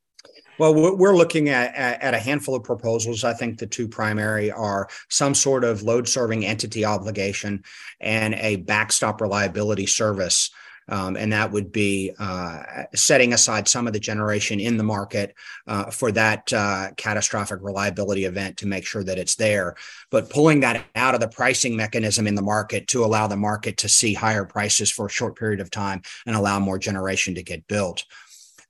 well, 0.60 0.74
we're 0.74 1.16
looking 1.16 1.50
at, 1.50 1.76
at, 1.76 2.16
a 2.16 2.20
handful 2.20 2.56
of 2.56 2.64
proposals. 2.64 3.24
I 3.24 3.34
think 3.34 3.60
the 3.60 3.68
two 3.68 3.88
primary 3.88 4.52
are 4.52 4.90
some 5.08 5.36
sort 5.36 5.64
of 5.64 5.84
load 5.84 6.08
serving 6.08 6.48
entity 6.48 6.84
obligation 6.84 7.64
and 8.00 8.34
a 8.34 8.56
backstop 8.56 9.22
reliability 9.22 9.86
service 9.86 10.50
um, 10.90 11.16
and 11.16 11.34
that 11.34 11.52
would 11.52 11.72
be 11.72 12.14
uh, 12.20 12.84
setting 12.96 13.34
aside 13.34 13.68
some 13.68 13.88
of 13.88 13.94
the 13.94 14.00
generation 14.00 14.60
in 14.60 14.78
the 14.78 14.84
market 14.84 15.36
uh, 15.68 15.90
for 15.92 16.12
that 16.12 16.52
uh, 16.54 16.90
catastrophic 16.96 17.60
reliability 17.62 18.26
event 18.26 18.58
to 18.58 18.68
make 18.68 18.86
sure 18.86 19.04
that 19.04 19.18
it's 19.18 19.36
there, 19.36 19.76
but 20.12 20.30
pulling 20.30 20.62
that 20.62 20.86
out 20.96 21.14
of 21.14 21.20
the 21.20 21.28
pricing 21.28 21.76
mechanism 21.76 22.28
in 22.28 22.36
the 22.36 22.42
market 22.42 22.88
to 22.88 23.04
allow 23.04 23.28
the 23.28 23.38
market 23.38 23.78
to 23.78 23.90
see 23.90 24.14
higher 24.14 24.46
prices 24.46 24.92
for 24.92 25.08
a 25.08 25.10
short 25.10 25.38
period 25.38 25.60
of 25.60 25.70
time 25.70 26.02
and 26.26 26.36
allow 26.36 26.60
more 26.60 26.80
generation 26.80 27.36
to 27.36 27.44
get 27.44 27.68
built. 27.68 28.06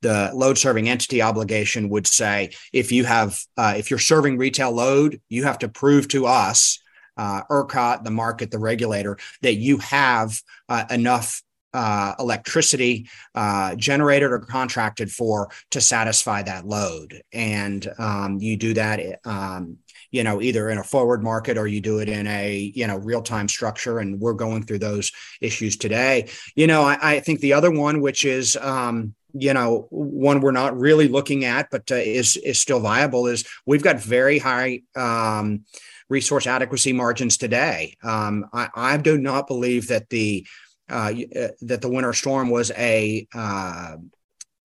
The 0.01 0.31
load 0.33 0.57
serving 0.57 0.89
entity 0.89 1.21
obligation 1.21 1.89
would 1.89 2.05
say 2.05 2.51
if 2.71 2.91
you 2.91 3.03
have 3.05 3.39
uh, 3.57 3.73
if 3.77 3.89
you're 3.89 3.99
serving 3.99 4.37
retail 4.37 4.71
load 4.71 5.19
you 5.27 5.43
have 5.43 5.57
to 5.59 5.69
prove 5.69 6.07
to 6.09 6.27
us 6.27 6.79
uh, 7.17 7.41
ERCOT, 7.49 8.03
the 8.03 8.11
market, 8.11 8.51
the 8.51 8.59
regulator, 8.59 9.17
that 9.41 9.55
you 9.55 9.77
have 9.77 10.41
uh, 10.69 10.85
enough 10.91 11.41
uh, 11.73 12.13
electricity 12.19 13.09
uh, 13.35 13.75
generated 13.75 14.31
or 14.31 14.39
contracted 14.39 15.11
for 15.11 15.49
to 15.71 15.81
satisfy 15.81 16.41
that 16.43 16.65
load. 16.65 17.21
And 17.33 17.87
um, 17.97 18.39
you 18.39 18.57
do 18.57 18.73
that, 18.75 19.19
um, 19.25 19.77
you 20.11 20.23
know, 20.23 20.41
either 20.41 20.69
in 20.69 20.77
a 20.77 20.83
forward 20.83 21.21
market 21.21 21.57
or 21.57 21.67
you 21.67 21.81
do 21.81 21.99
it 21.99 22.09
in 22.09 22.27
a, 22.27 22.71
you 22.73 22.87
know, 22.87 22.97
real 22.97 23.21
time 23.21 23.47
structure. 23.47 23.99
And 23.99 24.19
we're 24.19 24.33
going 24.33 24.63
through 24.63 24.79
those 24.79 25.11
issues 25.41 25.77
today. 25.77 26.29
You 26.55 26.67
know, 26.67 26.83
I, 26.83 26.97
I 27.01 27.19
think 27.19 27.41
the 27.41 27.53
other 27.53 27.71
one, 27.71 28.01
which 28.01 28.25
is, 28.25 28.57
um, 28.57 29.13
you 29.33 29.53
know 29.53 29.87
one 29.89 30.41
we're 30.41 30.51
not 30.51 30.77
really 30.77 31.07
looking 31.07 31.45
at 31.45 31.69
but 31.69 31.91
uh, 31.91 31.95
is 31.95 32.37
is 32.37 32.59
still 32.59 32.79
viable 32.79 33.27
is 33.27 33.45
we've 33.65 33.83
got 33.83 33.99
very 33.99 34.39
high 34.39 34.81
um, 34.95 35.63
resource 36.09 36.47
adequacy 36.47 36.93
margins 36.93 37.37
today 37.37 37.95
um, 38.03 38.45
I, 38.53 38.69
I, 38.73 38.97
do 38.97 39.17
not 39.17 39.45
believe 39.45 39.89
that 39.89 40.09
the 40.09 40.47
uh, 40.89 41.13
uh, 41.35 41.47
that 41.61 41.81
the 41.81 41.89
winter 41.89 42.13
storm 42.13 42.49
was 42.49 42.71
a 42.71 43.27
uh, 43.33 43.97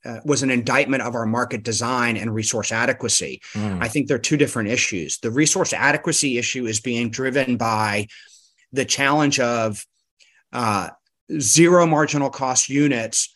uh, 0.04 0.18
was 0.24 0.42
an 0.42 0.50
indictment 0.50 1.02
of 1.02 1.14
our 1.14 1.26
market 1.26 1.62
design 1.62 2.16
and 2.16 2.34
resource 2.34 2.72
adequacy. 2.72 3.40
Mm. 3.54 3.80
I 3.80 3.88
think 3.88 4.08
they're 4.08 4.18
two 4.18 4.36
different 4.36 4.68
issues. 4.68 5.18
The 5.18 5.30
resource 5.30 5.72
adequacy 5.72 6.38
issue 6.38 6.66
is 6.66 6.80
being 6.80 7.10
driven 7.10 7.56
by 7.56 8.08
the 8.72 8.84
challenge 8.84 9.38
of 9.38 9.84
uh, 10.52 10.88
zero 11.38 11.86
marginal 11.86 12.30
cost 12.30 12.68
units 12.68 13.34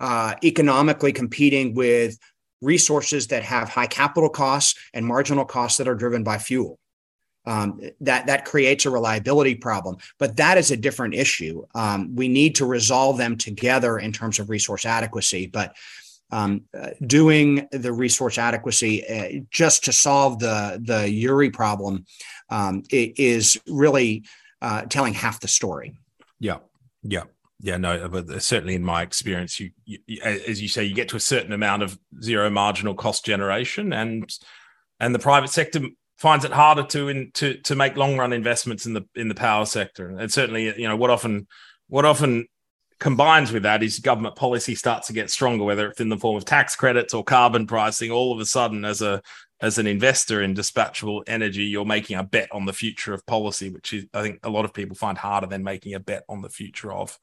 uh, 0.00 0.34
economically 0.42 1.12
competing 1.12 1.74
with 1.74 2.18
resources 2.60 3.28
that 3.28 3.44
have 3.44 3.68
high 3.68 3.86
capital 3.86 4.28
costs 4.28 4.78
and 4.92 5.06
marginal 5.06 5.44
costs 5.44 5.78
that 5.78 5.88
are 5.88 5.94
driven 5.94 6.24
by 6.24 6.38
fuel 6.38 6.78
um, 7.48 7.80
that 8.02 8.26
that 8.26 8.44
creates 8.44 8.84
a 8.84 8.90
reliability 8.90 9.54
problem. 9.54 9.96
But 10.18 10.36
that 10.36 10.58
is 10.58 10.70
a 10.70 10.76
different 10.76 11.14
issue. 11.14 11.64
Um, 11.74 12.14
we 12.14 12.28
need 12.28 12.54
to 12.56 12.66
resolve 12.66 13.16
them 13.16 13.36
together 13.36 13.98
in 13.98 14.12
terms 14.12 14.38
of 14.38 14.50
resource 14.50 14.84
adequacy. 14.84 15.46
But 15.46 15.74
um, 16.30 16.64
uh, 16.78 16.90
doing 17.06 17.66
the 17.72 17.92
resource 17.92 18.36
adequacy 18.36 19.08
uh, 19.08 19.46
just 19.50 19.84
to 19.86 19.92
solve 19.92 20.38
the 20.38 20.78
the 20.84 21.10
Uri 21.10 21.50
problem 21.50 22.04
um, 22.50 22.82
is 22.90 23.58
really 23.66 24.24
uh, 24.60 24.82
telling 24.82 25.14
half 25.14 25.40
the 25.40 25.48
story. 25.48 25.96
Yeah, 26.38 26.58
yeah. 27.02 27.24
Yeah, 27.60 27.76
no, 27.76 28.08
but 28.08 28.40
certainly 28.40 28.76
in 28.76 28.84
my 28.84 29.02
experience, 29.02 29.58
you, 29.58 29.70
you, 29.84 29.98
as 30.22 30.62
you 30.62 30.68
say, 30.68 30.84
you 30.84 30.94
get 30.94 31.08
to 31.08 31.16
a 31.16 31.20
certain 31.34 31.52
amount 31.52 31.82
of 31.82 31.98
zero 32.22 32.48
marginal 32.50 32.94
cost 32.94 33.24
generation, 33.24 33.92
and 33.92 34.32
and 35.00 35.12
the 35.12 35.18
private 35.18 35.50
sector 35.50 35.80
finds 36.18 36.44
it 36.44 36.52
harder 36.52 36.82
to 36.82 37.08
in, 37.08 37.30
to 37.32 37.56
to 37.62 37.74
make 37.74 37.96
long 37.96 38.18
run 38.18 38.32
investments 38.32 38.86
in 38.86 38.92
the 38.92 39.06
in 39.14 39.28
the 39.28 39.34
power 39.34 39.64
sector. 39.64 40.08
And 40.08 40.30
certainly, 40.30 40.78
you 40.80 40.88
know, 40.88 40.96
what 40.96 41.10
often 41.10 41.46
what 41.88 42.04
often 42.04 42.46
combines 42.98 43.52
with 43.52 43.62
that 43.62 43.82
is 43.82 44.00
government 44.00 44.34
policy 44.34 44.74
starts 44.74 45.06
to 45.06 45.12
get 45.12 45.30
stronger, 45.30 45.64
whether 45.64 45.88
it's 45.88 46.00
in 46.00 46.08
the 46.08 46.16
form 46.16 46.36
of 46.36 46.44
tax 46.44 46.74
credits 46.74 47.14
or 47.14 47.22
carbon 47.22 47.66
pricing. 47.66 48.10
All 48.10 48.32
of 48.32 48.40
a 48.40 48.46
sudden, 48.46 48.84
as 48.84 49.00
a 49.00 49.22
as 49.60 49.78
an 49.78 49.86
investor 49.86 50.42
in 50.42 50.54
dispatchable 50.54 51.22
energy, 51.26 51.64
you're 51.64 51.84
making 51.84 52.16
a 52.16 52.22
bet 52.22 52.48
on 52.52 52.64
the 52.64 52.72
future 52.72 53.14
of 53.14 53.26
policy, 53.26 53.70
which 53.70 53.92
is 53.92 54.06
I 54.12 54.22
think 54.22 54.40
a 54.42 54.50
lot 54.50 54.64
of 54.64 54.74
people 54.74 54.96
find 54.96 55.16
harder 55.16 55.46
than 55.46 55.64
making 55.64 55.94
a 55.94 56.00
bet 56.00 56.24
on 56.28 56.42
the 56.42 56.50
future 56.50 56.92
of 56.92 57.18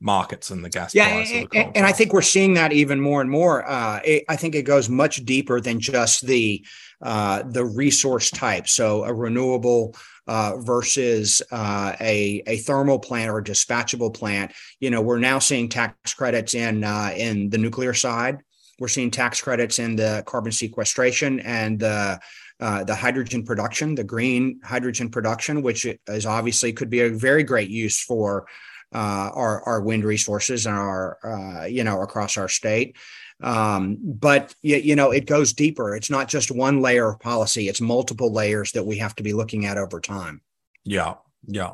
markets 0.00 0.50
and 0.50 0.64
the 0.64 0.68
gas 0.68 0.94
yeah, 0.94 1.10
price. 1.10 1.32
And, 1.32 1.48
and, 1.54 1.76
and 1.78 1.86
I 1.86 1.92
think 1.92 2.12
we're 2.12 2.22
seeing 2.22 2.54
that 2.54 2.72
even 2.72 3.00
more 3.00 3.20
and 3.20 3.30
more. 3.30 3.68
Uh, 3.68 4.00
it, 4.04 4.24
I 4.28 4.36
think 4.36 4.54
it 4.54 4.62
goes 4.62 4.88
much 4.88 5.24
deeper 5.24 5.60
than 5.60 5.80
just 5.80 6.26
the 6.26 6.64
uh, 7.02 7.42
the 7.44 7.64
resource 7.64 8.30
type. 8.30 8.68
So 8.68 9.04
a 9.04 9.14
renewable 9.14 9.94
uh, 10.26 10.58
versus 10.58 11.42
uh, 11.50 11.94
a 12.00 12.42
a 12.46 12.58
thermal 12.58 12.98
plant 12.98 13.30
or 13.30 13.38
a 13.38 13.44
dispatchable 13.44 14.14
plant. 14.14 14.52
You 14.80 14.90
know, 14.90 15.00
we're 15.00 15.18
now 15.18 15.38
seeing 15.38 15.68
tax 15.68 16.14
credits 16.14 16.54
in 16.54 16.84
uh, 16.84 17.12
in 17.16 17.50
the 17.50 17.58
nuclear 17.58 17.94
side. 17.94 18.38
We're 18.78 18.88
seeing 18.88 19.10
tax 19.10 19.40
credits 19.40 19.80
in 19.80 19.96
the 19.96 20.22
carbon 20.26 20.52
sequestration 20.52 21.40
and 21.40 21.80
the 21.80 22.20
uh, 22.60 22.84
the 22.84 22.94
hydrogen 22.94 23.44
production, 23.44 23.94
the 23.94 24.04
green 24.04 24.60
hydrogen 24.64 25.10
production, 25.10 25.62
which 25.62 25.86
is 26.08 26.26
obviously 26.26 26.72
could 26.72 26.90
be 26.90 27.00
a 27.00 27.10
very 27.10 27.42
great 27.42 27.70
use 27.70 28.02
for 28.02 28.46
uh, 28.94 29.30
our 29.34 29.62
our 29.64 29.80
wind 29.80 30.04
resources 30.04 30.66
and 30.66 30.76
our 30.76 31.18
uh, 31.24 31.64
you 31.66 31.84
know 31.84 32.02
across 32.02 32.36
our 32.36 32.48
state. 32.48 32.96
Um, 33.40 33.98
but 34.02 34.54
you, 34.62 34.76
you 34.76 34.96
know 34.96 35.10
it 35.10 35.26
goes 35.26 35.52
deeper. 35.52 35.94
It's 35.94 36.10
not 36.10 36.28
just 36.28 36.50
one 36.50 36.80
layer 36.80 37.10
of 37.10 37.20
policy; 37.20 37.68
it's 37.68 37.80
multiple 37.80 38.32
layers 38.32 38.72
that 38.72 38.84
we 38.84 38.98
have 38.98 39.14
to 39.16 39.22
be 39.22 39.32
looking 39.32 39.66
at 39.66 39.78
over 39.78 40.00
time. 40.00 40.40
Yeah, 40.84 41.14
Yeah. 41.46 41.72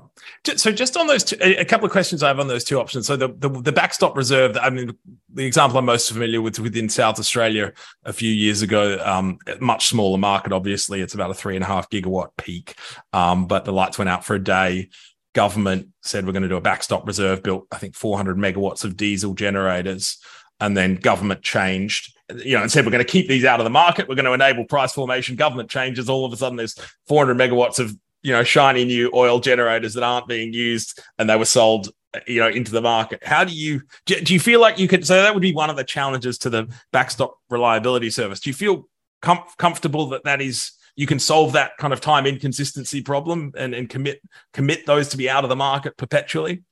So 0.57 0.71
just 0.73 0.97
on 0.97 1.07
those 1.07 1.25
two, 1.25 1.37
a 1.41 1.65
couple 1.65 1.87
of 1.87 1.93
questions 1.93 2.23
I 2.23 2.29
have 2.29 2.39
on 2.39 2.49
those 2.49 2.65
two 2.65 2.79
options. 2.79 3.07
So 3.07 3.17
the, 3.17 3.29
the, 3.29 3.49
the 3.49 3.73
backstop 3.73 4.17
reserve, 4.17 4.57
I 4.61 4.71
mean, 4.71 4.97
the 5.33 5.47
example 5.47 5.79
I'm 5.79 5.87
most 5.87 6.13
familiar 6.13 6.43
with 6.43 6.59
within 6.59 6.89
South 6.89 7.19
Australia 7.19 7.73
a 8.05 8.13
few 8.13 8.31
years 8.31 8.63
ago, 8.63 8.99
um, 9.05 9.39
much 9.61 9.89
smaller 9.89 10.19
market, 10.19 10.53
obviously, 10.53 11.01
it's 11.01 11.15
about 11.15 11.31
a 11.31 11.35
three 11.35 11.55
and 11.57 11.65
a 11.65 11.67
half 11.67 11.89
gigawatt 11.91 12.31
peak. 12.37 12.75
Um, 13.13 13.47
but 13.47 13.65
the 13.65 13.73
lights 13.73 13.99
went 13.99 14.11
out 14.11 14.25
for 14.25 14.35
a 14.35 14.43
day. 14.43 14.91
Government 15.35 15.89
said 16.03 16.27
we're 16.27 16.33
going 16.33 16.45
to 16.45 16.49
do 16.49 16.57
a 16.57 16.61
backstop 16.61 17.07
reserve, 17.07 17.43
built, 17.43 17.67
I 17.71 17.79
think, 17.79 17.95
400 17.95 18.37
megawatts 18.37 18.85
of 18.85 18.97
diesel 18.97 19.35
generators. 19.35 20.19
And 20.61 20.77
then 20.77 20.95
government 20.95 21.43
changed, 21.43 22.17
you 22.45 22.57
know, 22.57 22.63
and 22.63 22.71
said 22.71 22.85
we're 22.85 22.93
going 22.93 23.05
to 23.05 23.11
keep 23.11 23.29
these 23.29 23.45
out 23.45 23.61
of 23.61 23.65
the 23.65 23.71
market. 23.71 24.09
We're 24.09 24.15
going 24.15 24.25
to 24.25 24.33
enable 24.33 24.65
price 24.65 24.93
formation. 24.93 25.35
Government 25.35 25.69
changes. 25.69 26.09
All 26.09 26.25
of 26.25 26.33
a 26.33 26.37
sudden, 26.37 26.57
there's 26.57 26.79
400 27.09 27.37
megawatts 27.37 27.81
of 27.81 27.97
you 28.25 28.33
know 28.33 28.43
shiny 28.43 28.85
new 28.85 29.11
oil 29.15 29.39
generators 29.39 29.95
that 29.95 30.03
aren't 30.03 30.27
being 30.27 30.53
used 30.53 31.01
and 31.19 31.31
they 31.31 31.37
were 31.37 31.45
sold 31.45 31.91
you 32.27 32.41
know 32.41 32.49
into 32.49 32.73
the 32.73 32.81
market 32.81 33.23
how 33.23 33.45
do 33.45 33.53
you 33.55 33.83
do, 34.07 34.17
you 34.27 34.41
feel 34.41 34.61
like 34.61 34.79
you 34.79 34.89
could 34.89 35.07
so 35.07 35.23
that 35.23 35.35
would 35.35 35.43
be 35.43 35.53
one 35.53 35.71
of 35.71 35.77
the 35.77 35.85
challenges 35.85 36.39
to 36.39 36.51
the 36.51 36.67
backstop 36.91 37.37
reliability 37.51 38.11
service 38.11 38.41
do 38.41 38.51
you 38.51 38.55
feel 38.55 38.89
com- 39.23 39.45
comfortable 39.59 40.09
that 40.09 40.25
that 40.25 40.41
is 40.41 40.73
you 40.97 41.07
can 41.07 41.19
solve 41.19 41.53
that 41.53 41.77
kind 41.79 41.93
of 41.93 42.01
time 42.01 42.27
inconsistency 42.27 43.03
problem 43.03 43.53
and, 43.57 43.75
and 43.75 43.89
commit 43.89 44.21
commit 44.53 44.87
those 44.87 45.09
to 45.09 45.17
be 45.17 45.29
out 45.29 45.45
of 45.45 45.51
the 45.51 45.57
market 45.57 45.97
perpetually 45.97 46.63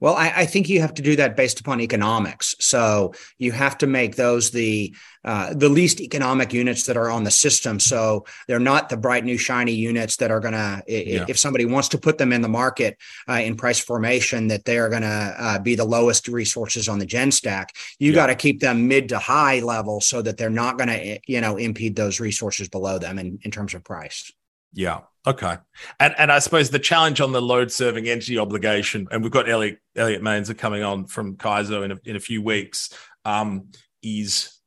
well, 0.00 0.14
I, 0.14 0.32
I, 0.36 0.46
think 0.46 0.68
you 0.68 0.80
have 0.80 0.94
to 0.94 1.02
do 1.02 1.16
that 1.16 1.36
based 1.36 1.60
upon 1.60 1.80
economics. 1.80 2.54
So 2.58 3.12
you 3.38 3.52
have 3.52 3.76
to 3.78 3.86
make 3.86 4.16
those 4.16 4.50
the 4.50 4.94
uh, 5.22 5.52
the 5.52 5.68
least 5.68 6.00
economic 6.00 6.52
units 6.54 6.84
that 6.86 6.96
are 6.96 7.10
on 7.10 7.24
the 7.24 7.30
system. 7.30 7.78
So 7.78 8.24
they're 8.48 8.58
not 8.58 8.88
the 8.88 8.96
bright 8.96 9.22
new 9.22 9.36
shiny 9.36 9.72
units 9.72 10.16
that 10.16 10.30
are 10.30 10.40
going 10.40 10.54
to, 10.54 10.82
yeah. 10.88 11.26
if 11.28 11.38
somebody 11.38 11.66
wants 11.66 11.88
to 11.88 11.98
put 11.98 12.16
them 12.16 12.32
in 12.32 12.40
the 12.40 12.48
market 12.48 12.96
uh, 13.28 13.34
in 13.34 13.54
price 13.56 13.78
formation, 13.78 14.48
that 14.48 14.64
they 14.64 14.78
are 14.78 14.88
going 14.88 15.02
to 15.02 15.34
uh, 15.38 15.58
be 15.58 15.74
the 15.74 15.84
lowest 15.84 16.26
resources 16.26 16.88
on 16.88 16.98
the 16.98 17.04
gen 17.04 17.30
stack. 17.32 17.76
You 17.98 18.12
yeah. 18.12 18.14
got 18.14 18.26
to 18.28 18.34
keep 18.34 18.60
them 18.60 18.88
mid 18.88 19.10
to 19.10 19.18
high 19.18 19.60
level 19.60 20.00
so 20.00 20.22
that 20.22 20.38
they're 20.38 20.48
not 20.48 20.78
going 20.78 20.88
to, 20.88 21.20
you 21.26 21.42
know, 21.42 21.58
impede 21.58 21.96
those 21.96 22.18
resources 22.18 22.70
below 22.70 22.98
them 22.98 23.18
in, 23.18 23.40
in 23.42 23.50
terms 23.50 23.74
of 23.74 23.84
price. 23.84 24.32
Yeah. 24.72 25.00
Okay. 25.26 25.56
And 25.98 26.14
and 26.18 26.32
I 26.32 26.38
suppose 26.38 26.70
the 26.70 26.78
challenge 26.78 27.20
on 27.20 27.32
the 27.32 27.42
load 27.42 27.70
serving 27.70 28.08
entity 28.08 28.38
obligation, 28.38 29.06
and 29.10 29.22
we've 29.22 29.32
got 29.32 29.48
Elliot 29.48 29.78
Elliot 29.94 30.22
Mainzer 30.22 30.56
coming 30.56 30.82
on 30.82 31.06
from 31.06 31.36
CAISO 31.36 31.84
in 31.84 31.92
a, 31.92 31.98
in 32.04 32.16
a 32.16 32.20
few 32.20 32.42
weeks, 32.42 32.94
um, 33.24 33.68
is 34.02 34.58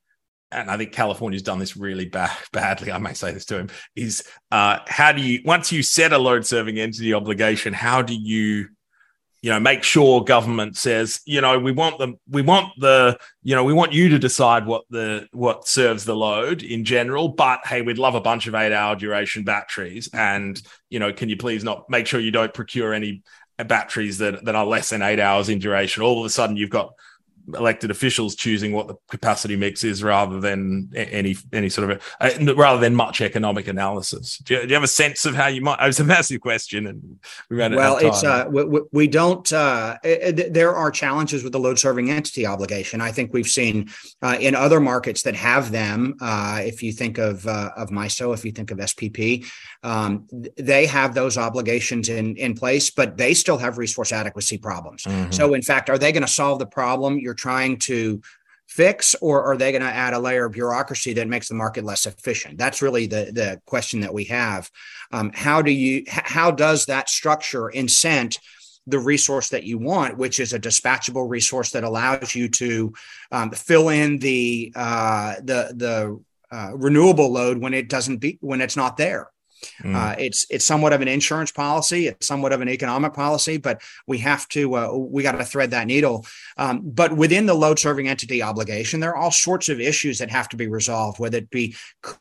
and 0.52 0.70
I 0.70 0.78
think 0.78 0.92
California's 0.92 1.42
done 1.42 1.58
this 1.58 1.76
really 1.76 2.06
bad, 2.06 2.38
badly. 2.52 2.92
I 2.92 3.00
may 3.00 3.14
say 3.14 3.32
this 3.32 3.46
to 3.46 3.58
him: 3.58 3.70
is 3.96 4.24
uh, 4.52 4.80
how 4.88 5.12
do 5.12 5.22
you 5.22 5.42
once 5.44 5.72
you 5.72 5.82
set 5.82 6.14
a 6.14 6.18
load 6.20 6.46
serving 6.46 6.80
entity 6.80 7.14
obligation, 7.14 7.74
how 7.74 8.04
do 8.04 8.14
you 8.14 8.70
you 9.44 9.52
know 9.52 9.60
make 9.60 9.84
sure 9.84 10.24
government 10.24 10.76
says 10.76 11.22
you 11.26 11.42
know 11.42 11.60
we 11.60 11.72
want 11.72 12.00
them 12.00 12.18
we 12.28 12.42
want 12.42 12.70
the 12.80 13.16
you 13.44 13.56
know 13.56 13.64
we 13.64 13.74
want 13.74 13.94
you 13.94 14.10
to 14.10 14.18
decide 14.18 14.66
what 14.66 14.86
the 14.90 15.28
what 15.34 15.68
serves 15.68 16.06
the 16.06 16.16
load 16.16 16.64
in 16.64 16.84
general 16.84 17.28
but 17.28 17.60
hey 17.68 17.84
we'd 17.84 18.00
love 18.00 18.16
a 18.16 18.22
bunch 18.22 18.48
of 18.48 18.56
8 18.56 18.74
hour 18.74 18.96
duration 18.96 19.44
batteries 19.44 20.10
and 20.14 20.60
you 20.90 20.98
know 20.98 21.14
can 21.14 21.30
you 21.30 21.38
please 21.38 21.64
not 21.64 21.88
make 21.90 22.08
sure 22.08 22.20
you 22.20 22.32
don't 22.32 22.54
procure 22.54 22.94
any 22.94 23.22
batteries 23.64 24.18
that 24.18 24.44
that 24.46 24.56
are 24.56 24.66
less 24.66 24.90
than 24.90 25.02
8 25.02 25.20
hours 25.20 25.50
in 25.50 25.60
duration? 25.60 26.04
All 26.04 26.20
of 26.20 26.26
a 26.26 26.30
sudden 26.30 26.58
you've 26.58 26.70
got 26.70 26.94
elected 27.56 27.92
officials 27.92 28.36
choosing 28.36 28.72
what 28.72 28.88
the 28.88 28.96
capacity 29.10 29.56
mix 29.56 29.84
is 29.84 30.04
rather 30.04 30.40
than 30.40 30.90
any 30.96 31.36
any 31.52 31.70
sort 31.70 31.92
of 31.92 32.02
a, 32.20 32.52
uh, 32.52 32.56
rather 32.56 32.80
than 32.80 32.96
much 32.96 33.22
economic 33.22 33.68
analysis. 33.68 34.38
Do 34.40 34.54
you, 34.54 34.62
do 34.62 34.68
you, 34.70 34.74
have 34.74 34.84
a 34.84 34.88
sense 34.88 35.26
of 35.26 35.36
how 35.36 35.48
you 35.48 35.62
might? 35.62 35.80
It 35.82 35.88
was 35.88 36.00
a 36.00 36.04
massive 36.04 36.42
question, 36.42 36.88
and 36.88 37.20
we 37.50 37.58
ran 37.58 37.74
out. 37.74 37.78
well. 37.78 37.98
It's 37.98 38.24
uh, 38.24 38.46
we, 38.50 38.82
we 38.92 39.08
don't. 39.08 39.52
Uh, 39.52 39.98
it, 40.04 40.54
there 40.54 40.74
are 40.74 40.92
challenges 40.92 41.44
with 41.44 41.54
the 41.54 41.60
load 41.60 41.80
serving 41.80 42.10
entity 42.10 42.46
obligation. 42.46 43.02
I 43.02 43.12
think 43.12 43.34
we've 43.34 43.48
seen 43.48 43.90
uh, 44.22 44.38
in 44.40 44.56
other 44.56 44.80
markets 44.80 45.24
that 45.24 45.36
have 45.36 45.72
them. 45.72 46.16
Uh, 46.22 46.62
if 46.64 46.82
you 46.82 46.92
think 46.92 47.18
of 47.18 47.46
uh, 47.48 47.72
of 47.76 47.90
MISO, 47.90 48.34
if 48.34 48.46
you 48.46 48.52
think 48.52 48.72
of 48.72 48.78
SPP, 48.78 49.46
um, 49.84 50.28
they 50.58 50.86
have 50.86 51.14
those 51.14 51.38
obligations 51.38 52.10
in 52.10 52.36
in 52.38 52.54
place, 52.54 52.90
but 52.90 53.18
they 53.18 53.34
still 53.34 53.58
have 53.58 53.78
resource 53.78 54.12
adequacy 54.12 54.58
problems. 54.58 55.04
Mm-hmm. 55.04 55.32
So, 55.32 55.54
in 55.54 55.62
fact, 55.62 55.90
are 55.90 55.98
they 55.98 56.12
going 56.12 56.22
to 56.22 56.28
solve 56.32 56.60
the 56.60 56.66
problem? 56.66 57.20
You're 57.20 57.33
trying 57.34 57.78
to 57.80 58.22
fix, 58.68 59.16
or 59.22 59.44
are 59.44 59.58
they 59.58 59.72
going 59.72 59.82
to 59.84 59.88
add 59.88 60.14
a 60.14 60.20
layer 60.20 60.46
of 60.46 60.54
bureaucracy 60.54 61.14
that 61.14 61.28
makes 61.28 61.48
the 61.48 61.56
market 61.56 61.84
less 61.84 62.06
efficient? 62.06 62.58
That's 62.58 62.82
really 62.82 63.08
the 63.08 63.32
the 63.34 63.62
question 63.66 64.02
that 64.02 64.14
we 64.14 64.26
have. 64.26 64.70
Um, 65.12 65.32
how 65.34 65.62
do 65.62 65.72
you 65.72 66.04
how 66.08 66.52
does 66.52 66.86
that 66.88 67.10
structure 67.10 67.70
incent 67.74 68.40
the 68.88 69.00
resource 69.00 69.50
that 69.50 69.64
you 69.64 69.78
want, 69.78 70.18
which 70.18 70.40
is 70.40 70.54
a 70.54 70.60
dispatchable 70.60 71.30
resource 71.30 71.72
that 71.72 71.84
allows 71.84 72.36
you 72.36 72.50
to 72.50 72.94
um, 73.32 73.52
fill 73.52 73.90
in 73.90 74.18
the 74.20 74.74
uh, 74.76 75.36
the 75.44 75.74
the 75.76 76.20
uh, 76.52 76.72
renewable 76.76 77.32
load 77.32 77.58
when 77.58 77.74
it 77.74 77.90
doesn't 77.90 78.18
be 78.18 78.38
when 78.42 78.62
it's 78.62 78.78
not 78.78 78.98
there. 78.98 79.30
Mm. 79.82 79.96
Uh, 79.96 80.16
it's 80.18 80.46
it's 80.50 80.66
somewhat 80.66 80.94
of 80.94 81.02
an 81.02 81.08
insurance 81.08 81.52
policy, 81.52 82.08
it's 82.08 82.28
somewhat 82.28 82.54
of 82.54 82.62
an 82.62 82.70
economic 82.70 83.14
policy, 83.14 83.58
but 83.58 83.82
we 84.08 84.18
have 84.20 84.48
to 84.50 84.76
uh, 84.76 84.94
we 84.94 85.24
got 85.24 85.34
to 85.34 85.46
thread 85.46 85.72
that 85.72 85.88
needle. 85.88 86.26
Um, 86.58 86.82
but 86.84 87.16
within 87.16 87.46
the 87.46 87.54
load 87.54 87.80
serving 87.80 88.08
entity 88.08 88.42
obligation, 88.42 89.00
there 89.00 89.12
are 89.12 89.18
all 89.18 89.32
sorts 89.32 89.70
of 89.70 89.80
issues 89.80 90.20
that 90.20 90.30
have 90.30 90.50
to 90.50 90.58
be 90.58 90.68
resolved. 90.68 91.20
Whether 91.20 91.40
it 91.40 91.50
be 91.50 91.76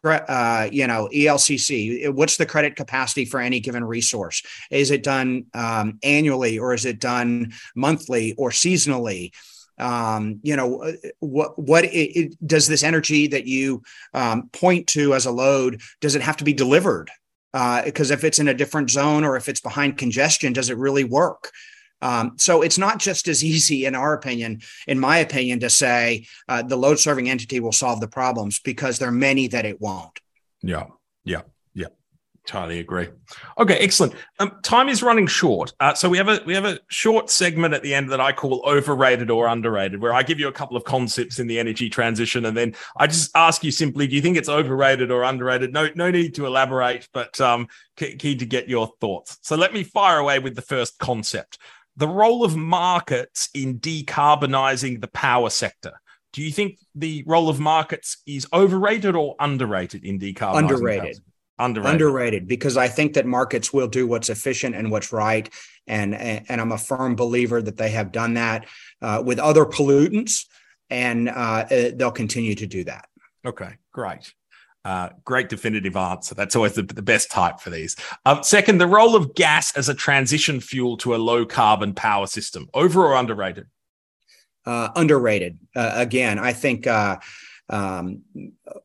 uh, 0.05 0.68
you 0.70 0.86
know 0.86 1.09
ELCC, 1.12 2.12
what's 2.12 2.36
the 2.36 2.47
credit 2.47 2.76
capacity 2.76 3.24
for 3.24 3.40
any 3.40 3.61
given 3.61 3.84
resource? 3.84 4.43
Is 4.70 4.90
it 4.90 5.03
done 5.03 5.47
um, 5.55 5.99
annually 6.03 6.59
or 6.59 6.74
is 6.74 6.84
it 6.84 6.99
done 6.99 7.53
monthly 7.74 8.34
or 8.34 8.51
seasonally? 8.51 9.32
um, 9.78 10.40
you 10.43 10.57
know 10.57 10.82
uh, 10.82 10.93
what 11.20 11.59
what 11.59 11.84
it, 11.84 11.88
it, 11.88 12.47
does 12.47 12.68
this 12.68 12.82
energy 12.82 13.26
that 13.28 13.47
you 13.47 13.82
um, 14.14 14.49
point 14.53 14.86
to 14.88 15.14
as 15.14 15.26
a 15.26 15.30
load 15.30 15.80
does 16.01 16.14
it 16.14 16.22
have 16.22 16.36
to 16.38 16.45
be 16.45 16.53
delivered 16.53 17.11
because 17.53 18.11
uh, 18.11 18.14
if 18.14 18.24
it's 18.24 18.38
in 18.38 18.48
a 18.48 18.55
different 18.55 18.90
zone 18.90 19.24
or 19.24 19.36
if 19.36 19.48
it's 19.48 19.61
behind 19.61 19.98
congestion, 19.98 20.53
does 20.53 20.70
it 20.70 20.78
really 20.78 21.05
work? 21.05 21.53
Um, 22.00 22.32
so 22.36 22.62
it's 22.62 22.78
not 22.78 22.98
just 22.98 23.28
as 23.28 23.44
easy, 23.55 23.86
in 23.86 23.94
our 23.94 24.14
opinion, 24.14 24.62
in 24.86 24.98
my 24.98 25.18
opinion, 25.18 25.61
to 25.61 25.70
say 25.70 26.26
uh, 26.48 26.62
the 26.62 26.76
load 26.76 26.98
serving 26.98 27.30
entity 27.30 27.61
will 27.61 27.72
solve 27.72 28.00
the 28.00 28.09
problems 28.09 28.59
because 28.59 28.98
there 28.98 29.09
are 29.09 29.12
many 29.12 29.48
that 29.48 29.64
it 29.64 29.80
won't. 29.80 30.18
Yeah, 30.62 30.86
yeah. 31.24 31.42
Totally 32.45 32.80
agree. 32.80 33.09
Okay, 33.57 33.76
excellent. 33.76 34.14
Um, 34.40 34.59
time 34.64 34.88
is 34.88 35.01
running 35.01 35.28
short, 35.28 35.72
uh, 35.78 35.95
so 35.95 36.09
we 36.09 36.18
have 36.18 36.26
a 36.26 36.40
we 36.45 36.55
have 36.55 36.64
a 36.64 36.80
short 36.88 37.30
segment 37.30 37.72
at 37.72 37.84
the 37.84 37.95
end 37.95 38.11
that 38.11 38.20
I 38.20 38.32
call 38.32 38.64
overrated 38.66 39.30
or 39.30 39.47
underrated, 39.47 40.01
where 40.01 40.12
I 40.12 40.24
give 40.24 40.40
you 40.40 40.49
a 40.49 40.53
couple 40.53 40.76
of 40.76 40.82
concepts 40.82 41.38
in 41.38 41.47
the 41.47 41.61
energy 41.61 41.88
transition, 41.88 42.47
and 42.47 42.57
then 42.57 42.74
I 42.97 43.07
just 43.07 43.30
ask 43.36 43.62
you 43.62 43.70
simply, 43.70 44.09
do 44.09 44.16
you 44.16 44.22
think 44.22 44.36
it's 44.36 44.49
overrated 44.49 45.12
or 45.12 45.22
underrated? 45.22 45.72
No, 45.72 45.88
no 45.95 46.11
need 46.11 46.34
to 46.34 46.47
elaborate, 46.47 47.09
but 47.12 47.40
um, 47.40 47.68
key 47.97 48.34
to 48.34 48.45
get 48.45 48.68
your 48.68 48.90
thoughts. 49.01 49.38
So 49.43 49.55
let 49.55 49.72
me 49.72 49.84
fire 49.84 50.18
away 50.18 50.40
with 50.40 50.57
the 50.57 50.62
first 50.62 50.99
concept: 50.99 51.59
the 51.97 52.09
role 52.09 52.45
of 52.45 52.57
markets 52.57 53.51
in 53.55 53.78
decarbonizing 53.78 55.01
the 55.01 55.09
power 55.09 55.49
sector. 55.49 55.93
Do 56.32 56.43
you 56.43 56.51
think 56.51 56.78
the 56.95 57.22
role 57.24 57.49
of 57.49 57.61
markets 57.61 58.22
is 58.26 58.49
overrated 58.53 59.14
or 59.14 59.36
underrated 59.38 60.05
in 60.05 60.18
decarbonizing? 60.18 60.59
Underrated. 60.59 61.20
Underrated. 61.64 61.92
Underrated 61.92 62.48
because 62.48 62.76
I 62.76 62.88
think 62.88 63.14
that 63.14 63.26
markets 63.26 63.72
will 63.72 63.88
do 63.88 64.06
what's 64.06 64.28
efficient 64.28 64.74
and 64.74 64.90
what's 64.90 65.12
right, 65.12 65.48
and 65.86 66.14
and 66.14 66.60
I'm 66.60 66.72
a 66.72 66.78
firm 66.78 67.14
believer 67.14 67.62
that 67.62 67.76
they 67.76 67.90
have 67.90 68.12
done 68.12 68.34
that 68.34 68.66
uh, 69.00 69.22
with 69.24 69.38
other 69.38 69.64
pollutants, 69.64 70.46
and 70.90 71.28
uh, 71.28 71.64
they'll 71.94 72.10
continue 72.10 72.54
to 72.56 72.66
do 72.66 72.84
that. 72.84 73.06
Okay, 73.46 73.74
great. 73.92 74.34
Uh, 74.84 75.10
great 75.24 75.48
definitive 75.48 75.96
answer. 75.96 76.34
That's 76.34 76.56
always 76.56 76.72
the, 76.72 76.82
the 76.82 77.02
best 77.02 77.30
type 77.30 77.60
for 77.60 77.70
these. 77.70 77.94
Uh, 78.26 78.42
second, 78.42 78.78
the 78.78 78.86
role 78.88 79.14
of 79.14 79.34
gas 79.34 79.76
as 79.76 79.88
a 79.88 79.94
transition 79.94 80.60
fuel 80.60 80.96
to 80.98 81.14
a 81.14 81.18
low 81.18 81.46
carbon 81.46 81.94
power 81.94 82.26
system, 82.26 82.68
over 82.74 83.04
or 83.04 83.14
underrated? 83.14 83.66
Uh, 84.66 84.88
underrated. 84.96 85.58
Uh, 85.76 85.92
again, 85.94 86.40
I 86.40 86.52
think 86.52 86.88
uh, 86.88 87.18
um, 87.68 88.22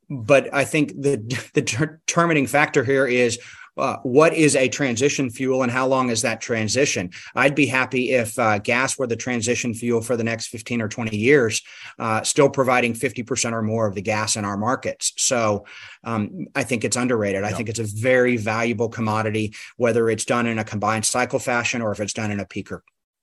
but 0.09 0.53
I 0.53 0.65
think 0.65 0.89
the, 0.89 1.17
the 1.53 1.61
determining 1.61 2.47
factor 2.47 2.83
here 2.83 3.05
is 3.05 3.39
uh, 3.77 3.97
what 4.03 4.33
is 4.33 4.55
a 4.55 4.67
transition 4.69 5.29
fuel 5.29 5.61
and 5.61 5.71
how 5.71 5.87
long 5.87 6.09
is 6.09 6.23
that 6.23 6.41
transition? 6.41 7.11
I'd 7.35 7.55
be 7.55 7.67
happy 7.67 8.11
if 8.11 8.37
uh, 8.39 8.57
gas 8.59 8.97
were 8.97 9.07
the 9.07 9.15
transition 9.15 9.73
fuel 9.73 10.01
for 10.01 10.17
the 10.17 10.23
next 10.23 10.47
15 10.47 10.81
or 10.81 10.87
20 10.87 11.15
years, 11.15 11.61
uh, 11.99 12.23
still 12.23 12.49
providing 12.49 12.93
50% 12.93 13.51
or 13.53 13.61
more 13.61 13.87
of 13.87 13.95
the 13.95 14.01
gas 14.01 14.35
in 14.35 14.45
our 14.45 14.57
markets. 14.57 15.13
So 15.17 15.65
um, 16.03 16.47
I 16.55 16.63
think 16.63 16.83
it's 16.83 16.97
underrated. 16.97 17.43
I 17.43 17.51
think 17.51 17.69
it's 17.69 17.79
a 17.79 17.83
very 17.83 18.37
valuable 18.37 18.89
commodity, 18.89 19.53
whether 19.77 20.09
it's 20.09 20.25
done 20.25 20.47
in 20.47 20.57
a 20.59 20.63
combined 20.63 21.05
cycle 21.05 21.39
fashion 21.39 21.81
or 21.81 21.91
if 21.91 21.99
it's 21.99 22.13
done 22.13 22.31
in 22.31 22.39
a 22.39 22.45
peaker. 22.45 22.79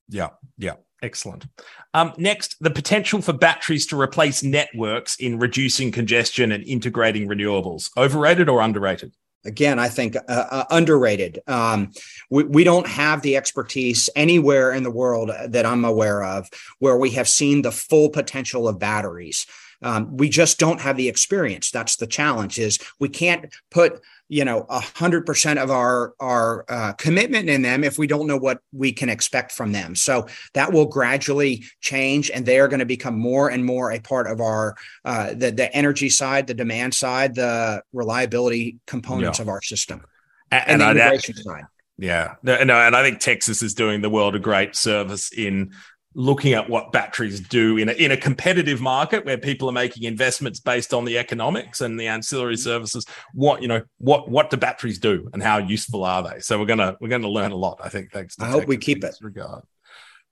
Yeah, 0.08 0.30
yeah. 0.58 0.74
Excellent. 1.04 1.44
Um, 1.92 2.14
next, 2.16 2.56
the 2.60 2.70
potential 2.70 3.20
for 3.20 3.34
batteries 3.34 3.86
to 3.88 4.00
replace 4.00 4.42
networks 4.42 5.16
in 5.16 5.38
reducing 5.38 5.92
congestion 5.92 6.50
and 6.50 6.64
integrating 6.64 7.28
renewables. 7.28 7.90
Overrated 7.96 8.48
or 8.48 8.62
underrated? 8.62 9.12
again, 9.44 9.78
I 9.78 9.88
think 9.88 10.16
uh, 10.16 10.20
uh, 10.28 10.64
underrated. 10.70 11.40
Um, 11.46 11.92
we, 12.30 12.44
we 12.44 12.64
don't 12.64 12.86
have 12.86 13.20
the 13.20 13.36
expertise 13.36 14.08
anywhere 14.16 14.72
in 14.72 14.82
the 14.82 14.90
world 14.90 15.30
that 15.48 15.66
I'm 15.66 15.84
aware 15.84 16.24
of 16.24 16.48
where 16.78 16.96
we 16.96 17.10
have 17.10 17.28
seen 17.28 17.60
the 17.60 17.72
full 17.72 18.08
potential 18.08 18.66
of 18.66 18.78
batteries. 18.78 19.46
Um, 19.82 20.16
we 20.16 20.30
just 20.30 20.58
don't 20.58 20.80
have 20.80 20.96
the 20.96 21.08
experience. 21.08 21.70
That's 21.70 21.96
the 21.96 22.06
challenge. 22.06 22.58
Is 22.58 22.78
we 22.98 23.10
can't 23.10 23.54
put 23.70 24.00
you 24.28 24.44
know 24.44 24.66
a 24.68 24.80
hundred 24.80 25.26
percent 25.26 25.58
of 25.58 25.70
our 25.70 26.14
our 26.20 26.64
uh, 26.68 26.92
commitment 26.94 27.48
in 27.48 27.62
them 27.62 27.84
if 27.84 27.98
we 27.98 28.06
don't 28.06 28.26
know 28.26 28.36
what 28.36 28.60
we 28.72 28.92
can 28.92 29.08
expect 29.08 29.52
from 29.52 29.72
them. 29.72 29.94
So 29.94 30.26
that 30.54 30.72
will 30.72 30.86
gradually 30.86 31.64
change, 31.80 32.30
and 32.30 32.46
they 32.46 32.58
are 32.58 32.68
going 32.68 32.80
to 32.80 32.86
become 32.86 33.18
more 33.18 33.50
and 33.50 33.64
more 33.64 33.92
a 33.92 34.00
part 34.00 34.26
of 34.26 34.40
our 34.40 34.76
uh, 35.04 35.34
the 35.34 35.50
the 35.50 35.74
energy 35.74 36.08
side, 36.08 36.46
the 36.46 36.54
demand 36.54 36.94
side, 36.94 37.34
the 37.34 37.82
reliability 37.92 38.78
components 38.86 39.38
yeah. 39.38 39.42
of 39.42 39.48
our 39.48 39.62
system, 39.62 40.02
and, 40.50 40.64
and 40.68 40.80
the 40.80 40.90
integration 40.90 41.36
side. 41.36 41.64
Yeah, 41.96 42.34
no, 42.42 42.64
no, 42.64 42.74
and 42.74 42.96
I 42.96 43.02
think 43.04 43.20
Texas 43.20 43.62
is 43.62 43.74
doing 43.74 44.00
the 44.00 44.10
world 44.10 44.34
a 44.34 44.40
great 44.40 44.74
service 44.74 45.32
in 45.32 45.72
looking 46.14 46.52
at 46.52 46.70
what 46.70 46.92
batteries 46.92 47.40
do 47.40 47.76
in 47.76 47.88
a, 47.88 47.92
in 47.92 48.12
a 48.12 48.16
competitive 48.16 48.80
market 48.80 49.24
where 49.24 49.36
people 49.36 49.68
are 49.68 49.72
making 49.72 50.04
investments 50.04 50.60
based 50.60 50.94
on 50.94 51.04
the 51.04 51.18
economics 51.18 51.80
and 51.80 51.98
the 51.98 52.06
ancillary 52.06 52.56
services 52.56 53.04
what 53.32 53.60
you 53.60 53.68
know 53.68 53.82
what 53.98 54.28
what 54.28 54.48
do 54.50 54.56
batteries 54.56 54.98
do 54.98 55.28
and 55.32 55.42
how 55.42 55.58
useful 55.58 56.04
are 56.04 56.22
they? 56.22 56.40
So 56.40 56.58
we're 56.58 56.66
gonna 56.66 56.96
we're 57.00 57.08
gonna 57.08 57.28
learn 57.28 57.52
a 57.52 57.56
lot 57.56 57.80
i 57.82 57.88
think 57.88 58.12
thanks 58.12 58.36
i 58.40 58.46
hope 58.46 58.66
we 58.66 58.76
keep 58.76 59.02
it. 59.04 59.14
regard. 59.20 59.64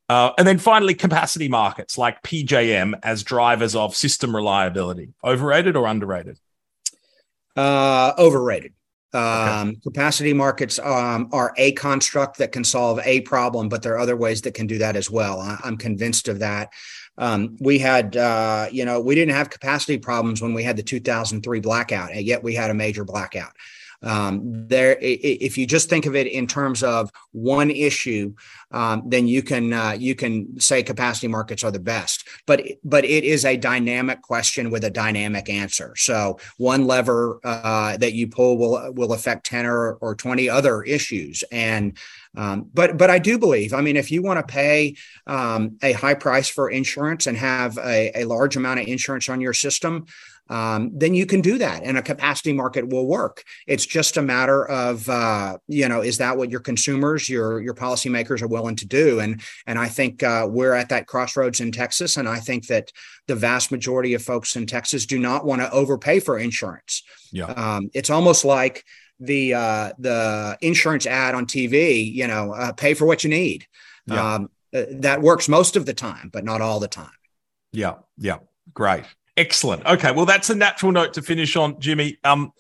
Uh, 0.08 0.32
and 0.36 0.46
then 0.46 0.58
finally 0.58 0.94
capacity 0.94 1.48
markets 1.48 1.96
like 1.96 2.22
PJM 2.22 2.98
as 3.02 3.22
drivers 3.22 3.74
of 3.74 3.96
system 3.96 4.36
reliability. 4.36 5.14
Overrated 5.24 5.74
or 5.74 5.86
underrated? 5.86 6.38
Uh 7.56 8.12
overrated 8.18 8.74
um, 9.14 9.68
okay. 9.68 9.80
Capacity 9.82 10.32
markets 10.32 10.78
um, 10.78 11.28
are 11.32 11.52
a 11.56 11.72
construct 11.72 12.38
that 12.38 12.52
can 12.52 12.64
solve 12.64 12.98
a 13.04 13.20
problem, 13.22 13.68
but 13.68 13.82
there 13.82 13.94
are 13.94 13.98
other 13.98 14.16
ways 14.16 14.42
that 14.42 14.54
can 14.54 14.66
do 14.66 14.78
that 14.78 14.96
as 14.96 15.10
well. 15.10 15.40
I, 15.40 15.58
am 15.64 15.76
convinced 15.76 16.28
of 16.28 16.38
that. 16.38 16.72
Um, 17.18 17.56
we 17.60 17.78
had, 17.78 18.16
uh, 18.16 18.68
you 18.72 18.84
know, 18.84 19.00
we 19.00 19.14
didn't 19.14 19.34
have 19.34 19.50
capacity 19.50 19.98
problems 19.98 20.40
when 20.40 20.54
we 20.54 20.62
had 20.62 20.76
the 20.76 20.82
2003 20.82 21.60
blackout, 21.60 22.10
and 22.12 22.24
yet 22.24 22.42
we 22.42 22.54
had 22.54 22.70
a 22.70 22.74
major 22.74 23.04
blackout. 23.04 23.52
Um, 24.02 24.66
there, 24.68 24.98
if 25.00 25.56
you 25.56 25.66
just 25.66 25.88
think 25.88 26.06
of 26.06 26.14
it 26.16 26.26
in 26.26 26.46
terms 26.46 26.82
of 26.82 27.10
one 27.32 27.70
issue, 27.70 28.34
um, 28.70 29.02
then 29.06 29.26
you 29.26 29.42
can 29.42 29.72
uh, 29.72 29.92
you 29.92 30.14
can 30.14 30.58
say 30.58 30.82
capacity 30.82 31.28
markets 31.28 31.62
are 31.62 31.70
the 31.70 31.78
best. 31.78 32.26
But 32.46 32.62
but 32.84 33.04
it 33.04 33.24
is 33.24 33.44
a 33.44 33.56
dynamic 33.56 34.22
question 34.22 34.70
with 34.70 34.84
a 34.84 34.90
dynamic 34.90 35.48
answer. 35.48 35.94
So 35.96 36.38
one 36.56 36.86
lever 36.86 37.38
uh, 37.44 37.96
that 37.98 38.14
you 38.14 38.28
pull 38.28 38.58
will 38.58 38.92
will 38.92 39.12
affect 39.12 39.46
ten 39.46 39.66
or, 39.66 39.94
or 39.94 40.14
twenty 40.14 40.48
other 40.48 40.82
issues. 40.82 41.44
And 41.52 41.96
um, 42.34 42.70
but 42.72 42.96
but 42.96 43.10
I 43.10 43.18
do 43.18 43.38
believe. 43.38 43.74
I 43.74 43.82
mean, 43.82 43.96
if 43.96 44.10
you 44.10 44.22
want 44.22 44.38
to 44.40 44.52
pay 44.52 44.96
um, 45.26 45.76
a 45.82 45.92
high 45.92 46.14
price 46.14 46.48
for 46.48 46.70
insurance 46.70 47.26
and 47.26 47.36
have 47.36 47.76
a, 47.78 48.22
a 48.22 48.24
large 48.24 48.56
amount 48.56 48.80
of 48.80 48.88
insurance 48.88 49.28
on 49.28 49.40
your 49.40 49.52
system, 49.52 50.06
um, 50.48 50.90
then 50.94 51.14
you 51.14 51.24
can 51.24 51.40
do 51.40 51.58
that 51.58 51.82
and 51.82 51.96
a 51.96 52.02
capacity 52.02 52.52
market 52.52 52.88
will 52.88 53.06
work. 53.06 53.44
It's 53.66 53.86
just 53.86 54.16
a 54.16 54.22
matter 54.22 54.68
of, 54.68 55.08
uh, 55.08 55.58
you 55.68 55.88
know, 55.88 56.02
is 56.02 56.18
that 56.18 56.36
what 56.36 56.50
your 56.50 56.60
consumers, 56.60 57.28
your, 57.28 57.60
your 57.60 57.74
policymakers 57.74 58.42
are 58.42 58.48
willing 58.48 58.76
to 58.76 58.86
do? 58.86 59.20
And, 59.20 59.40
and 59.66 59.78
I 59.78 59.88
think 59.88 60.22
uh, 60.22 60.46
we're 60.50 60.74
at 60.74 60.90
that 60.90 61.06
crossroads 61.06 61.60
in 61.60 61.72
Texas. 61.72 62.16
And 62.16 62.28
I 62.28 62.38
think 62.38 62.66
that 62.66 62.92
the 63.28 63.36
vast 63.36 63.70
majority 63.70 64.14
of 64.14 64.22
folks 64.22 64.56
in 64.56 64.66
Texas 64.66 65.06
do 65.06 65.18
not 65.18 65.46
want 65.46 65.62
to 65.62 65.70
overpay 65.70 66.20
for 66.20 66.38
insurance. 66.38 67.02
Yeah. 67.30 67.46
Um, 67.46 67.90
it's 67.94 68.10
almost 68.10 68.44
like 68.44 68.84
the, 69.20 69.54
uh, 69.54 69.92
the 69.98 70.58
insurance 70.60 71.06
ad 71.06 71.34
on 71.34 71.46
TV, 71.46 72.12
you 72.12 72.26
know, 72.26 72.52
uh, 72.52 72.72
pay 72.72 72.94
for 72.94 73.06
what 73.06 73.24
you 73.24 73.30
need. 73.30 73.66
Yeah. 74.06 74.34
Um, 74.34 74.50
uh, 74.74 74.84
that 74.90 75.22
works 75.22 75.48
most 75.48 75.76
of 75.76 75.86
the 75.86 75.94
time, 75.94 76.30
but 76.32 76.44
not 76.44 76.60
all 76.60 76.80
the 76.80 76.88
time. 76.88 77.10
Yeah. 77.72 77.94
Yeah. 78.18 78.38
Great. 78.74 79.04
Excellent. 79.36 79.86
Okay, 79.86 80.12
well, 80.12 80.26
that's 80.26 80.50
a 80.50 80.54
natural 80.54 80.92
note 80.92 81.14
to 81.14 81.22
finish 81.22 81.56
on, 81.56 81.80
Jimmy. 81.80 82.18
Um, 82.24 82.52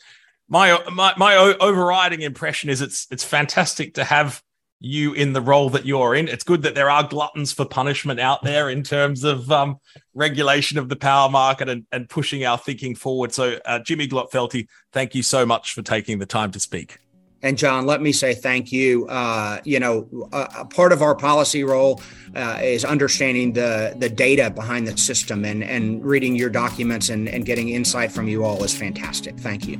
my 0.48 0.78
my 0.92 1.14
my 1.16 1.36
overriding 1.36 2.22
impression 2.22 2.70
is 2.70 2.80
it's 2.80 3.06
it's 3.10 3.24
fantastic 3.24 3.94
to 3.94 4.04
have 4.04 4.42
you 4.80 5.12
in 5.12 5.32
the 5.32 5.40
role 5.40 5.70
that 5.70 5.86
you're 5.86 6.14
in. 6.14 6.28
It's 6.28 6.44
good 6.44 6.62
that 6.62 6.74
there 6.74 6.90
are 6.90 7.06
gluttons 7.06 7.52
for 7.52 7.64
punishment 7.64 8.18
out 8.18 8.42
there 8.42 8.68
in 8.68 8.82
terms 8.82 9.22
of 9.22 9.50
um, 9.52 9.76
regulation 10.12 10.76
of 10.76 10.88
the 10.88 10.96
power 10.96 11.30
market 11.30 11.68
and, 11.68 11.86
and 11.92 12.08
pushing 12.08 12.44
our 12.44 12.58
thinking 12.58 12.96
forward. 12.96 13.32
So, 13.32 13.58
uh, 13.64 13.78
Jimmy 13.78 14.08
Glotfelty, 14.08 14.66
thank 14.92 15.14
you 15.14 15.22
so 15.22 15.46
much 15.46 15.72
for 15.72 15.82
taking 15.82 16.18
the 16.18 16.26
time 16.26 16.50
to 16.50 16.60
speak. 16.60 16.98
And 17.44 17.58
John, 17.58 17.86
let 17.86 18.00
me 18.00 18.12
say 18.12 18.34
thank 18.34 18.70
you. 18.70 19.06
Uh, 19.08 19.58
you 19.64 19.80
know, 19.80 20.06
a, 20.32 20.64
part 20.64 20.92
of 20.92 21.02
our 21.02 21.14
policy 21.14 21.64
role 21.64 22.00
uh, 22.36 22.60
is 22.62 22.84
understanding 22.84 23.52
the 23.52 23.94
the 23.98 24.08
data 24.08 24.50
behind 24.50 24.86
the 24.86 24.96
system, 24.96 25.44
and 25.44 25.64
and 25.64 26.04
reading 26.04 26.36
your 26.36 26.50
documents 26.50 27.08
and, 27.08 27.28
and 27.28 27.44
getting 27.44 27.70
insight 27.70 28.12
from 28.12 28.28
you 28.28 28.44
all 28.44 28.62
is 28.62 28.74
fantastic. 28.74 29.36
Thank 29.40 29.66
you. 29.66 29.78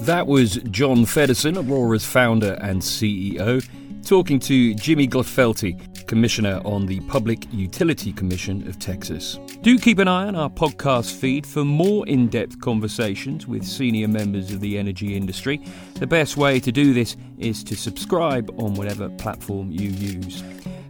That 0.00 0.26
was 0.26 0.56
John 0.70 1.04
Feddersen, 1.04 1.58
Aurora's 1.58 2.06
founder 2.06 2.54
and 2.62 2.80
CEO, 2.80 3.62
talking 4.02 4.38
to 4.40 4.74
Jimmy 4.74 5.06
Glotfelty, 5.06 5.78
Commissioner 6.10 6.60
on 6.64 6.86
the 6.86 6.98
Public 7.02 7.46
Utility 7.52 8.12
Commission 8.12 8.66
of 8.66 8.80
Texas. 8.80 9.38
Do 9.62 9.78
keep 9.78 10.00
an 10.00 10.08
eye 10.08 10.26
on 10.26 10.34
our 10.34 10.50
podcast 10.50 11.14
feed 11.14 11.46
for 11.46 11.64
more 11.64 12.04
in 12.08 12.26
depth 12.26 12.60
conversations 12.60 13.46
with 13.46 13.64
senior 13.64 14.08
members 14.08 14.50
of 14.50 14.60
the 14.60 14.76
energy 14.76 15.16
industry. 15.16 15.64
The 15.94 16.08
best 16.08 16.36
way 16.36 16.58
to 16.58 16.72
do 16.72 16.92
this 16.92 17.16
is 17.38 17.62
to 17.62 17.76
subscribe 17.76 18.52
on 18.60 18.74
whatever 18.74 19.08
platform 19.08 19.70
you 19.70 19.90
use. 19.90 20.42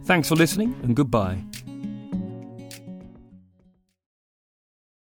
Thanks 0.05 0.27
for 0.27 0.35
listening 0.35 0.75
and 0.81 0.95
goodbye. 0.95 1.37